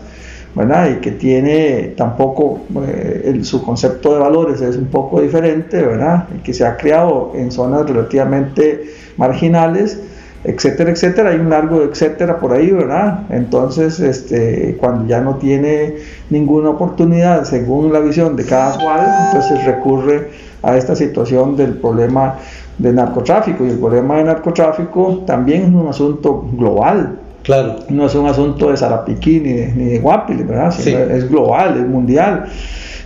¿verdad? 0.57 0.89
y 0.89 0.95
que 1.01 1.11
tiene 1.11 1.93
tampoco 1.95 2.61
eh, 2.87 3.21
el- 3.25 3.45
su 3.45 3.63
concepto 3.63 4.13
de 4.13 4.19
valores 4.19 4.59
es 4.61 4.75
un 4.77 4.87
poco 4.87 5.21
diferente, 5.21 5.81
¿verdad? 5.81 6.25
que 6.43 6.53
se 6.53 6.65
ha 6.65 6.75
creado 6.77 7.31
en 7.35 7.51
zonas 7.51 7.87
relativamente 7.89 8.81
marginales, 9.17 9.99
etcétera, 10.43 10.91
etcétera, 10.91 11.29
hay 11.31 11.39
un 11.39 11.49
largo 11.49 11.81
etcétera 11.83 12.39
por 12.39 12.53
ahí, 12.53 12.71
¿verdad? 12.71 13.21
Entonces, 13.29 13.99
este, 13.99 14.77
cuando 14.79 15.05
ya 15.07 15.19
no 15.19 15.35
tiene 15.37 15.95
ninguna 16.29 16.69
oportunidad 16.69 17.43
según 17.43 17.91
la 17.91 17.99
visión 17.99 18.35
de 18.35 18.45
cada 18.45 18.77
cual, 18.81 19.01
entonces 19.27 19.65
recurre 19.65 20.29
a 20.63 20.77
esta 20.77 20.95
situación 20.95 21.55
del 21.57 21.73
problema 21.73 22.35
del 22.77 22.95
narcotráfico 22.95 23.65
y 23.65 23.69
el 23.71 23.79
problema 23.79 24.17
del 24.17 24.27
narcotráfico 24.27 25.23
también 25.25 25.63
es 25.63 25.73
un 25.73 25.87
asunto 25.87 26.45
global, 26.53 27.19
Claro. 27.47 27.77
no 27.87 28.05
es 28.05 28.13
un 28.13 28.27
asunto 28.27 28.71
de 28.71 28.75
Sarapiquí 28.75 29.39
ni 29.39 29.53
de, 29.53 29.73
ni 29.73 29.85
de 29.85 29.99
Guapil, 29.99 30.43
¿verdad? 30.43 30.69
Sí. 30.77 30.93
Es 30.93 31.29
global, 31.29 31.77
es 31.77 31.87
mundial. 31.87 32.43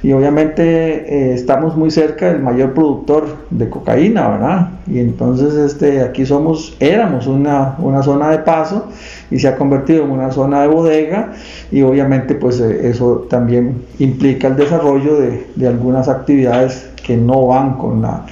Y 0.02 0.14
obviamente 0.14 0.64
eh, 0.64 1.34
estamos 1.36 1.78
muy 1.78 1.92
cerca 1.92 2.34
del 2.34 2.42
mayor 2.42 2.74
productor 2.74 3.28
de 3.52 3.70
cocaína, 3.70 4.30
¿verdad? 4.30 4.70
Y 4.88 4.98
entonces 4.98 5.54
este, 5.54 6.02
aquí 6.02 6.26
somos, 6.26 6.76
éramos 6.80 7.28
una, 7.28 7.76
una 7.78 8.02
zona 8.02 8.32
de 8.32 8.40
paso 8.40 8.88
y 9.30 9.38
se 9.38 9.48
ha 9.48 9.56
convertido 9.56 10.06
en 10.06 10.10
una 10.10 10.32
zona 10.32 10.64
de 10.64 10.70
bodega 10.70 11.34
y 11.72 11.84
obviamente 11.84 12.34
pues 12.34 12.60
eh, 12.60 12.90
eso 12.90 13.28
también 13.30 13.84
implica 14.00 14.48
el 14.48 14.56
desarrollo 14.56 15.20
de, 15.20 15.46
de 15.54 15.68
algunas 15.68 16.10
actividades 16.10 16.90
que 17.06 17.16
no 17.16 17.46
van 17.46 17.76
con 17.76 18.02
la, 18.02 18.26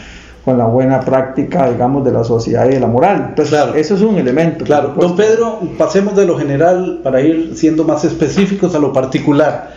con 0.46 0.58
la 0.58 0.66
buena 0.66 1.02
práctica, 1.02 1.70
digamos, 1.70 2.04
de 2.06 2.12
la 2.12 2.24
sociedad 2.24 2.66
y 2.70 2.74
de 2.74 2.80
la 2.80 2.88
moral. 2.88 3.28
Entonces, 3.30 3.54
Claro. 3.54 3.76
eso 3.76 3.96
es 3.96 4.02
un 4.02 4.18
elemento. 4.18 4.66
Claro, 4.66 4.96
don 5.00 5.16
Pedro, 5.16 5.60
pasemos 5.78 6.16
de 6.16 6.26
lo 6.26 6.38
general 6.38 7.02
para 7.04 7.22
ir 7.22 7.52
siendo 7.56 7.84
más 7.84 8.04
específicos 8.06 8.74
a 8.76 8.80
lo 8.80 8.94
particular. 8.94 9.72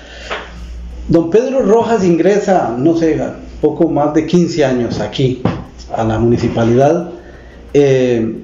Don 1.09 1.31
Pedro 1.31 1.63
Rojas 1.63 2.05
ingresa, 2.05 2.75
no 2.79 2.97
sé, 2.97 3.21
poco 3.61 3.89
más 3.89 4.15
de 4.15 4.27
15 4.27 4.65
años 4.65 5.01
aquí 5.01 5.43
a 5.95 6.05
la 6.05 6.19
municipalidad. 6.19 7.11
Eh, 7.75 8.39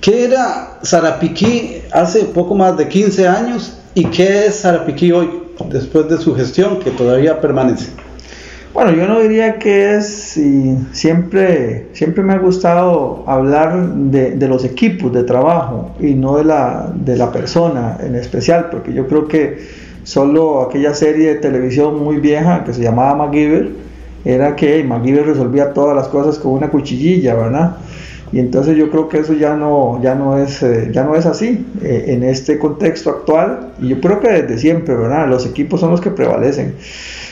¿Qué 0.00 0.24
era 0.24 0.78
Sarapiquí 0.82 1.82
hace 1.92 2.24
poco 2.26 2.54
más 2.54 2.76
de 2.76 2.88
15 2.88 3.26
años 3.28 3.74
y 3.94 4.04
qué 4.06 4.46
es 4.46 4.54
Sarapiquí 4.56 5.10
hoy, 5.12 5.28
después 5.68 6.08
de 6.08 6.18
su 6.18 6.34
gestión, 6.34 6.78
que 6.78 6.90
todavía 6.90 7.40
permanece? 7.40 7.90
Bueno, 8.74 8.92
yo 8.92 9.08
no 9.08 9.20
diría 9.20 9.58
que 9.58 9.96
es, 9.96 10.36
y 10.36 10.76
siempre, 10.92 11.86
siempre 11.94 12.22
me 12.22 12.34
ha 12.34 12.38
gustado 12.38 13.24
hablar 13.26 13.94
de, 13.94 14.32
de 14.32 14.48
los 14.48 14.64
equipos 14.64 15.12
de 15.12 15.24
trabajo 15.24 15.90
y 15.98 16.14
no 16.14 16.36
de 16.36 16.44
la, 16.44 16.92
de 16.94 17.16
la 17.16 17.32
persona 17.32 17.96
en 18.00 18.14
especial, 18.14 18.68
porque 18.70 18.92
yo 18.92 19.08
creo 19.08 19.26
que 19.26 19.58
solo 20.04 20.62
aquella 20.62 20.94
serie 20.94 21.28
de 21.28 21.34
televisión 21.36 22.02
muy 22.02 22.18
vieja 22.18 22.62
que 22.64 22.72
se 22.72 22.82
llamaba 22.82 23.14
MacGyver, 23.16 23.70
era 24.24 24.54
que 24.54 24.84
MacGyver 24.84 25.26
resolvía 25.26 25.72
todas 25.72 25.96
las 25.96 26.08
cosas 26.08 26.38
con 26.38 26.52
una 26.52 26.68
cuchillilla, 26.68 27.34
¿verdad? 27.34 27.76
Y 28.32 28.38
entonces 28.40 28.76
yo 28.76 28.90
creo 28.90 29.08
que 29.08 29.18
eso 29.18 29.32
ya 29.32 29.54
no, 29.54 30.00
ya 30.02 30.14
no, 30.14 30.36
es, 30.36 30.62
eh, 30.62 30.90
ya 30.92 31.04
no 31.04 31.14
es 31.14 31.24
así 31.24 31.66
eh, 31.82 32.04
en 32.08 32.22
este 32.22 32.58
contexto 32.58 33.10
actual, 33.10 33.72
y 33.80 33.88
yo 33.88 34.00
creo 34.00 34.20
que 34.20 34.28
desde 34.28 34.58
siempre, 34.58 34.94
¿verdad? 34.94 35.28
Los 35.28 35.46
equipos 35.46 35.80
son 35.80 35.90
los 35.90 36.00
que 36.00 36.10
prevalecen. 36.10 36.74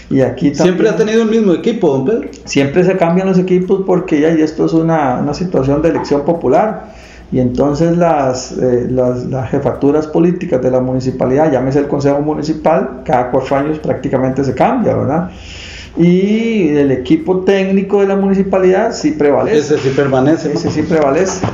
Y 0.09 0.21
aquí 0.21 0.55
Siempre 0.55 0.89
ha 0.89 0.97
tenido 0.97 1.23
el 1.23 1.29
mismo 1.29 1.53
equipo, 1.53 1.89
don 1.89 2.05
Pedro. 2.05 2.29
siempre 2.45 2.85
se 2.85 2.97
cambian 2.97 3.27
los 3.27 3.39
equipos 3.39 3.83
porque 3.85 4.21
ya 4.21 4.31
y 4.31 4.41
esto 4.41 4.65
es 4.65 4.73
una, 4.73 5.19
una 5.19 5.35
situación 5.35 5.83
de 5.83 5.89
elección 5.89 6.25
popular 6.25 6.95
y 7.33 7.41
entonces 7.41 7.97
las, 7.97 8.53
eh, 8.53 8.87
las, 8.89 9.27
las 9.27 9.51
jefaturas 9.51 10.07
políticas 10.07 10.63
de 10.63 10.71
la 10.71 10.81
municipalidad, 10.81 11.51
llámese 11.51 11.81
el 11.81 11.89
consejo 11.89 12.21
municipal, 12.21 13.03
cada 13.05 13.31
cuatro 13.33 13.57
años 13.57 13.81
prácticamente 13.81 14.45
se 14.45 14.55
cambia, 14.55 14.95
¿verdad? 14.95 15.31
Y 15.97 16.69
el 16.69 16.91
equipo 16.91 17.41
técnico 17.41 18.01
de 18.01 18.09
la 18.09 18.17
municipalidad 18.17 18.93
sí 18.93 19.13
prevalece. 19.13 19.59
Ese 19.59 19.79
sí 19.79 19.95
permanece. 19.97 20.53
Ese 20.53 20.71
sí 20.71 20.83
prevalece. 20.83 21.47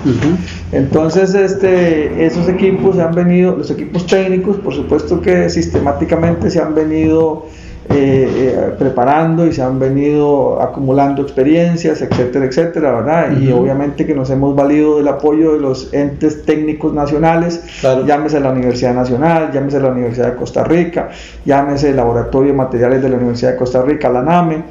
Entonces, 0.73 1.35
este, 1.35 2.25
esos 2.25 2.49
equipos 2.49 2.97
se 2.97 3.03
han 3.03 3.15
venido, 3.15 3.57
los 3.57 3.71
equipos 3.71 4.07
técnicos, 4.07 4.57
por 4.57 4.75
supuesto 4.75 5.21
que 5.21 5.49
sistemáticamente 5.49 6.51
se 6.51 6.61
han 6.61 6.75
venido 6.75 7.47
eh, 7.95 8.29
eh, 8.35 8.73
preparando 8.79 9.47
y 9.47 9.53
se 9.53 9.63
han 9.63 9.79
venido 9.79 10.61
acumulando 10.61 11.23
experiencias, 11.23 12.01
etcétera, 12.03 12.47
etcétera, 12.47 12.93
¿verdad? 12.93 13.37
Y 13.41 13.53
obviamente 13.53 14.07
que 14.07 14.15
nos 14.15 14.31
hemos 14.31 14.55
valido 14.57 14.97
del 14.99 15.09
apoyo 15.09 15.53
de 15.53 15.61
los 15.61 15.93
entes 15.93 16.45
técnicos 16.45 16.93
nacionales, 16.93 17.63
Claro. 17.81 18.07
llámese 18.07 18.41
la 18.41 18.51
Universidad 18.51 18.95
Nacional, 18.95 19.51
llámese 19.53 19.81
la 19.81 19.89
Universidad 19.89 20.33
de 20.33 20.37
Costa 20.37 20.65
Rica, 20.65 21.11
llámese 21.45 21.91
el 21.91 21.97
Laboratorio 21.97 22.53
de 22.53 22.57
Materiales 22.59 23.03
de 23.03 23.09
la 23.09 23.17
Universidad 23.17 23.53
de 23.53 23.57
Costa 23.59 23.83
Rica, 23.83 24.09
la 24.09 24.23
NAME, 24.23 24.65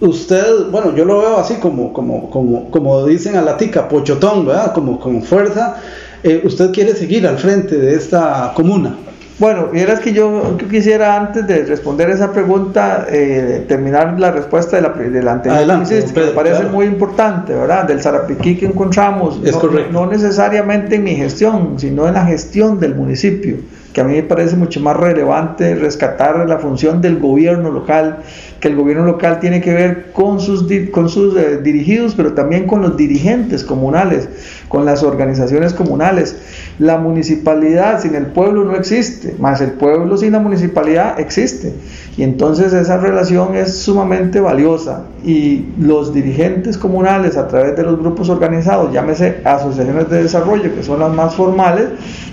Usted, 0.00 0.70
bueno, 0.70 0.94
yo 0.94 1.04
lo 1.04 1.18
veo 1.18 1.38
así 1.38 1.54
como, 1.54 1.92
como, 1.92 2.30
como, 2.30 2.70
como 2.70 3.04
dicen 3.04 3.34
a 3.34 3.42
la 3.42 3.56
tica, 3.56 3.88
pochotón, 3.88 4.46
¿verdad? 4.46 4.72
Como 4.72 5.00
con 5.00 5.22
fuerza. 5.22 5.76
Eh, 6.22 6.40
usted 6.44 6.70
quiere 6.70 6.94
seguir 6.94 7.26
al 7.26 7.36
frente 7.36 7.76
de 7.76 7.96
esta 7.96 8.52
comuna. 8.54 8.94
Bueno, 9.38 9.68
vieras 9.68 10.00
que 10.00 10.12
yo, 10.12 10.58
yo 10.58 10.68
quisiera 10.68 11.16
antes 11.16 11.46
de 11.46 11.64
responder 11.64 12.10
esa 12.10 12.32
pregunta, 12.32 13.06
eh, 13.08 13.64
terminar 13.68 14.18
la 14.18 14.32
respuesta 14.32 14.76
de 14.76 14.82
la, 14.82 14.88
de 14.88 15.22
la 15.22 15.32
anterior 15.32 15.58
Adelante, 15.58 15.88
que 15.90 15.98
hiciste, 15.98 16.12
don 16.12 16.24
que 16.24 16.30
me 16.30 16.34
parece 16.34 16.60
claro. 16.62 16.70
muy 16.70 16.86
importante, 16.86 17.54
¿verdad? 17.54 17.84
Del 17.84 18.00
Zarapiquí 18.02 18.56
que 18.56 18.66
encontramos, 18.66 19.40
Es 19.44 19.52
no, 19.52 19.60
correcto. 19.60 19.92
no 19.92 20.06
necesariamente 20.06 20.96
en 20.96 21.04
mi 21.04 21.14
gestión, 21.14 21.74
sino 21.78 22.08
en 22.08 22.14
la 22.14 22.26
gestión 22.26 22.80
del 22.80 22.96
municipio, 22.96 23.58
a 24.00 24.04
mí 24.04 24.14
me 24.14 24.22
parece 24.22 24.56
mucho 24.56 24.80
más 24.80 24.96
relevante 24.96 25.74
rescatar 25.74 26.48
la 26.48 26.58
función 26.58 27.00
del 27.00 27.18
gobierno 27.18 27.70
local, 27.70 28.18
que 28.60 28.68
el 28.68 28.76
gobierno 28.76 29.04
local 29.04 29.40
tiene 29.40 29.60
que 29.60 29.72
ver 29.72 30.12
con 30.12 30.40
sus, 30.40 30.66
con 30.90 31.08
sus 31.08 31.36
eh, 31.36 31.60
dirigidos, 31.62 32.14
pero 32.14 32.32
también 32.32 32.66
con 32.66 32.82
los 32.82 32.96
dirigentes 32.96 33.64
comunales, 33.64 34.28
con 34.68 34.84
las 34.84 35.02
organizaciones 35.02 35.72
comunales. 35.72 36.36
La 36.78 36.98
municipalidad 36.98 38.00
sin 38.00 38.14
el 38.14 38.26
pueblo 38.26 38.64
no 38.64 38.74
existe, 38.76 39.34
más 39.38 39.60
el 39.60 39.72
pueblo 39.72 40.16
sin 40.16 40.32
la 40.32 40.40
municipalidad 40.40 41.18
existe. 41.18 41.72
Y 42.16 42.24
entonces 42.24 42.72
esa 42.72 42.96
relación 42.96 43.54
es 43.54 43.78
sumamente 43.78 44.40
valiosa. 44.40 45.04
Y 45.24 45.66
los 45.78 46.12
dirigentes 46.12 46.76
comunales 46.76 47.36
a 47.36 47.46
través 47.46 47.76
de 47.76 47.84
los 47.84 47.98
grupos 47.98 48.28
organizados, 48.28 48.92
llámese 48.92 49.40
asociaciones 49.44 50.10
de 50.10 50.24
desarrollo, 50.24 50.74
que 50.74 50.82
son 50.82 50.98
las 50.98 51.12
más 51.12 51.36
formales, 51.36 51.86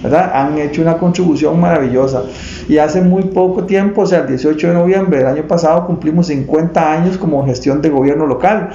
han 0.04 0.58
hecho 0.58 0.82
una 0.82 0.98
contribución 0.98 1.55
maravillosa. 1.56 2.24
Y 2.68 2.78
hace 2.78 3.02
muy 3.02 3.24
poco 3.24 3.66
tiempo, 3.66 4.02
o 4.02 4.06
sea, 4.06 4.20
el 4.20 4.28
18 4.28 4.68
de 4.68 4.74
noviembre 4.74 5.20
del 5.20 5.28
año 5.28 5.48
pasado, 5.48 5.86
cumplimos 5.86 6.28
50 6.28 6.92
años 6.92 7.18
como 7.18 7.46
gestión 7.46 7.82
de 7.82 7.90
gobierno 7.90 8.26
local. 8.26 8.70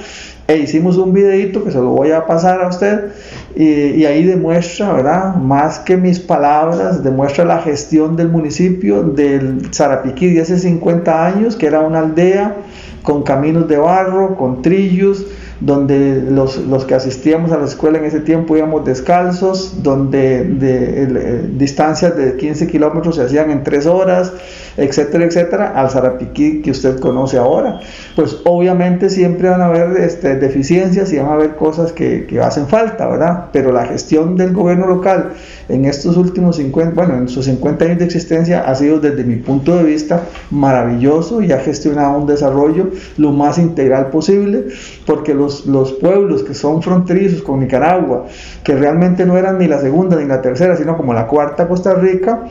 E 0.47 0.57
hicimos 0.57 0.97
un 0.97 1.13
videito 1.13 1.63
que 1.63 1.71
se 1.71 1.77
lo 1.77 1.91
voy 1.91 2.11
a 2.11 2.25
pasar 2.25 2.61
a 2.61 2.67
usted 2.67 3.11
y, 3.55 3.63
y 3.63 4.05
ahí 4.05 4.25
demuestra, 4.25 4.91
¿verdad? 4.91 5.35
Más 5.35 5.79
que 5.79 5.95
mis 5.95 6.19
palabras, 6.19 7.03
demuestra 7.03 7.45
la 7.45 7.59
gestión 7.59 8.15
del 8.15 8.29
municipio 8.29 9.03
del 9.03 9.73
Zarapiquí 9.73 10.33
de 10.33 10.41
hace 10.41 10.59
50 10.59 11.25
años, 11.25 11.55
que 11.55 11.67
era 11.67 11.81
una 11.81 11.99
aldea 11.99 12.57
con 13.03 13.23
caminos 13.23 13.67
de 13.67 13.77
barro, 13.77 14.35
con 14.35 14.61
trillos, 14.61 15.25
donde 15.61 16.23
los, 16.29 16.57
los, 16.57 16.85
que 16.85 16.95
asistíamos 16.95 17.51
a 17.51 17.57
la 17.57 17.65
escuela 17.65 17.99
en 17.99 18.05
ese 18.05 18.19
tiempo 18.19 18.57
íbamos 18.57 18.83
descalzos, 18.83 19.83
donde 19.83 20.43
de, 20.43 21.03
eh, 21.03 21.49
distancias 21.53 22.17
de 22.17 22.35
15 22.35 22.67
kilómetros 22.67 23.15
se 23.15 23.23
hacían 23.23 23.51
en 23.51 23.63
3 23.63 23.85
horas, 23.85 24.33
etcétera, 24.75 25.25
etcétera, 25.25 25.73
al 25.75 25.89
Zarapiquí 25.89 26.61
que 26.61 26.71
usted 26.71 26.99
conoce 26.99 27.37
ahora. 27.37 27.79
Pues 28.15 28.39
obviamente 28.45 29.09
siempre 29.09 29.49
van 29.49 29.61
a 29.61 29.67
haber 29.67 29.97
este, 30.01 30.35
deficiencias 30.35 31.13
y 31.13 31.17
van 31.17 31.27
a 31.27 31.33
haber 31.33 31.55
cosas 31.55 31.91
que, 31.91 32.25
que 32.25 32.41
hacen 32.41 32.67
falta, 32.67 33.07
¿verdad? 33.07 33.49
Pero 33.53 33.71
la 33.71 33.85
gestión 33.85 34.35
del 34.35 34.53
gobierno 34.53 34.87
local 34.87 35.33
en 35.69 35.85
estos 35.85 36.17
últimos 36.17 36.57
50, 36.57 36.93
bueno, 36.93 37.17
en 37.17 37.29
sus 37.29 37.45
50 37.45 37.85
años 37.85 37.99
de 37.99 38.05
existencia 38.05 38.61
ha 38.61 38.75
sido 38.75 38.99
desde 38.99 39.23
mi 39.23 39.37
punto 39.37 39.77
de 39.77 39.83
vista 39.83 40.23
maravilloso 40.49 41.41
y 41.41 41.51
ha 41.51 41.59
gestionado 41.59 42.17
un 42.17 42.27
desarrollo 42.27 42.89
lo 43.17 43.31
más 43.31 43.57
integral 43.57 44.09
posible, 44.09 44.65
porque 45.05 45.33
los, 45.33 45.50
los 45.65 45.93
pueblos 45.93 46.43
que 46.43 46.53
son 46.53 46.81
fronterizos 46.81 47.41
con 47.41 47.59
Nicaragua, 47.59 48.25
que 48.63 48.75
realmente 48.75 49.25
no 49.25 49.37
eran 49.37 49.57
ni 49.57 49.67
la 49.67 49.79
segunda 49.79 50.15
ni 50.17 50.25
la 50.25 50.41
tercera, 50.41 50.75
sino 50.75 50.97
como 50.97 51.13
la 51.13 51.27
cuarta 51.27 51.67
Costa 51.67 51.93
Rica, 51.93 52.45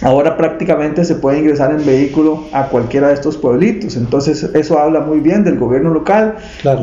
Ahora 0.00 0.36
prácticamente 0.36 1.04
se 1.04 1.16
puede 1.16 1.40
ingresar 1.40 1.72
en 1.72 1.84
vehículo 1.84 2.44
a 2.52 2.68
cualquiera 2.68 3.08
de 3.08 3.14
estos 3.14 3.36
pueblitos. 3.36 3.96
Entonces 3.96 4.44
eso 4.54 4.78
habla 4.78 5.00
muy 5.00 5.18
bien 5.18 5.42
del 5.42 5.58
gobierno 5.58 5.90
local, 5.90 6.36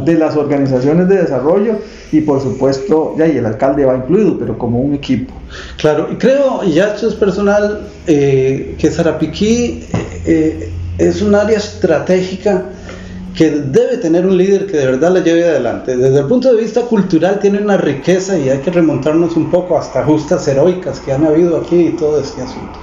de 0.04 0.16
las 0.16 0.36
organizaciones 0.36 1.08
de 1.08 1.22
desarrollo 1.22 1.80
y 2.12 2.22
por 2.22 2.42
supuesto, 2.42 3.16
ya 3.18 3.28
y 3.28 3.38
el 3.38 3.46
alcalde 3.46 3.86
va 3.86 3.96
incluido, 3.96 4.38
pero 4.38 4.58
como 4.58 4.80
un 4.80 4.94
equipo. 4.94 5.34
Claro, 5.78 6.10
y 6.12 6.16
creo, 6.16 6.62
y 6.66 6.74
ya 6.74 6.94
esto 6.94 7.08
es 7.08 7.16
personal, 7.16 7.88
eh, 8.06 8.76
que 8.78 8.92
Zarapiquí 8.92 9.86
eh, 10.26 10.72
es 10.98 11.22
un 11.22 11.36
área 11.36 11.58
estratégica 11.58 12.66
que 13.36 13.52
debe 13.52 13.98
tener 13.98 14.26
un 14.26 14.38
líder 14.38 14.66
que 14.66 14.78
de 14.78 14.86
verdad 14.86 15.12
la 15.12 15.20
lleve 15.20 15.44
adelante. 15.44 15.98
Desde 15.98 16.20
el 16.20 16.26
punto 16.26 16.54
de 16.54 16.62
vista 16.62 16.82
cultural 16.82 17.40
tiene 17.40 17.60
una 17.60 17.78
riqueza 17.78 18.38
y 18.38 18.50
hay 18.50 18.60
que 18.60 18.72
remontarnos 18.72 19.36
un 19.36 19.52
poco 19.52 19.78
hasta 19.78 20.04
justas 20.04 20.48
heroicas 20.48 21.00
que 21.02 21.12
han 21.12 21.26
habido 21.26 21.58
aquí 21.58 21.76
y 21.76 21.90
todo 21.92 22.20
este 22.20 22.42
asunto. 22.42 22.80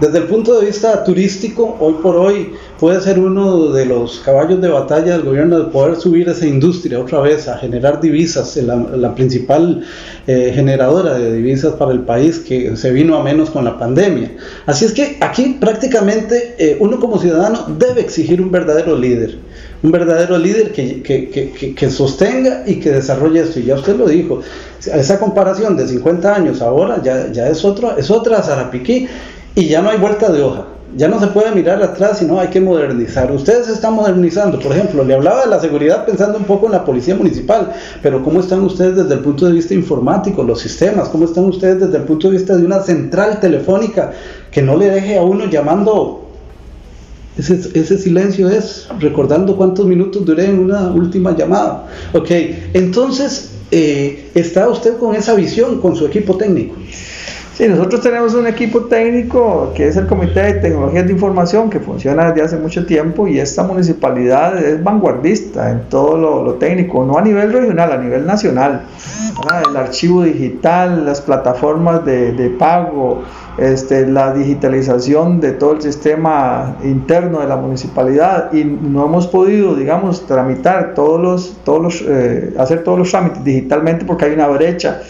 Desde 0.00 0.18
el 0.18 0.24
punto 0.24 0.60
de 0.60 0.66
vista 0.66 1.02
turístico, 1.02 1.76
hoy 1.80 1.94
por 2.00 2.14
hoy 2.14 2.52
puede 2.78 3.00
ser 3.00 3.18
uno 3.18 3.72
de 3.72 3.84
los 3.84 4.20
caballos 4.20 4.60
de 4.60 4.68
batalla 4.68 5.14
del 5.14 5.22
gobierno 5.22 5.58
de 5.58 5.64
poder 5.72 5.96
subir 5.96 6.28
esa 6.28 6.46
industria 6.46 7.00
otra 7.00 7.20
vez 7.20 7.48
a 7.48 7.58
generar 7.58 8.00
divisas, 8.00 8.56
la, 8.58 9.12
principal 9.16 9.82
eh, 10.28 10.52
generadora 10.54 11.18
de 11.18 11.32
divisas 11.32 11.72
para 11.72 11.90
el 11.90 12.02
país 12.02 12.38
que 12.38 12.76
se 12.76 12.92
vino 12.92 13.16
a 13.16 13.24
menos 13.24 13.50
con 13.50 13.64
la 13.64 13.76
pandemia. 13.76 14.36
Así 14.66 14.84
es 14.84 14.92
que 14.92 15.16
aquí 15.20 15.56
prácticamente 15.60 16.54
eh, 16.58 16.76
uno 16.78 17.00
como 17.00 17.18
ciudadano 17.18 17.66
debe 17.76 18.00
exigir 18.00 18.40
un 18.40 18.52
verdadero 18.52 18.96
líder 18.96 19.47
un 19.82 19.90
verdadero 19.92 20.38
líder 20.38 20.72
que, 20.72 21.02
que, 21.02 21.28
que, 21.30 21.74
que, 21.74 21.90
sostenga 21.90 22.64
y 22.66 22.76
que 22.76 22.90
desarrolle 22.90 23.40
esto. 23.40 23.60
Y 23.60 23.64
ya 23.64 23.76
usted 23.76 23.96
lo 23.96 24.06
dijo, 24.06 24.40
esa 24.84 25.18
comparación 25.20 25.76
de 25.76 25.86
50 25.86 26.34
años 26.34 26.62
ahora 26.62 27.00
ya, 27.02 27.30
ya 27.30 27.48
es, 27.48 27.64
otra 27.64 27.94
es 27.96 28.10
otra 28.10 28.42
Zarapiquí 28.42 29.08
y 29.54 29.68
ya 29.68 29.80
no 29.80 29.90
hay 29.90 29.98
vuelta 29.98 30.30
de 30.30 30.42
hoja. 30.42 30.66
Ya 30.96 31.06
no 31.06 31.20
se 31.20 31.26
puede 31.26 31.50
mirar 31.54 31.82
atrás, 31.82 32.18
sino 32.18 32.40
hay 32.40 32.48
que 32.48 32.62
modernizar. 32.62 33.30
Ustedes 33.30 33.66
se 33.66 33.74
están 33.74 33.92
modernizando, 33.92 34.58
por 34.58 34.72
ejemplo, 34.72 35.04
le 35.04 35.14
hablaba 35.14 35.42
de 35.42 35.50
la 35.50 35.60
seguridad 35.60 36.06
pensando 36.06 36.38
un 36.38 36.44
poco 36.44 36.64
en 36.64 36.72
la 36.72 36.84
policía 36.84 37.14
municipal, 37.14 37.72
pero 38.02 38.24
¿cómo 38.24 38.40
están 38.40 38.64
ustedes 38.64 38.96
desde 38.96 39.14
el 39.14 39.20
punto 39.20 39.46
de 39.46 39.52
vista 39.52 39.74
informático, 39.74 40.42
los 40.42 40.60
sistemas? 40.60 41.10
¿Cómo 41.10 41.26
están 41.26 41.44
ustedes 41.44 41.80
desde 41.80 41.98
el 41.98 42.04
punto 42.04 42.28
de 42.28 42.38
vista 42.38 42.56
de 42.56 42.64
una 42.64 42.80
central 42.80 43.38
telefónica 43.38 44.12
que 44.50 44.62
no 44.62 44.76
le 44.78 44.88
deje 44.88 45.18
a 45.18 45.22
uno 45.22 45.44
llamando 45.44 46.27
ese, 47.38 47.70
ese, 47.78 47.98
silencio 47.98 48.48
es 48.50 48.86
recordando 48.98 49.56
cuántos 49.56 49.86
minutos 49.86 50.24
duré 50.24 50.46
en 50.46 50.58
una 50.58 50.90
última 50.90 51.36
llamada. 51.36 51.86
Ok, 52.12 52.30
entonces, 52.74 53.52
eh, 53.70 54.30
¿está 54.34 54.68
usted 54.68 54.96
con 54.96 55.14
esa 55.14 55.34
visión, 55.34 55.80
con 55.80 55.94
su 55.94 56.06
equipo 56.06 56.36
técnico? 56.36 56.74
Sí, 57.58 57.66
nosotros 57.66 58.02
tenemos 58.02 58.34
un 58.34 58.46
equipo 58.46 58.82
técnico 58.82 59.72
que 59.74 59.88
es 59.88 59.96
el 59.96 60.06
Comité 60.06 60.42
de 60.44 60.52
Tecnologías 60.60 61.04
de 61.08 61.12
Información 61.12 61.68
que 61.68 61.80
funciona 61.80 62.30
desde 62.30 62.42
hace 62.42 62.56
mucho 62.56 62.86
tiempo 62.86 63.26
y 63.26 63.40
esta 63.40 63.64
municipalidad 63.64 64.56
es 64.64 64.80
vanguardista 64.80 65.68
en 65.72 65.80
todo 65.88 66.16
lo, 66.44 66.54
técnico, 66.54 67.04
no 67.04 67.18
a 67.18 67.20
nivel 67.20 67.52
regional, 67.52 67.90
a 67.90 67.98
nivel 67.98 68.24
nacional. 68.24 68.82
El 69.68 69.76
archivo 69.76 70.22
digital, 70.22 71.04
las 71.04 71.20
plataformas 71.20 72.04
de, 72.04 72.30
de 72.30 72.48
pago, 72.48 73.24
este, 73.56 74.06
la 74.06 74.32
digitalización 74.32 75.40
de 75.40 75.50
todo 75.50 75.72
el 75.72 75.82
sistema 75.82 76.76
interno 76.84 77.40
de 77.40 77.48
la 77.48 77.56
municipalidad 77.56 78.52
y 78.52 78.62
no 78.62 79.04
hemos 79.04 79.26
podido, 79.26 79.74
digamos, 79.74 80.28
tramitar 80.28 80.94
todos 80.94 81.20
los, 81.20 81.56
todos 81.64 81.82
los, 81.82 82.04
eh, 82.06 82.54
hacer 82.56 82.84
todos 82.84 83.00
los 83.00 83.10
trámites 83.10 83.42
digitalmente 83.42 84.04
porque 84.04 84.26
hay 84.26 84.34
una 84.34 84.46
brecha 84.46 85.00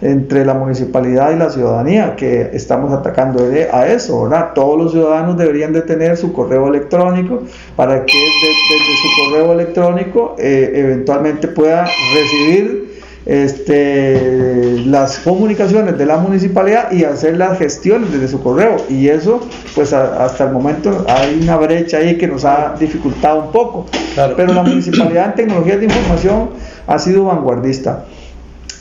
entre 0.00 0.44
la 0.44 0.54
municipalidad 0.54 1.32
y 1.32 1.36
la 1.36 1.50
ciudadanía, 1.50 2.14
que 2.16 2.50
estamos 2.52 2.92
atacando 2.92 3.44
a 3.72 3.86
eso, 3.86 4.22
¿verdad? 4.22 4.52
Todos 4.54 4.78
los 4.78 4.92
ciudadanos 4.92 5.36
deberían 5.36 5.72
de 5.72 5.82
tener 5.82 6.16
su 6.16 6.32
correo 6.32 6.68
electrónico 6.68 7.42
para 7.74 8.04
que 8.04 8.18
desde, 8.18 8.96
su 8.96 9.30
correo 9.30 9.52
electrónico 9.52 10.36
eh, 10.38 10.72
eventualmente 10.74 11.48
pueda 11.48 11.88
recibir 12.14 12.88
este, 13.26 14.78
las 14.86 15.18
comunicaciones 15.18 15.98
de 15.98 16.06
la 16.06 16.16
municipalidad 16.16 16.90
y 16.92 17.04
hacer 17.04 17.36
las 17.36 17.58
gestiones 17.58 18.10
desde 18.12 18.28
su 18.28 18.40
correo. 18.40 18.76
Y 18.88 19.08
eso, 19.08 19.40
pues 19.74 19.92
hasta 19.92 20.44
el 20.44 20.52
momento 20.52 21.04
hay 21.08 21.40
una 21.42 21.56
brecha 21.56 21.98
ahí 21.98 22.16
que 22.16 22.26
nos 22.26 22.44
ha 22.44 22.74
dificultado 22.78 23.46
un 23.46 23.52
poco. 23.52 23.86
Pero 24.36 24.54
la 24.54 24.62
municipalidad 24.62 25.26
en 25.26 25.34
tecnologías 25.34 25.78
de 25.80 25.84
información 25.86 26.50
ha 26.86 26.98
sido 26.98 27.24
vanguardista 27.24 28.04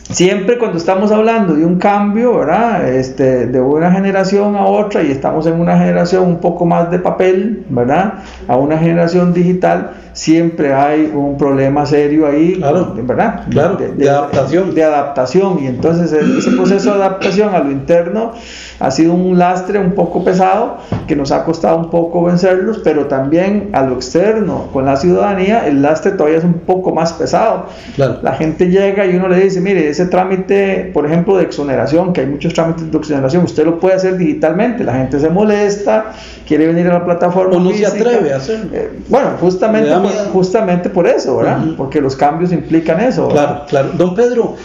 siempre 0.10 0.58
cuando 0.58 0.78
estamos 0.78 1.12
hablando 1.12 1.54
de 1.54 1.66
un 1.66 1.78
cambio, 1.78 2.38
¿verdad? 2.38 2.88
Este, 2.88 3.48
de 3.48 3.60
una 3.60 3.92
generación 3.92 4.56
a 4.56 4.66
otra 4.66 5.04
y 5.04 5.12
estamos 5.12 5.46
en 5.48 5.60
una 5.60 5.78
generación 5.78 6.26
un 6.26 6.40
poco 6.40 6.66
más 6.66 6.90
de 6.92 7.00
papel, 7.00 7.66
¿verdad? 7.70 8.16
A 8.48 8.58
una 8.58 8.78
generación 8.78 9.34
digital, 9.34 9.92
siempre 10.18 10.74
hay 10.74 11.12
un 11.14 11.38
problema 11.38 11.86
serio 11.86 12.26
ahí, 12.26 12.60
¿verdad? 13.04 13.44
Claro, 13.52 13.76
de, 13.76 14.10
adaptación. 14.10 14.74
De 14.74 14.84
adaptación. 14.84 15.60
Y 15.62 15.68
entonces 15.68 16.12
ese 16.12 16.52
proceso 16.52 16.96
de 16.96 17.04
adaptación 17.04 17.54
a 17.54 17.60
lo 17.60 17.70
interno 17.70 18.32
ha 18.80 18.90
sido 18.90 19.14
un 19.14 19.38
lastre 19.38 19.78
un 19.78 19.92
poco 19.92 20.24
pesado 20.24 20.78
que 21.06 21.16
nos 21.16 21.32
ha 21.32 21.44
costado 21.44 21.78
un 21.78 21.92
poco 21.92 22.24
vencerlos, 22.24 22.82
pero 22.84 23.06
también 23.06 23.70
a 23.74 23.84
lo 23.84 23.94
externo, 23.94 24.70
con 24.74 24.86
la 24.86 24.96
ciudadanía, 24.96 25.68
el 25.68 25.84
lastre 25.84 26.14
todavía 26.14 26.40
es 26.40 26.44
un 26.44 26.62
poco 26.62 26.92
más 26.92 27.14
pesado. 27.14 27.68
La 27.96 28.34
gente 28.34 28.70
llega 28.70 29.06
y 29.06 29.16
uno 29.16 29.28
le 29.28 29.40
dice, 29.40 29.62
mire, 29.62 29.88
ese 29.88 30.08
trámite, 30.08 30.90
por 30.96 31.06
ejemplo, 31.06 31.38
de 31.38 31.44
exoneración, 31.44 32.12
que 32.12 32.22
hay 32.22 32.28
muchos 32.28 32.56
trámites 32.56 32.92
de 32.92 32.98
exoneración, 32.98 33.44
usted 33.44 33.66
lo 33.66 33.80
puede 33.80 33.94
hacer 33.94 34.18
digitalmente, 34.18 34.84
la 34.84 34.94
gente 34.94 35.20
se 35.20 35.30
molesta, 35.30 36.14
quiere 36.48 36.66
venir 36.66 36.88
a 36.88 36.94
la 36.94 37.06
plataforma. 37.06 37.58
O 37.58 37.60
no 37.60 37.72
se 37.72 37.86
atreve 37.86 38.34
a 38.34 38.38
hacerlo. 38.38 38.70
Eh, 38.74 38.90
bueno, 39.10 39.30
justamente 39.40 40.07
por, 40.08 40.32
justamente 40.34 40.90
por 40.90 41.08
eso, 41.08 41.38
¿verdad? 41.38 41.64
Porque 41.78 42.02
los 42.02 42.16
cambios 42.16 42.52
implican 42.52 43.00
eso. 43.00 43.28
Claro, 43.30 43.64
claro. 43.68 43.92
Don 43.98 44.16
Pedro, 44.16 44.56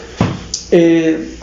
eh, 0.71 1.37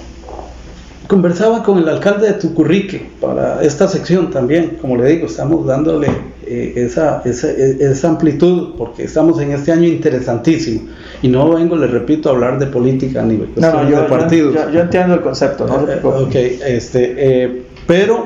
conversaba 1.10 1.64
con 1.64 1.80
el 1.80 1.90
alcalde 1.90 2.28
de 2.28 2.34
Tucurrique 2.34 3.10
para 3.20 3.64
esta 3.64 3.88
sección 3.88 4.30
también, 4.30 4.78
como 4.80 4.96
le 4.96 5.10
digo, 5.10 5.26
estamos 5.26 5.66
dándole 5.66 6.08
eh, 6.46 6.74
esa, 6.76 7.24
esa, 7.26 7.50
esa, 7.50 8.10
amplitud 8.10 8.76
porque 8.78 9.06
estamos 9.06 9.42
en 9.42 9.52
este 9.52 9.72
año 9.72 9.88
interesantísimo 9.88 10.82
y 11.24 11.28
no 11.28 11.50
vengo, 11.50 11.76
le 11.76 11.88
repito, 11.88 12.30
a 12.30 12.34
hablar 12.34 12.60
de 12.60 12.68
política 12.68 13.24
ni 13.24 13.38
de 13.38 13.48
partidos. 14.08 14.56
Yo, 14.72 14.82
entiendo 14.82 15.16
el 15.16 15.22
concepto, 15.22 15.66
¿no? 15.66 15.92
Eh, 15.92 16.00
ok, 16.04 16.36
este, 16.36 17.16
eh, 17.18 17.64
pero, 17.88 18.26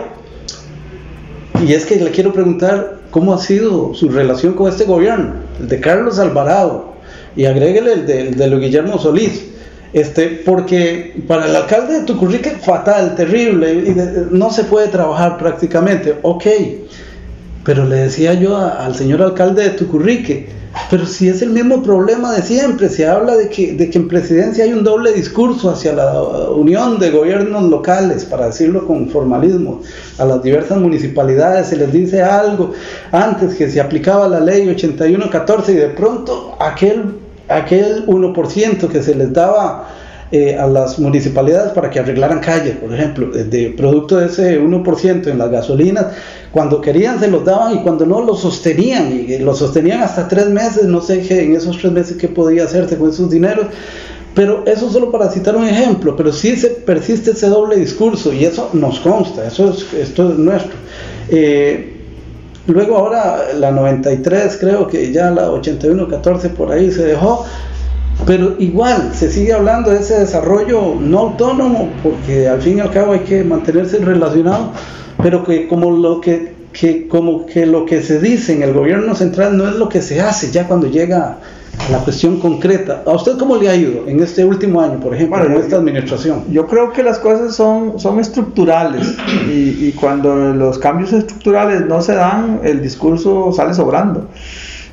y 1.65 1.71
es 1.71 1.85
que 1.85 1.95
le 1.95 2.11
quiero 2.11 2.33
preguntar 2.33 2.97
cómo 3.11 3.33
ha 3.33 3.37
sido 3.37 3.93
su 3.93 4.09
relación 4.09 4.55
con 4.55 4.69
este 4.69 4.83
gobierno, 4.83 5.35
de 5.67 5.79
Carlos 5.79 6.19
Alvarado, 6.19 6.93
y 7.35 7.45
agréguele 7.45 7.93
el 7.93 8.05
de, 8.05 8.45
el 8.45 8.59
Guillermo 8.59 8.99
Solís 8.99 9.53
este, 9.93 10.41
porque 10.43 11.21
para 11.27 11.45
el 11.45 11.55
alcalde 11.55 11.99
de 11.99 12.05
Tucurrique, 12.05 12.49
fatal, 12.51 13.15
terrible, 13.15 13.73
y 13.73 13.95
no 14.31 14.49
se 14.49 14.63
puede 14.63 14.87
trabajar 14.87 15.37
prácticamente. 15.37 16.17
Ok, 16.23 16.45
pero 17.63 17.85
le 17.85 17.97
decía 17.97 18.33
yo 18.33 18.57
al 18.57 18.95
señor 18.95 19.21
alcalde 19.21 19.63
de 19.63 19.69
Tucurrique, 19.69 20.49
pero 20.89 21.05
si 21.05 21.29
es 21.29 21.41
el 21.41 21.51
mismo 21.51 21.83
problema 21.83 22.33
de 22.33 22.41
siempre, 22.41 22.89
se 22.89 23.07
habla 23.07 23.35
de 23.35 23.49
que, 23.49 23.73
de 23.73 23.89
que 23.89 23.97
en 23.97 24.07
presidencia 24.07 24.63
hay 24.63 24.73
un 24.73 24.83
doble 24.83 25.11
discurso 25.13 25.69
hacia 25.69 25.93
la 25.93 26.21
unión 26.49 26.99
de 26.99 27.11
gobiernos 27.11 27.63
locales, 27.69 28.25
para 28.25 28.47
decirlo 28.47 28.85
con 28.87 29.09
formalismo, 29.09 29.81
a 30.17 30.25
las 30.25 30.41
diversas 30.41 30.79
municipalidades 30.79 31.67
se 31.67 31.77
les 31.77 31.91
dice 31.91 32.21
algo 32.21 32.73
antes 33.11 33.55
que 33.55 33.69
se 33.69 33.79
aplicaba 33.79 34.27
la 34.27 34.39
ley 34.39 34.67
8114 34.67 35.71
y 35.71 35.75
de 35.75 35.89
pronto 35.89 36.55
aquel 36.59 37.15
aquel 37.49 38.05
1% 38.07 38.87
que 38.87 39.03
se 39.03 39.15
les 39.15 39.33
daba 39.33 39.89
eh, 40.35 40.57
a 40.57 40.65
las 40.65 40.97
municipalidades 40.97 41.73
para 41.73 41.91
que 41.91 41.99
arreglaran 41.99 42.39
calles, 42.39 42.75
por 42.77 42.91
ejemplo, 42.91 43.27
de 43.27 43.71
producto 43.77 44.17
de 44.17 44.25
ese 44.25 44.59
1% 44.59 45.27
en 45.27 45.37
las 45.37 45.51
gasolinas, 45.51 46.07
cuando 46.51 46.81
querían 46.81 47.19
se 47.19 47.27
los 47.27 47.45
daban 47.45 47.75
y 47.75 47.83
cuando 47.83 48.03
no 48.07 48.19
los 48.19 48.41
sostenían, 48.41 49.11
y 49.11 49.37
los 49.37 49.59
sostenían 49.59 50.01
hasta 50.01 50.27
tres 50.27 50.49
meses, 50.49 50.85
no 50.85 51.01
sé 51.01 51.21
qué, 51.21 51.43
en 51.43 51.55
esos 51.55 51.77
tres 51.77 51.91
meses 51.91 52.17
qué 52.17 52.27
podía 52.27 52.63
hacerse 52.63 52.97
con 52.97 53.11
esos 53.11 53.29
dineros, 53.29 53.67
pero 54.33 54.63
eso 54.65 54.89
solo 54.89 55.11
para 55.11 55.29
citar 55.29 55.55
un 55.55 55.67
ejemplo, 55.67 56.15
pero 56.15 56.33
sí 56.33 56.55
se 56.55 56.69
persiste 56.69 57.29
ese 57.29 57.49
doble 57.49 57.75
discurso 57.75 58.33
y 58.33 58.45
eso 58.45 58.71
nos 58.73 59.01
consta, 59.01 59.45
eso 59.45 59.69
es, 59.69 59.93
esto 59.93 60.31
es 60.31 60.39
nuestro. 60.39 60.73
Eh, 61.29 61.93
luego 62.65 62.97
ahora 62.97 63.53
la 63.53 63.69
93 63.69 64.57
creo 64.59 64.87
que 64.87 65.11
ya 65.11 65.29
la 65.29 65.51
81-14 65.51 66.49
por 66.49 66.71
ahí 66.71 66.91
se 66.91 67.05
dejó, 67.05 67.45
pero 68.25 68.55
igual 68.59 69.11
se 69.13 69.29
sigue 69.29 69.53
hablando 69.53 69.91
de 69.91 69.99
ese 69.99 70.19
desarrollo 70.19 70.95
no 70.99 71.19
autónomo, 71.19 71.89
porque 72.01 72.47
al 72.47 72.61
fin 72.61 72.77
y 72.77 72.81
al 72.81 72.91
cabo 72.91 73.13
hay 73.13 73.19
que 73.19 73.43
mantenerse 73.43 73.97
relacionado, 73.99 74.71
pero 75.21 75.43
que 75.43 75.67
como 75.67 75.91
lo 75.91 76.21
que, 76.21 76.53
que, 76.71 77.07
como 77.07 77.45
que 77.45 77.65
lo 77.65 77.85
que 77.85 78.01
se 78.01 78.19
dice 78.19 78.53
en 78.53 78.63
el 78.63 78.73
gobierno 78.73 79.13
central 79.15 79.57
no 79.57 79.67
es 79.67 79.75
lo 79.75 79.89
que 79.89 80.01
se 80.01 80.21
hace 80.21 80.51
ya 80.51 80.67
cuando 80.67 80.87
llega 80.87 81.39
la 81.91 81.97
cuestión 81.99 82.39
concreta. 82.39 83.03
¿A 83.05 83.11
usted 83.11 83.37
cómo 83.37 83.57
le 83.57 83.69
ha 83.69 83.75
ido 83.75 84.07
en 84.07 84.21
este 84.21 84.45
último 84.45 84.79
año, 84.79 84.99
por 84.99 85.13
ejemplo, 85.13 85.43
en 85.45 85.53
esta 85.53 85.77
administración? 85.77 86.45
Yo 86.49 86.67
creo 86.67 86.93
que 86.93 87.03
las 87.03 87.19
cosas 87.19 87.55
son, 87.55 87.99
son 87.99 88.19
estructurales 88.19 89.15
y, 89.49 89.87
y, 89.87 89.93
cuando 89.99 90.35
los 90.35 90.77
cambios 90.79 91.11
estructurales 91.11 91.85
no 91.87 92.01
se 92.01 92.13
dan, 92.15 92.61
el 92.63 92.81
discurso 92.81 93.51
sale 93.51 93.73
sobrando. 93.73 94.27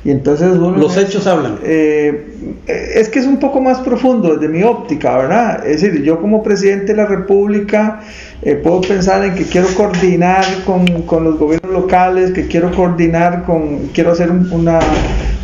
Y 0.03 0.09
entonces 0.09 0.55
Los 0.55 0.97
hechos 0.97 1.27
hablan. 1.27 1.59
Eh, 1.63 2.33
es 2.67 3.09
que 3.09 3.19
es 3.19 3.27
un 3.27 3.37
poco 3.37 3.61
más 3.61 3.79
profundo 3.79 4.35
desde 4.35 4.47
mi 4.47 4.63
óptica, 4.63 5.15
¿verdad? 5.15 5.65
Es 5.67 5.81
decir, 5.81 6.01
yo 6.03 6.19
como 6.19 6.41
presidente 6.41 6.87
de 6.87 6.95
la 6.95 7.05
República 7.05 8.01
eh, 8.41 8.55
puedo 8.55 8.81
pensar 8.81 9.23
en 9.23 9.35
que 9.35 9.43
quiero 9.43 9.67
coordinar 9.75 10.43
con, 10.65 11.03
con, 11.03 11.23
los 11.23 11.37
gobiernos 11.37 11.60
locales, 11.71 12.31
que 12.31 12.47
quiero 12.47 12.71
coordinar 12.71 13.43
con, 13.43 13.87
quiero 13.93 14.11
hacer 14.11 14.31
una 14.31 14.79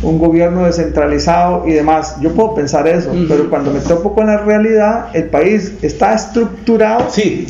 un 0.02 0.18
gobierno 0.18 0.64
descentralizado 0.64 1.66
y 1.66 1.72
demás. 1.72 2.16
Yo 2.20 2.32
puedo 2.32 2.54
pensar 2.54 2.86
eso, 2.86 3.10
pero 3.28 3.50
cuando 3.50 3.72
me 3.72 3.80
topo 3.80 4.14
con 4.14 4.26
la 4.26 4.38
realidad, 4.38 5.08
el 5.12 5.24
país 5.24 5.72
está 5.82 6.14
estructurado 6.14 7.10
sí, 7.10 7.46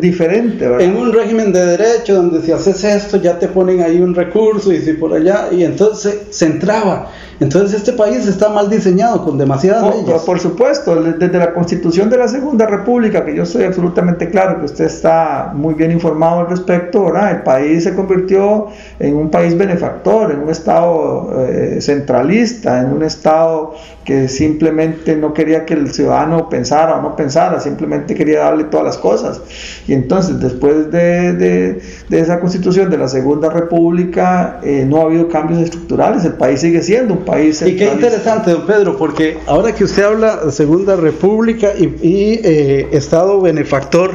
diferente. 0.00 0.66
En 0.80 0.96
un 0.96 1.12
régimen 1.12 1.52
de 1.52 1.64
derecho 1.64 2.16
donde 2.16 2.42
si 2.42 2.52
haces 2.52 2.84
esto 2.84 3.16
ya 3.16 3.38
te 3.38 3.48
ponen 3.48 3.82
ahí 3.82 4.00
un 4.00 4.14
recurso 4.14 4.72
y 4.72 4.80
si 4.80 4.92
por 4.94 5.14
allá, 5.14 5.48
y 5.50 5.64
entonces 5.64 6.18
se 6.30 6.46
entraba 6.46 7.10
entonces 7.40 7.74
este 7.74 7.92
país 7.92 8.26
está 8.26 8.48
mal 8.48 8.68
diseñado 8.68 9.24
con 9.24 9.38
demasiadas 9.38 9.84
por, 9.84 9.94
leyes. 9.94 10.22
Por 10.22 10.40
supuesto, 10.40 11.00
desde 11.02 11.38
la 11.38 11.54
constitución 11.54 12.10
de 12.10 12.18
la 12.18 12.28
Segunda 12.28 12.66
República, 12.66 13.24
que 13.24 13.34
yo 13.34 13.44
estoy 13.44 13.64
absolutamente 13.64 14.28
claro 14.28 14.58
que 14.58 14.66
usted 14.66 14.86
está 14.86 15.52
muy 15.54 15.74
bien 15.74 15.92
informado 15.92 16.40
al 16.40 16.48
respecto, 16.48 17.04
¿verdad? 17.04 17.30
el 17.30 17.42
país 17.42 17.84
se 17.84 17.94
convirtió 17.94 18.66
en 18.98 19.16
un 19.16 19.30
país 19.30 19.56
benefactor, 19.56 20.32
en 20.32 20.40
un 20.40 20.50
Estado 20.50 21.46
eh, 21.48 21.78
centralista, 21.80 22.80
en 22.80 22.92
un 22.92 23.02
Estado 23.04 23.74
que 24.08 24.26
simplemente 24.26 25.14
no 25.16 25.34
quería 25.34 25.66
que 25.66 25.74
el 25.74 25.92
ciudadano 25.92 26.48
pensara 26.48 26.96
o 26.96 27.02
no 27.02 27.14
pensara, 27.14 27.60
simplemente 27.60 28.14
quería 28.14 28.38
darle 28.38 28.64
todas 28.64 28.86
las 28.86 28.96
cosas. 28.96 29.42
Y 29.86 29.92
entonces, 29.92 30.40
después 30.40 30.90
de, 30.90 31.34
de, 31.34 32.18
esa 32.18 32.40
constitución 32.40 32.88
de 32.88 32.96
la 32.96 33.06
Segunda 33.06 33.50
República, 33.50 34.60
eh, 34.62 34.86
no 34.88 35.02
ha 35.02 35.02
habido 35.02 35.28
cambios 35.28 35.60
estructurales, 35.60 36.24
el 36.24 36.32
país 36.32 36.60
sigue 36.60 36.82
siendo 36.82 37.12
un 37.12 37.26
país 37.26 37.60
Y 37.60 37.76
qué 37.76 37.92
interesante, 37.92 38.52
don 38.52 38.64
Pedro, 38.64 38.96
porque 38.96 39.36
ahora 39.46 39.74
que 39.74 39.84
usted 39.84 40.04
habla 40.04 40.36
de 40.36 40.52
Segunda 40.52 40.96
República 40.96 41.72
y, 41.76 42.40
eh, 42.42 42.88
Estado 42.92 43.42
benefactor, 43.42 44.12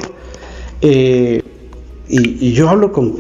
eh, 0.81 1.43
y, 2.09 2.47
y, 2.47 2.53
yo 2.53 2.67
hablo 2.67 2.91
con, 2.91 3.17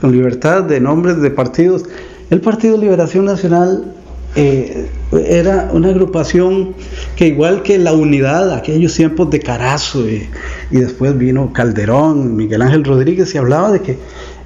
con 0.00 0.10
libertad 0.10 0.64
de 0.64 0.80
nombres 0.80 1.20
de 1.20 1.30
partidos, 1.30 1.84
el 2.30 2.40
Partido 2.40 2.76
Liberación 2.76 3.26
Nacional 3.26 3.94
eh, 4.36 4.88
era 5.12 5.70
una 5.72 5.90
agrupación 5.90 6.74
que 7.14 7.28
igual 7.28 7.62
que 7.62 7.78
la 7.78 7.92
unidad, 7.92 8.52
aquellos 8.52 8.94
tiempos 8.94 9.30
de 9.30 9.40
Carazo 9.40 10.08
y, 10.08 10.28
después 10.70 11.16
vino 11.16 11.52
Calderón, 11.52 12.34
Miguel 12.34 12.62
Ángel 12.62 12.84
Rodríguez, 12.84 13.34
y 13.34 13.38
hablaba 13.38 13.70
de 13.70 13.80
que 13.80 13.92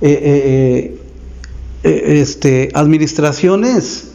eh, 0.01 0.95
eh, 1.84 2.20
este, 2.20 2.68
administraciones 2.74 4.09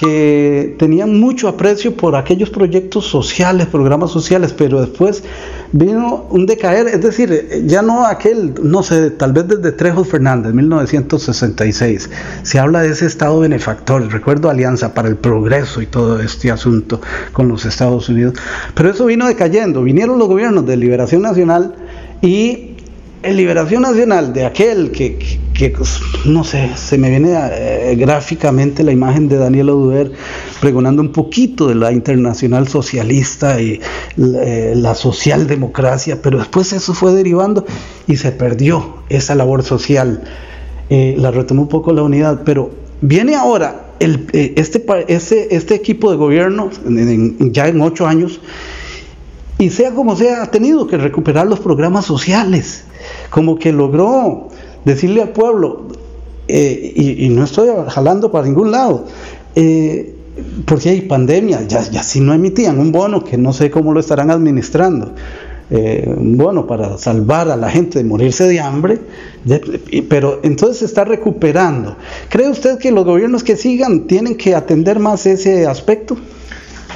que 0.00 0.74
tenían 0.78 1.20
mucho 1.20 1.46
aprecio 1.46 1.96
por 1.96 2.16
aquellos 2.16 2.50
proyectos 2.50 3.06
sociales, 3.06 3.66
programas 3.66 4.10
sociales, 4.10 4.54
pero 4.56 4.80
después 4.80 5.22
vino 5.72 6.26
un 6.30 6.46
decaer, 6.46 6.86
es 6.88 7.00
decir, 7.00 7.64
ya 7.66 7.82
no 7.82 8.06
aquel, 8.06 8.54
no 8.62 8.82
sé, 8.82 9.10
tal 9.10 9.32
vez 9.32 9.48
desde 9.48 9.72
Trejos 9.72 10.08
Fernández, 10.08 10.52
1966, 10.52 12.10
se 12.42 12.58
habla 12.58 12.82
de 12.82 12.90
ese 12.90 13.06
Estado 13.06 13.40
benefactor, 13.40 14.06
recuerdo 14.12 14.50
Alianza 14.50 14.92
para 14.92 15.08
el 15.08 15.16
Progreso 15.16 15.80
y 15.80 15.86
todo 15.86 16.20
este 16.20 16.50
asunto 16.50 17.00
con 17.32 17.48
los 17.48 17.64
Estados 17.64 18.08
Unidos, 18.08 18.34
pero 18.74 18.90
eso 18.90 19.06
vino 19.06 19.26
decayendo, 19.26 19.82
vinieron 19.82 20.18
los 20.18 20.28
gobiernos 20.28 20.66
de 20.66 20.76
Liberación 20.76 21.22
Nacional 21.22 21.74
y 22.20 22.76
en 23.22 23.36
Liberación 23.36 23.82
Nacional 23.82 24.32
de 24.32 24.44
aquel 24.44 24.90
que, 24.90 25.18
pues, 25.70 26.00
no 26.24 26.44
sé, 26.44 26.70
se 26.76 26.98
me 26.98 27.10
viene 27.10 27.34
eh, 27.34 27.94
gráficamente 27.96 28.82
la 28.82 28.92
imagen 28.92 29.28
de 29.28 29.36
Daniel 29.36 29.70
Oduber 29.70 30.12
pregonando 30.60 31.02
un 31.02 31.12
poquito 31.12 31.68
de 31.68 31.74
la 31.74 31.92
internacional 31.92 32.68
socialista 32.68 33.60
y 33.60 33.80
eh, 34.16 34.72
la 34.76 34.94
socialdemocracia, 34.94 36.20
pero 36.22 36.38
después 36.38 36.72
eso 36.72 36.94
fue 36.94 37.12
derivando 37.12 37.64
y 38.06 38.16
se 38.16 38.32
perdió 38.32 39.02
esa 39.08 39.34
labor 39.34 39.62
social. 39.62 40.22
Eh, 40.90 41.14
la 41.18 41.30
retomó 41.30 41.62
un 41.62 41.68
poco 41.68 41.92
la 41.92 42.02
unidad, 42.02 42.42
pero 42.44 42.70
viene 43.00 43.34
ahora 43.34 43.92
este, 44.00 44.54
este, 45.08 45.54
este 45.54 45.74
equipo 45.74 46.10
de 46.10 46.16
gobierno, 46.16 46.70
ya 47.38 47.68
en 47.68 47.80
ocho 47.80 48.06
años, 48.06 48.40
y 49.58 49.70
sea 49.70 49.92
como 49.92 50.16
sea, 50.16 50.42
ha 50.42 50.50
tenido 50.50 50.88
que 50.88 50.96
recuperar 50.96 51.46
los 51.46 51.60
programas 51.60 52.04
sociales, 52.04 52.84
como 53.30 53.58
que 53.58 53.72
logró 53.72 54.48
decirle 54.84 55.22
al 55.22 55.30
pueblo, 55.30 55.88
eh, 56.48 56.92
y, 57.18 57.28
no 57.28 57.44
estoy 57.44 57.68
jalando 57.88 58.30
para 58.30 58.46
ningún 58.46 58.70
lado, 58.70 59.06
eh, 59.54 60.14
porque 60.66 60.90
hay 60.90 61.02
pandemia, 61.02 61.62
ya, 61.66 61.82
ya 61.90 62.02
si 62.02 62.20
no 62.20 62.34
emitían 62.34 62.78
un 62.78 62.92
bono 62.92 63.22
que 63.22 63.36
no 63.36 63.52
sé 63.52 63.70
cómo 63.70 63.92
lo 63.92 64.00
estarán 64.00 64.30
administrando. 64.30 65.12
Eh, 65.74 66.12
un 66.14 66.36
bono 66.36 66.66
para 66.66 66.98
salvar 66.98 67.48
a 67.50 67.56
la 67.56 67.70
gente 67.70 67.98
de 67.98 68.04
morirse 68.04 68.46
de 68.46 68.60
hambre, 68.60 68.98
pero 70.06 70.40
entonces 70.42 70.80
se 70.80 70.84
está 70.84 71.04
recuperando. 71.04 71.96
¿Cree 72.28 72.50
usted 72.50 72.76
que 72.76 72.92
los 72.92 73.06
gobiernos 73.06 73.42
que 73.42 73.56
sigan 73.56 74.06
tienen 74.06 74.36
que 74.36 74.54
atender 74.54 74.98
más 74.98 75.24
ese 75.24 75.66
aspecto? 75.66 76.18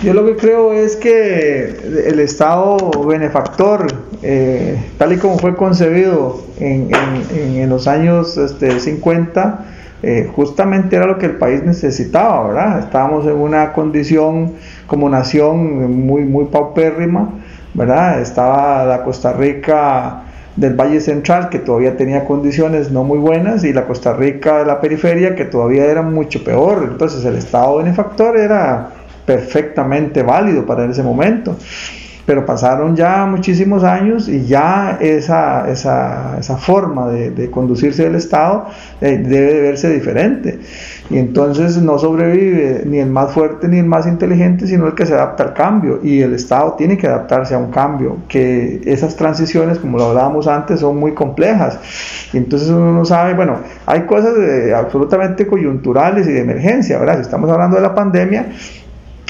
Yo 0.03 0.13
lo 0.13 0.27
que 0.27 0.37
creo 0.37 0.75
es 0.75 0.95
que 0.95 1.75
el 2.07 2.21
Estado 2.21 2.77
benefactor, 3.07 3.87
eh, 4.23 4.79
tal 4.99 5.15
y 5.15 5.17
como 5.17 5.39
fue 5.39 5.57
concebido 5.57 6.43
en, 6.61 7.69
los 7.71 7.89
años 7.89 8.37
este, 8.37 8.79
50, 8.79 9.65
eh, 10.03 10.31
justamente 10.37 10.97
era 10.97 11.07
lo 11.07 11.17
que 11.17 11.27
el 11.27 11.37
país 11.39 11.63
necesitaba, 11.63 12.47
¿verdad? 12.47 12.79
Estábamos 12.81 13.25
en 13.25 13.37
una 13.37 13.73
condición 13.73 14.53
como 14.87 15.09
nación 15.09 16.07
muy, 16.07 16.25
muy 16.25 16.45
paupérrima, 16.45 17.31
¿verdad? 17.73 18.21
Estaba 18.21 18.85
la 18.85 19.03
Costa 19.03 19.33
Rica 19.33 20.25
del 20.57 20.75
Valle 20.75 21.01
Central 21.01 21.49
que 21.49 21.59
todavía 21.59 21.97
tenía 21.97 22.27
condiciones 22.27 22.91
no 22.91 23.03
muy 23.03 23.19
buenas 23.19 23.65
y 23.65 23.73
la 23.73 23.87
Costa 23.87 24.13
Rica 24.13 24.59
de 24.59 24.67
la 24.67 24.81
periferia 24.81 25.35
que 25.35 25.47
todavía 25.47 25.87
era 25.87 26.03
mucho 26.03 26.45
peor. 26.45 26.87
Entonces 26.91 27.25
el 27.25 27.37
Estado 27.37 27.79
benefactor 27.79 28.39
era 28.39 28.91
perfectamente 29.27 30.23
válido 30.23 30.65
para 30.65 30.85
ese 30.87 31.03
momento. 31.03 31.57
Pero 32.25 32.45
pasaron 32.45 32.97
ya 32.97 33.25
muchísimos 33.25 33.85
años 33.85 34.29
y 34.29 34.47
ya 34.47 34.99
esa, 35.01 35.71
esa, 35.71 36.37
esa 36.41 36.57
forma 36.57 37.09
de, 37.09 37.31
de, 37.31 37.53
conducirse 37.53 38.03
del 38.03 38.17
Estado 38.17 38.67
eh, 39.01 39.17
debe 39.17 39.55
de 39.55 39.61
verse 39.61 39.89
diferente. 39.89 40.59
Y 41.09 41.19
entonces 41.19 41.77
no 41.77 42.01
sobrevive 42.01 42.83
ni 42.85 42.99
el 42.99 43.11
más 43.11 43.31
fuerte 43.31 43.69
ni 43.69 43.79
el 43.79 43.87
más 43.87 44.09
inteligente, 44.09 44.67
sino 44.67 44.89
el 44.89 44.97
que 44.97 45.07
se 45.07 45.15
adapta 45.15 45.45
al 45.45 45.55
cambio. 45.55 46.01
Y 46.03 46.21
el 46.21 46.35
Estado 46.35 46.73
tiene 46.73 46.99
que 46.99 47.07
adaptarse 47.07 47.55
a 47.55 47.59
un 47.59 47.71
cambio, 47.71 48.17
que 48.27 48.81
esas 48.87 49.15
transiciones, 49.15 49.79
como 49.79 49.97
lo 49.97 50.07
hablábamos 50.07 50.49
antes, 50.49 50.81
son 50.81 50.97
muy 50.97 51.13
complejas. 51.15 51.79
Y 52.33 52.39
entonces 52.39 52.69
uno 52.71 52.93
no 52.93 53.05
sabe, 53.05 53.35
bueno, 53.35 53.59
hay 53.87 54.01
cosas 54.01 54.35
absolutamente 54.75 55.47
coyunturales 55.47 56.27
y 56.27 56.33
de 56.33 56.41
emergencia, 56.41 56.99
¿verdad? 56.99 57.15
Si 57.15 57.21
estamos 57.21 57.49
hablando 57.51 57.77
de 57.77 57.83
la 57.83 57.95
pandemia, 57.95 58.47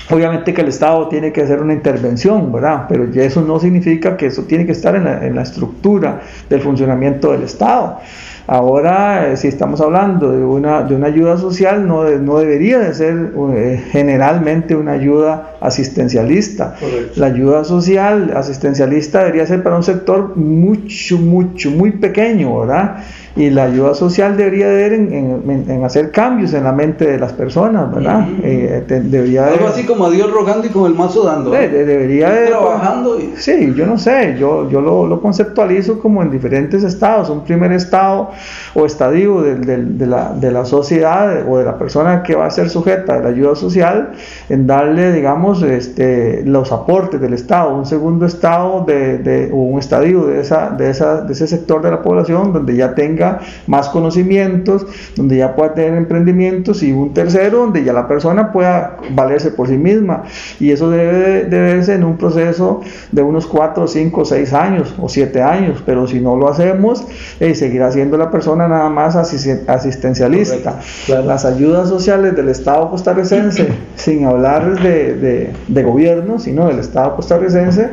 Obviamente 0.08 0.54
que 0.54 0.60
el 0.60 0.68
Estado 0.68 1.08
tiene 1.08 1.32
que 1.32 1.42
hacer 1.42 1.60
una 1.60 1.72
intervención, 1.72 2.52
¿verdad? 2.52 2.84
Pero 2.88 3.04
eso 3.20 3.42
no 3.42 3.58
significa 3.58 4.16
que 4.16 4.26
eso 4.26 4.42
tiene 4.42 4.64
que 4.64 4.72
estar 4.72 4.94
en 4.94 5.34
la, 5.34 5.42
estructura 5.42 6.20
del 6.48 6.60
funcionamiento 6.60 7.32
del 7.32 7.42
Estado. 7.42 7.98
Ahora, 8.46 9.32
eh, 9.32 9.36
si 9.36 9.48
estamos 9.48 9.80
hablando 9.80 10.30
de 10.30 10.44
una, 10.44 10.82
de 10.84 10.94
una 10.94 11.08
ayuda 11.08 11.36
social, 11.36 11.88
no, 11.88 12.04
no 12.04 12.38
debería 12.38 12.78
de 12.78 12.94
ser 12.94 13.32
eh, 13.56 13.82
generalmente 13.90 14.76
una 14.76 14.92
ayuda 14.92 15.56
asistencialista. 15.60 16.76
La 17.16 17.26
ayuda 17.26 17.64
social 17.64 18.32
asistencialista 18.36 19.20
debería 19.20 19.46
ser 19.46 19.64
para 19.64 19.74
un 19.74 19.82
sector 19.82 20.36
mucho, 20.36 21.18
mucho, 21.18 21.72
muy 21.72 21.90
pequeño, 21.92 22.60
¿verdad? 22.60 22.98
Y 23.36 23.50
la 23.50 23.64
ayuda 23.64 23.94
social 23.94 24.34
debería 24.36 24.66
ver 24.68 24.94
en, 24.94 25.84
hacer 25.84 26.10
cambios 26.10 26.54
en 26.54 26.64
la 26.64 26.72
mente 26.72 27.06
de 27.06 27.18
las 27.18 27.34
personas, 27.34 27.94
¿verdad? 27.94 28.26
Eh, 28.42 28.82
debería 28.88 29.48
Algo 29.48 29.68
así 29.68 29.84
como 29.84 30.06
a 30.06 30.10
Dios 30.10 30.32
rogando 30.32 30.66
y 30.66 30.70
con 30.70 30.86
el 30.86 30.96
mazo 30.96 31.22
dando. 31.22 31.50
debería 31.50 32.30
de, 32.30 32.46
trabajando. 32.46 33.18
Sí, 33.36 33.74
yo 33.76 33.86
no 33.86 33.98
sé, 33.98 34.36
yo, 34.38 34.70
yo 34.70 34.80
lo, 34.80 35.20
conceptualizo 35.20 35.98
como 35.98 36.22
en 36.22 36.30
diferentes 36.30 36.82
estados, 36.82 37.28
un 37.28 37.44
primer 37.44 37.72
estado 37.72 38.30
o 38.74 38.86
estadio 38.86 39.42
de, 39.42 40.06
la, 40.06 40.32
de 40.32 40.50
la 40.50 40.64
sociedad 40.64 41.44
o 41.46 41.58
de 41.58 41.64
la 41.64 41.76
persona 41.76 42.22
que 42.22 42.34
va 42.34 42.46
a 42.46 42.50
ser 42.50 42.70
sujeta 42.70 43.16
de 43.18 43.22
la 43.22 43.28
ayuda 43.28 43.54
social, 43.54 44.12
en 44.48 44.66
darle, 44.66 45.12
digamos, 45.12 45.62
este, 45.62 46.42
los 46.46 46.72
aportes 46.72 47.20
del 47.20 47.34
estado, 47.34 47.74
un 47.74 47.84
segundo 47.84 48.24
estado 48.24 48.84
de, 48.86 49.50
o 49.52 49.56
un 49.56 49.78
estadio 49.78 50.26
de, 50.26 50.40
esa, 50.40 50.70
de, 50.70 50.90
esa, 50.90 51.20
de 51.20 51.32
ese 51.34 51.46
sector 51.46 51.82
de 51.82 51.90
la 51.90 52.02
población 52.02 52.52
donde 52.52 52.76
ya 52.76 52.94
tenga 52.94 53.25
más 53.66 53.88
conocimientos, 53.88 54.86
donde 55.16 55.38
ya 55.38 55.54
pueda 55.54 55.74
tener 55.74 55.94
emprendimientos 55.94 56.82
y 56.82 56.92
un 56.92 57.12
tercero 57.14 57.58
donde 57.58 57.84
ya 57.84 57.92
la 57.92 58.08
persona 58.08 58.52
pueda 58.52 58.96
valerse 59.10 59.50
por 59.50 59.68
sí 59.68 59.76
misma. 59.76 60.24
Y 60.60 60.70
eso 60.70 60.90
debe 60.90 61.44
de, 61.44 61.58
verse 61.58 61.94
en 61.94 62.04
un 62.04 62.16
proceso 62.16 62.80
de 63.12 63.22
unos 63.22 63.46
4, 63.46 63.86
5, 63.86 64.24
6 64.24 64.52
años 64.52 64.94
o 65.00 65.08
7 65.08 65.42
años, 65.42 65.82
pero 65.84 66.06
si 66.06 66.20
no 66.20 66.36
lo 66.36 66.48
hacemos, 66.48 67.06
eh, 67.40 67.54
seguirá 67.54 67.90
siendo 67.92 68.16
la 68.16 68.30
persona 68.30 68.68
nada 68.68 68.88
más 68.88 69.16
asistencialista. 69.16 70.80
Las 71.08 71.44
ayudas 71.44 71.88
sociales 71.88 72.36
del 72.36 72.48
Estado 72.48 72.90
costarricense, 72.90 73.68
sin 73.96 74.24
hablar 74.26 74.80
de, 74.80 75.52
de 75.66 75.82
gobierno, 75.82 76.38
sino 76.38 76.66
del 76.68 76.78
Estado 76.78 77.16
costarricense, 77.16 77.90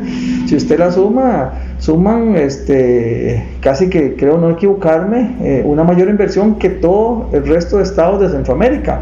si 0.47 0.55
usted 0.55 0.79
la 0.79 0.91
suma, 0.91 1.53
suman 1.83 2.37
este, 2.37 3.45
casi 3.59 3.89
que 3.89 4.15
creo 4.15 4.37
no 4.37 4.51
equivocarme, 4.51 5.35
eh, 5.41 5.63
una 5.65 5.83
mayor 5.83 6.07
inversión 6.07 6.55
que 6.55 6.69
todo 6.69 7.27
el 7.33 7.45
resto 7.45 7.75
de 7.75 7.83
estados 7.83 8.21
de 8.21 8.29
Centroamérica. 8.29 9.01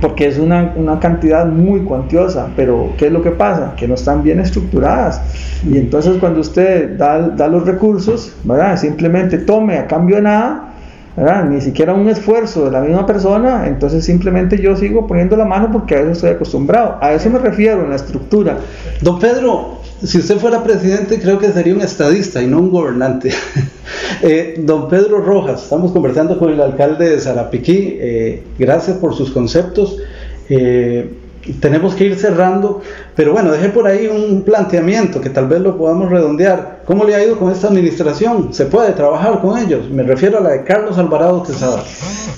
Porque 0.00 0.28
es 0.28 0.38
una, 0.38 0.74
una, 0.76 1.00
cantidad 1.00 1.44
muy 1.46 1.80
cuantiosa, 1.80 2.50
pero 2.54 2.92
¿qué 2.96 3.06
es 3.06 3.12
lo 3.12 3.20
que 3.20 3.32
pasa? 3.32 3.74
Que 3.76 3.88
no 3.88 3.94
están 3.94 4.22
bien 4.22 4.38
estructuradas. 4.38 5.20
Y 5.68 5.78
entonces 5.78 6.18
cuando 6.20 6.40
usted 6.40 6.96
da, 6.96 7.30
da 7.30 7.48
los 7.48 7.66
recursos, 7.66 8.36
¿verdad? 8.44 8.76
simplemente 8.76 9.38
tome 9.38 9.78
a 9.78 9.88
cambio 9.88 10.16
de 10.16 10.22
nada, 10.22 10.74
¿verdad? 11.16 11.46
ni 11.46 11.60
siquiera 11.60 11.94
un 11.94 12.08
esfuerzo 12.08 12.66
de 12.66 12.70
la 12.70 12.80
misma 12.80 13.06
persona, 13.06 13.66
entonces 13.66 14.04
simplemente 14.04 14.60
yo 14.60 14.76
sigo 14.76 15.08
poniendo 15.08 15.36
la 15.36 15.46
mano 15.46 15.72
porque 15.72 15.96
a 15.96 16.00
eso 16.00 16.12
estoy 16.12 16.30
acostumbrado. 16.30 16.98
A 17.00 17.12
eso 17.12 17.28
me 17.28 17.40
refiero 17.40 17.82
en 17.82 17.90
la 17.90 17.96
estructura. 17.96 18.58
Don 19.00 19.18
Pedro, 19.18 19.80
si 20.02 20.18
usted 20.18 20.38
fuera 20.38 20.62
presidente, 20.62 21.18
creo 21.18 21.38
que 21.38 21.52
sería 21.52 21.74
un 21.74 21.80
estadista 21.80 22.42
y 22.42 22.46
no 22.46 22.58
un 22.60 22.70
gobernante. 22.70 23.30
Eh, 24.22 24.54
don 24.58 24.88
Pedro 24.88 25.20
Rojas, 25.20 25.62
estamos 25.64 25.92
conversando 25.92 26.38
con 26.38 26.50
el 26.50 26.60
alcalde 26.60 27.10
de 27.10 27.20
Zarapiquí. 27.20 27.98
Eh, 28.00 28.42
gracias 28.58 28.96
por 28.96 29.14
sus 29.14 29.30
conceptos. 29.30 29.98
Eh, 30.48 31.10
tenemos 31.54 31.94
que 31.94 32.04
ir 32.04 32.16
cerrando, 32.16 32.80
pero 33.14 33.32
bueno, 33.32 33.52
dejé 33.52 33.68
por 33.68 33.86
ahí 33.86 34.06
un 34.06 34.42
planteamiento 34.42 35.20
que 35.20 35.30
tal 35.30 35.48
vez 35.48 35.60
lo 35.60 35.76
podamos 35.76 36.10
redondear. 36.10 36.80
¿Cómo 36.86 37.04
le 37.04 37.14
ha 37.14 37.24
ido 37.24 37.38
con 37.38 37.50
esta 37.50 37.68
administración? 37.68 38.52
¿Se 38.52 38.66
puede 38.66 38.92
trabajar 38.92 39.40
con 39.40 39.58
ellos? 39.58 39.90
Me 39.90 40.02
refiero 40.02 40.38
a 40.38 40.40
la 40.40 40.50
de 40.50 40.64
Carlos 40.64 40.96
Alvarado 40.98 41.42
Quesada. 41.42 41.82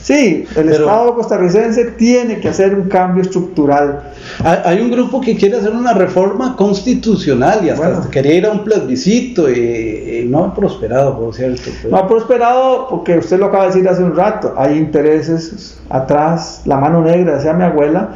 Sí, 0.03 0.47
el 0.57 0.69
Estado 0.71 1.15
costarricense 1.15 1.85
tiene 1.93 2.41
que 2.41 2.49
hacer 2.49 2.75
un 2.75 2.89
cambio 2.89 3.23
estructural. 3.23 4.13
Hay 4.43 4.81
un 4.81 4.91
grupo 4.91 5.21
que 5.21 5.37
quiere 5.37 5.57
hacer 5.57 5.73
una 5.73 5.93
reforma 5.93 6.57
constitucional 6.57 7.65
y 7.65 7.71
hasta 7.71 8.09
quería 8.11 8.35
ir 8.35 8.47
a 8.47 8.53
un 8.53 8.65
plebiscito 8.65 9.51
y, 9.51 10.27
no 10.29 10.45
ha 10.45 10.55
prosperado, 10.55 11.19
por 11.19 11.35
cierto. 11.35 11.71
No 11.91 11.97
ha 11.97 12.09
prosperado 12.09 12.89
porque 12.89 13.19
usted 13.19 13.39
lo 13.39 13.47
acaba 13.47 13.65
de 13.65 13.71
decir 13.71 13.89
hace 13.89 14.03
un 14.03 14.17
rato, 14.17 14.55
hay 14.57 14.79
intereses 14.79 15.79
atrás, 15.91 16.63
la 16.65 16.77
mano 16.77 17.03
negra, 17.03 17.37
decía 17.37 17.53
mi 17.53 17.65
abuela, 17.65 18.15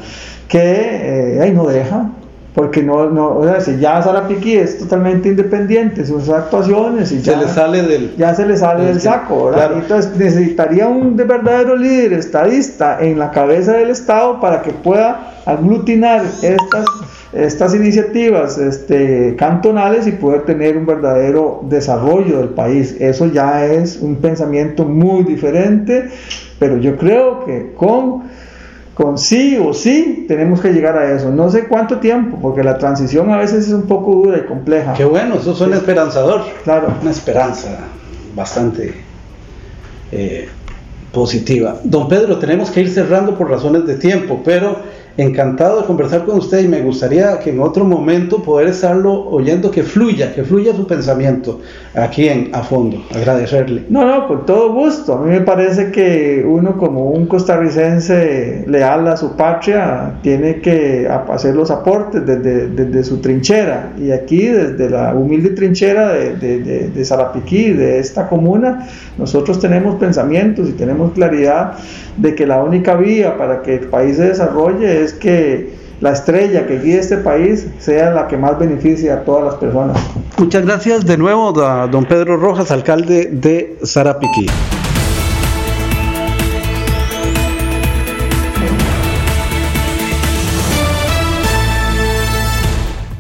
que 0.53 1.39
eh, 1.41 1.53
no 1.55 1.67
deja, 1.67 2.11
porque 2.55 2.83
no, 2.83 3.09
no 3.09 3.39
o 3.39 3.45
sea, 3.45 3.63
si 3.63 3.79
ya 3.79 4.03
Sara 4.03 4.29
Piqui 4.29 4.59
es 4.59 4.79
totalmente 4.79 5.31
independiente, 5.31 6.05
sus 6.05 6.29
actuaciones 6.29 7.11
y 7.11 7.23
ya 7.23 7.33
se 7.33 7.47
le 7.47 7.49
sale 7.49 7.83
del, 7.83 8.17
ya 8.19 8.35
se 8.35 8.45
le 8.45 8.59
sale 8.59 8.85
del 8.85 9.01
saco, 9.01 9.51
Entonces 9.75 10.15
necesitaría 10.15 10.89
un 10.89 11.17
verdadero 11.17 11.75
líder 11.75 12.13
estadista 12.13 12.99
en 13.01 13.19
la 13.19 13.31
cabeza 13.31 13.73
del 13.73 13.89
Estado 13.89 14.41
para 14.41 14.61
que 14.61 14.73
pueda 14.73 15.33
aglutinar 15.47 16.23
estas 16.43 16.85
estas 17.33 17.75
iniciativas 17.75 18.59
este, 18.59 19.37
cantonales 19.37 20.07
y 20.07 20.13
poder 20.13 20.43
tener 20.43 20.77
un 20.77 20.85
verdadero 20.85 21.63
desarrollo 21.63 22.37
del 22.37 22.51
país. 22.51 22.95
Eso 23.01 23.25
ya 23.25 23.65
es 23.65 23.97
un 24.03 24.17
pensamiento 24.17 24.85
muy 24.85 25.25
diferente, 25.25 26.11
pero 26.59 26.77
yo 26.77 26.95
creo 26.99 27.47
que 27.47 27.73
con 27.75 28.25
con 29.03 29.19
sí 29.19 29.59
o 29.61 29.75
sí 29.75 30.27
tenemos 30.29 30.61
que 30.61 30.73
llegar 30.73 30.97
a 30.97 31.13
eso. 31.13 31.33
No 31.33 31.51
sé 31.51 31.67
cuánto 31.67 31.99
tiempo, 31.99 32.39
porque 32.41 32.63
la 32.63 32.79
transición 32.79 33.31
a 33.31 33.39
veces 33.39 33.67
es 33.67 33.73
un 33.73 33.83
poco 33.83 34.13
dura 34.15 34.39
y 34.39 34.43
compleja. 34.43 34.95
Qué 34.95 35.05
bueno, 35.05 35.35
eso 35.35 35.55
suena 35.57 35.77
esperanzador. 35.77 36.43
Claro. 36.63 36.95
Una 37.03 37.11
esperanza 37.11 37.79
bastante 38.37 38.95
eh, 40.13 40.49
positiva. 41.11 41.81
Don 41.83 42.09
Pedro, 42.09 42.39
tenemos 42.39 42.71
que 42.71 42.83
ir 42.83 42.91
cerrando 42.91 43.37
por 43.37 43.51
razones 43.51 43.87
de 43.87 43.97
tiempo, 43.97 44.41
pero 44.45 44.77
encantado 45.17 45.81
de 45.81 45.87
conversar 45.87 46.25
con 46.25 46.39
usted 46.39 46.65
y 46.65 46.69
me 46.69 46.81
gustaría 46.81 47.39
que 47.39 47.51
en 47.51 47.61
otro 47.61 47.85
momento 47.85 48.43
poder 48.43 48.69
estarlo 48.69 49.29
oyendo 49.29 49.71
que 49.71 49.83
fluya, 49.83 50.35
que 50.35 50.43
fluya 50.43 50.75
su 50.75 50.87
pensamiento 50.87 51.61
aquí 51.95 52.29
en 52.29 52.51
A 52.55 52.63
Fondo. 52.63 53.03
Agradecerle. 53.15 53.85
No, 53.91 54.07
no, 54.07 54.27
con 54.27 54.47
todo 54.47 54.73
gusto. 54.73 55.15
A 55.15 55.23
mí 55.23 55.31
me 55.31 55.43
parece 55.43 55.91
que 55.91 56.45
uno 56.47 56.79
como 56.79 57.11
un 57.11 57.27
costarricense 57.27 58.65
leal 58.67 59.07
a 59.09 59.17
su 59.17 59.37
patria 59.37 60.15
tiene 60.23 60.61
que 60.61 61.07
hacer 61.09 61.55
los 61.55 61.71
aportes 61.71 62.25
desde, 62.25 62.69
desde 62.69 63.05
su 63.05 63.19
trinchera 63.19 63.93
y 63.99 64.11
aquí 64.11 64.47
desde 64.47 64.89
la 64.89 65.15
humilde 65.15 65.51
trinchera 65.51 66.13
de, 66.13 66.37
de, 66.37 66.89
de 66.89 67.05
Zarapiquí, 67.05 67.73
de 67.73 67.99
esta 67.99 68.29
comuna, 68.29 68.89
nosotros 69.19 69.61
tenemos 69.61 69.97
pensamientos 69.97 70.69
y 70.69 70.73
tenemos 70.73 71.13
claridad 71.13 71.75
de 72.17 72.35
que 72.35 72.47
la 72.47 72.63
única 72.63 72.95
vía 72.95 73.37
para 73.37 73.63
que 73.63 73.77
el 73.77 73.87
país 73.89 74.17
se 74.17 74.29
desarrolle 74.29 75.02
es 75.03 75.13
que 75.13 75.75
la 76.01 76.13
estrella 76.13 76.67
que 76.67 76.79
guíe 76.79 76.99
este 76.99 77.19
país 77.19 77.67
sea 77.79 78.11
la 78.11 78.27
que 78.27 78.37
más 78.37 78.59
beneficie 78.59 79.11
a 79.11 79.25
todas 79.25 79.45
las 79.45 79.55
personas. 79.55 79.97
Muchas 80.39 80.65
gracias 80.65 81.07
de 81.07 81.17
nuevo 81.17 81.63
a 81.63 81.87
don 81.87 82.05
Pedro 82.05 82.37
Rojas, 82.37 82.71
alcalde 82.71 83.29
de 83.31 83.79
Sarapiquí. 83.83 84.47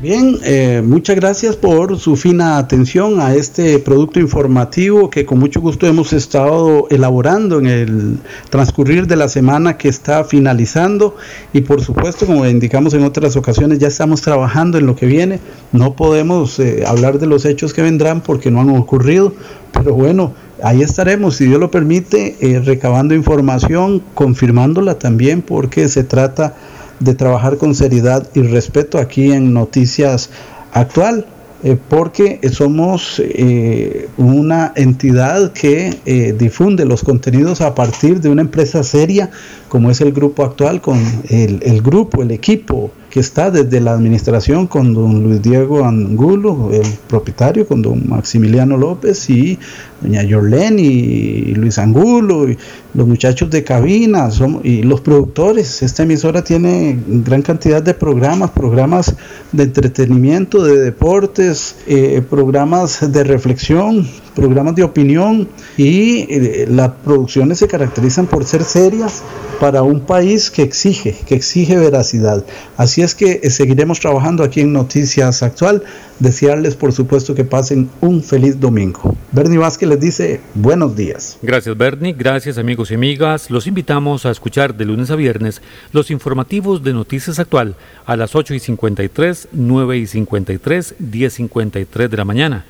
Bien, 0.02 0.36
eh, 0.42 0.82
muchas 0.84 1.14
gracias 1.14 1.54
por 1.54 1.96
su 1.96 2.16
fina 2.16 2.58
atención 2.58 3.20
a 3.20 3.36
este 3.36 3.78
producto 3.78 4.18
informativo 4.18 5.08
que 5.10 5.24
con 5.24 5.38
mucho 5.38 5.60
gusto 5.60 5.86
hemos 5.86 6.12
estado 6.12 6.88
elaborando 6.90 7.60
en 7.60 7.66
el 7.68 8.18
transcurrir 8.50 9.06
de 9.06 9.14
la 9.14 9.28
semana 9.28 9.78
que 9.78 9.88
está 9.88 10.24
finalizando 10.24 11.14
y 11.52 11.60
por 11.60 11.82
supuesto, 11.82 12.26
como 12.26 12.44
indicamos 12.44 12.94
en 12.94 13.04
otras 13.04 13.36
ocasiones, 13.36 13.78
ya 13.78 13.86
estamos 13.86 14.22
trabajando 14.22 14.76
en 14.76 14.86
lo 14.86 14.96
que 14.96 15.06
viene. 15.06 15.38
No 15.70 15.94
podemos 15.94 16.58
eh, 16.58 16.82
hablar 16.84 17.20
de 17.20 17.28
los 17.28 17.44
hechos 17.44 17.72
que 17.72 17.82
vendrán 17.82 18.22
porque 18.22 18.50
no 18.50 18.60
han 18.60 18.70
ocurrido, 18.70 19.32
pero 19.72 19.94
bueno, 19.94 20.32
ahí 20.64 20.82
estaremos, 20.82 21.36
si 21.36 21.46
Dios 21.46 21.60
lo 21.60 21.70
permite, 21.70 22.38
eh, 22.40 22.58
recabando 22.58 23.14
información, 23.14 24.02
confirmándola 24.14 24.98
también 24.98 25.42
porque 25.42 25.88
se 25.88 26.02
trata 26.02 26.48
de 26.48 26.71
trabajar 27.14 27.58
con 27.58 27.74
seriedad 27.74 28.26
y 28.34 28.42
respeto 28.42 28.98
aquí 28.98 29.32
en 29.32 29.52
Noticias 29.52 30.30
Actual, 30.72 31.26
eh, 31.64 31.76
porque 31.88 32.40
somos 32.50 33.22
eh, 33.24 34.08
una 34.16 34.72
entidad 34.74 35.52
que 35.52 35.96
eh, 36.06 36.34
difunde 36.36 36.84
los 36.84 37.04
contenidos 37.04 37.60
a 37.60 37.74
partir 37.74 38.20
de 38.20 38.30
una 38.30 38.42
empresa 38.42 38.82
seria 38.82 39.30
como 39.68 39.90
es 39.90 40.00
el 40.00 40.12
grupo 40.12 40.44
actual, 40.44 40.80
con 40.80 40.98
el, 41.30 41.60
el 41.62 41.80
grupo, 41.80 42.22
el 42.22 42.30
equipo 42.30 42.90
que 43.08 43.20
está 43.20 43.50
desde 43.50 43.80
la 43.80 43.92
administración 43.92 44.66
con 44.66 44.92
don 44.92 45.22
Luis 45.22 45.40
Diego 45.40 45.84
Angulo, 45.84 46.70
el 46.72 46.86
propietario, 47.08 47.66
con 47.66 47.80
don 47.80 48.08
Maximiliano 48.08 48.76
López 48.76 49.30
y 49.30 49.58
doña 50.00 50.22
Yorlen 50.22 50.78
y 50.78 51.54
Luis 51.54 51.78
Angulo, 51.78 52.50
y 52.50 52.58
los 52.94 53.06
muchachos 53.06 53.50
de 53.50 53.64
cabina 53.64 54.28
y 54.62 54.82
los 54.82 55.00
productores. 55.00 55.82
Esta 55.82 56.02
emisora 56.02 56.44
tiene 56.44 56.98
gran 57.06 57.42
cantidad 57.42 57.82
de 57.82 57.94
programas, 57.94 58.50
programas 58.50 59.14
de 59.52 59.62
entretenimiento, 59.62 60.62
de 60.62 60.78
deportes, 60.78 61.76
eh, 61.86 62.22
programas 62.28 63.12
de 63.12 63.24
reflexión, 63.24 64.06
programas 64.34 64.74
de 64.74 64.82
opinión 64.82 65.48
y 65.76 66.26
eh, 66.28 66.66
las 66.68 66.90
producciones 67.04 67.58
se 67.58 67.68
caracterizan 67.68 68.26
por 68.26 68.44
ser 68.44 68.64
serias 68.64 69.22
para 69.60 69.82
un 69.82 70.00
país 70.00 70.50
que 70.50 70.62
exige, 70.62 71.16
que 71.26 71.34
exige 71.34 71.76
veracidad. 71.76 72.44
Así 72.76 73.02
es 73.02 73.14
que 73.14 73.40
eh, 73.42 73.50
seguiremos 73.50 74.00
trabajando 74.00 74.42
aquí 74.42 74.60
en 74.60 74.72
Noticias 74.72 75.42
Actual. 75.42 75.82
Desearles, 76.18 76.76
por 76.76 76.92
supuesto, 76.92 77.34
que 77.34 77.44
pasen 77.44 77.88
un 78.00 78.22
feliz 78.22 78.60
domingo. 78.60 79.16
Bernie 79.32 79.58
Vázquez 79.58 79.88
les 79.88 80.00
dice 80.00 80.40
buenos 80.54 80.94
días. 80.94 81.38
Gracias, 81.42 81.76
Bernie. 81.76 82.12
Gracias, 82.12 82.58
amigos 82.82 82.90
y 82.90 82.94
amigas. 82.94 83.50
Los 83.50 83.66
invitamos 83.68 84.26
a 84.26 84.32
escuchar 84.32 84.74
de 84.74 84.84
lunes 84.84 85.10
a 85.12 85.16
viernes 85.16 85.62
los 85.92 86.10
informativos 86.10 86.82
de 86.82 86.92
Noticias 86.92 87.38
Actual 87.38 87.76
a 88.06 88.16
las 88.16 88.34
8 88.34 88.54
y 88.54 88.58
53, 88.58 89.48
9 89.52 89.98
y 89.98 90.06
53, 90.08 90.96
10 90.98 91.32
y 91.32 91.36
53 91.36 92.10
de 92.10 92.16
la 92.16 92.24
mañana 92.24 92.64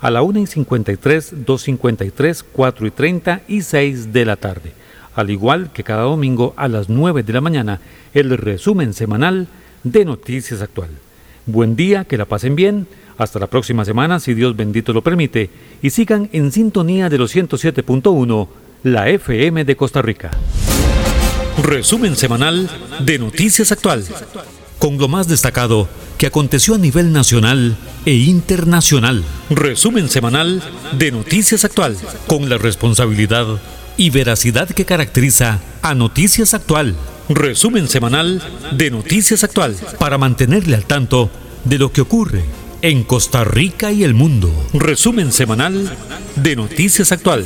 a 0.00 0.10
la 0.10 0.22
1 0.22 0.38
y 0.38 0.46
53, 0.46 1.44
2 1.44 1.62
y 1.62 1.64
53, 1.64 2.44
4 2.44 2.86
y 2.86 2.90
30 2.90 3.40
y 3.46 3.60
6 3.60 4.12
de 4.12 4.24
la 4.24 4.36
tarde. 4.36 4.72
Al 5.14 5.28
igual 5.28 5.70
que 5.72 5.84
cada 5.84 6.02
domingo 6.02 6.54
a 6.56 6.68
las 6.68 6.88
9 6.88 7.22
de 7.22 7.32
la 7.34 7.42
mañana, 7.42 7.80
el 8.14 8.30
resumen 8.38 8.94
semanal 8.94 9.48
de 9.84 10.06
Noticias 10.06 10.62
Actual. 10.62 10.90
Buen 11.44 11.76
día, 11.76 12.04
que 12.04 12.16
la 12.16 12.24
pasen 12.24 12.56
bien. 12.56 12.86
Hasta 13.18 13.38
la 13.38 13.48
próxima 13.48 13.84
semana, 13.84 14.20
si 14.20 14.32
Dios 14.32 14.56
bendito 14.56 14.92
lo 14.92 15.02
permite, 15.02 15.50
y 15.82 15.90
sigan 15.90 16.30
en 16.32 16.52
sintonía 16.52 17.10
de 17.10 17.18
los 17.18 17.34
107.1, 17.34 18.48
la 18.82 19.08
FM 19.08 19.64
de 19.64 19.76
Costa 19.76 20.02
Rica. 20.02 20.30
Resumen 21.62 22.16
semanal 22.16 22.70
de 23.00 23.18
Noticias 23.18 23.72
Actual, 23.72 24.04
con 24.78 24.98
lo 24.98 25.08
más 25.08 25.26
destacado 25.26 25.88
que 26.16 26.26
aconteció 26.26 26.74
a 26.74 26.78
nivel 26.78 27.12
nacional 27.12 27.76
e 28.06 28.14
internacional. 28.14 29.24
Resumen 29.50 30.08
semanal 30.08 30.62
de 30.92 31.10
Noticias 31.10 31.64
Actual, 31.64 31.96
con 32.26 32.48
la 32.48 32.58
responsabilidad 32.58 33.46
y 33.96 34.10
veracidad 34.10 34.68
que 34.68 34.84
caracteriza 34.84 35.60
a 35.82 35.94
Noticias 35.94 36.54
Actual. 36.54 36.94
Resumen 37.28 37.88
semanal 37.88 38.40
de 38.72 38.90
Noticias 38.90 39.42
Actual, 39.42 39.74
para 39.98 40.18
mantenerle 40.18 40.76
al 40.76 40.84
tanto 40.84 41.30
de 41.64 41.78
lo 41.78 41.92
que 41.92 42.00
ocurre 42.00 42.44
en 42.82 43.02
Costa 43.02 43.42
Rica 43.42 43.90
y 43.90 44.04
el 44.04 44.14
mundo. 44.14 44.52
Resumen 44.72 45.32
semanal 45.32 45.90
de 46.36 46.54
Noticias 46.54 47.10
Actual. 47.10 47.44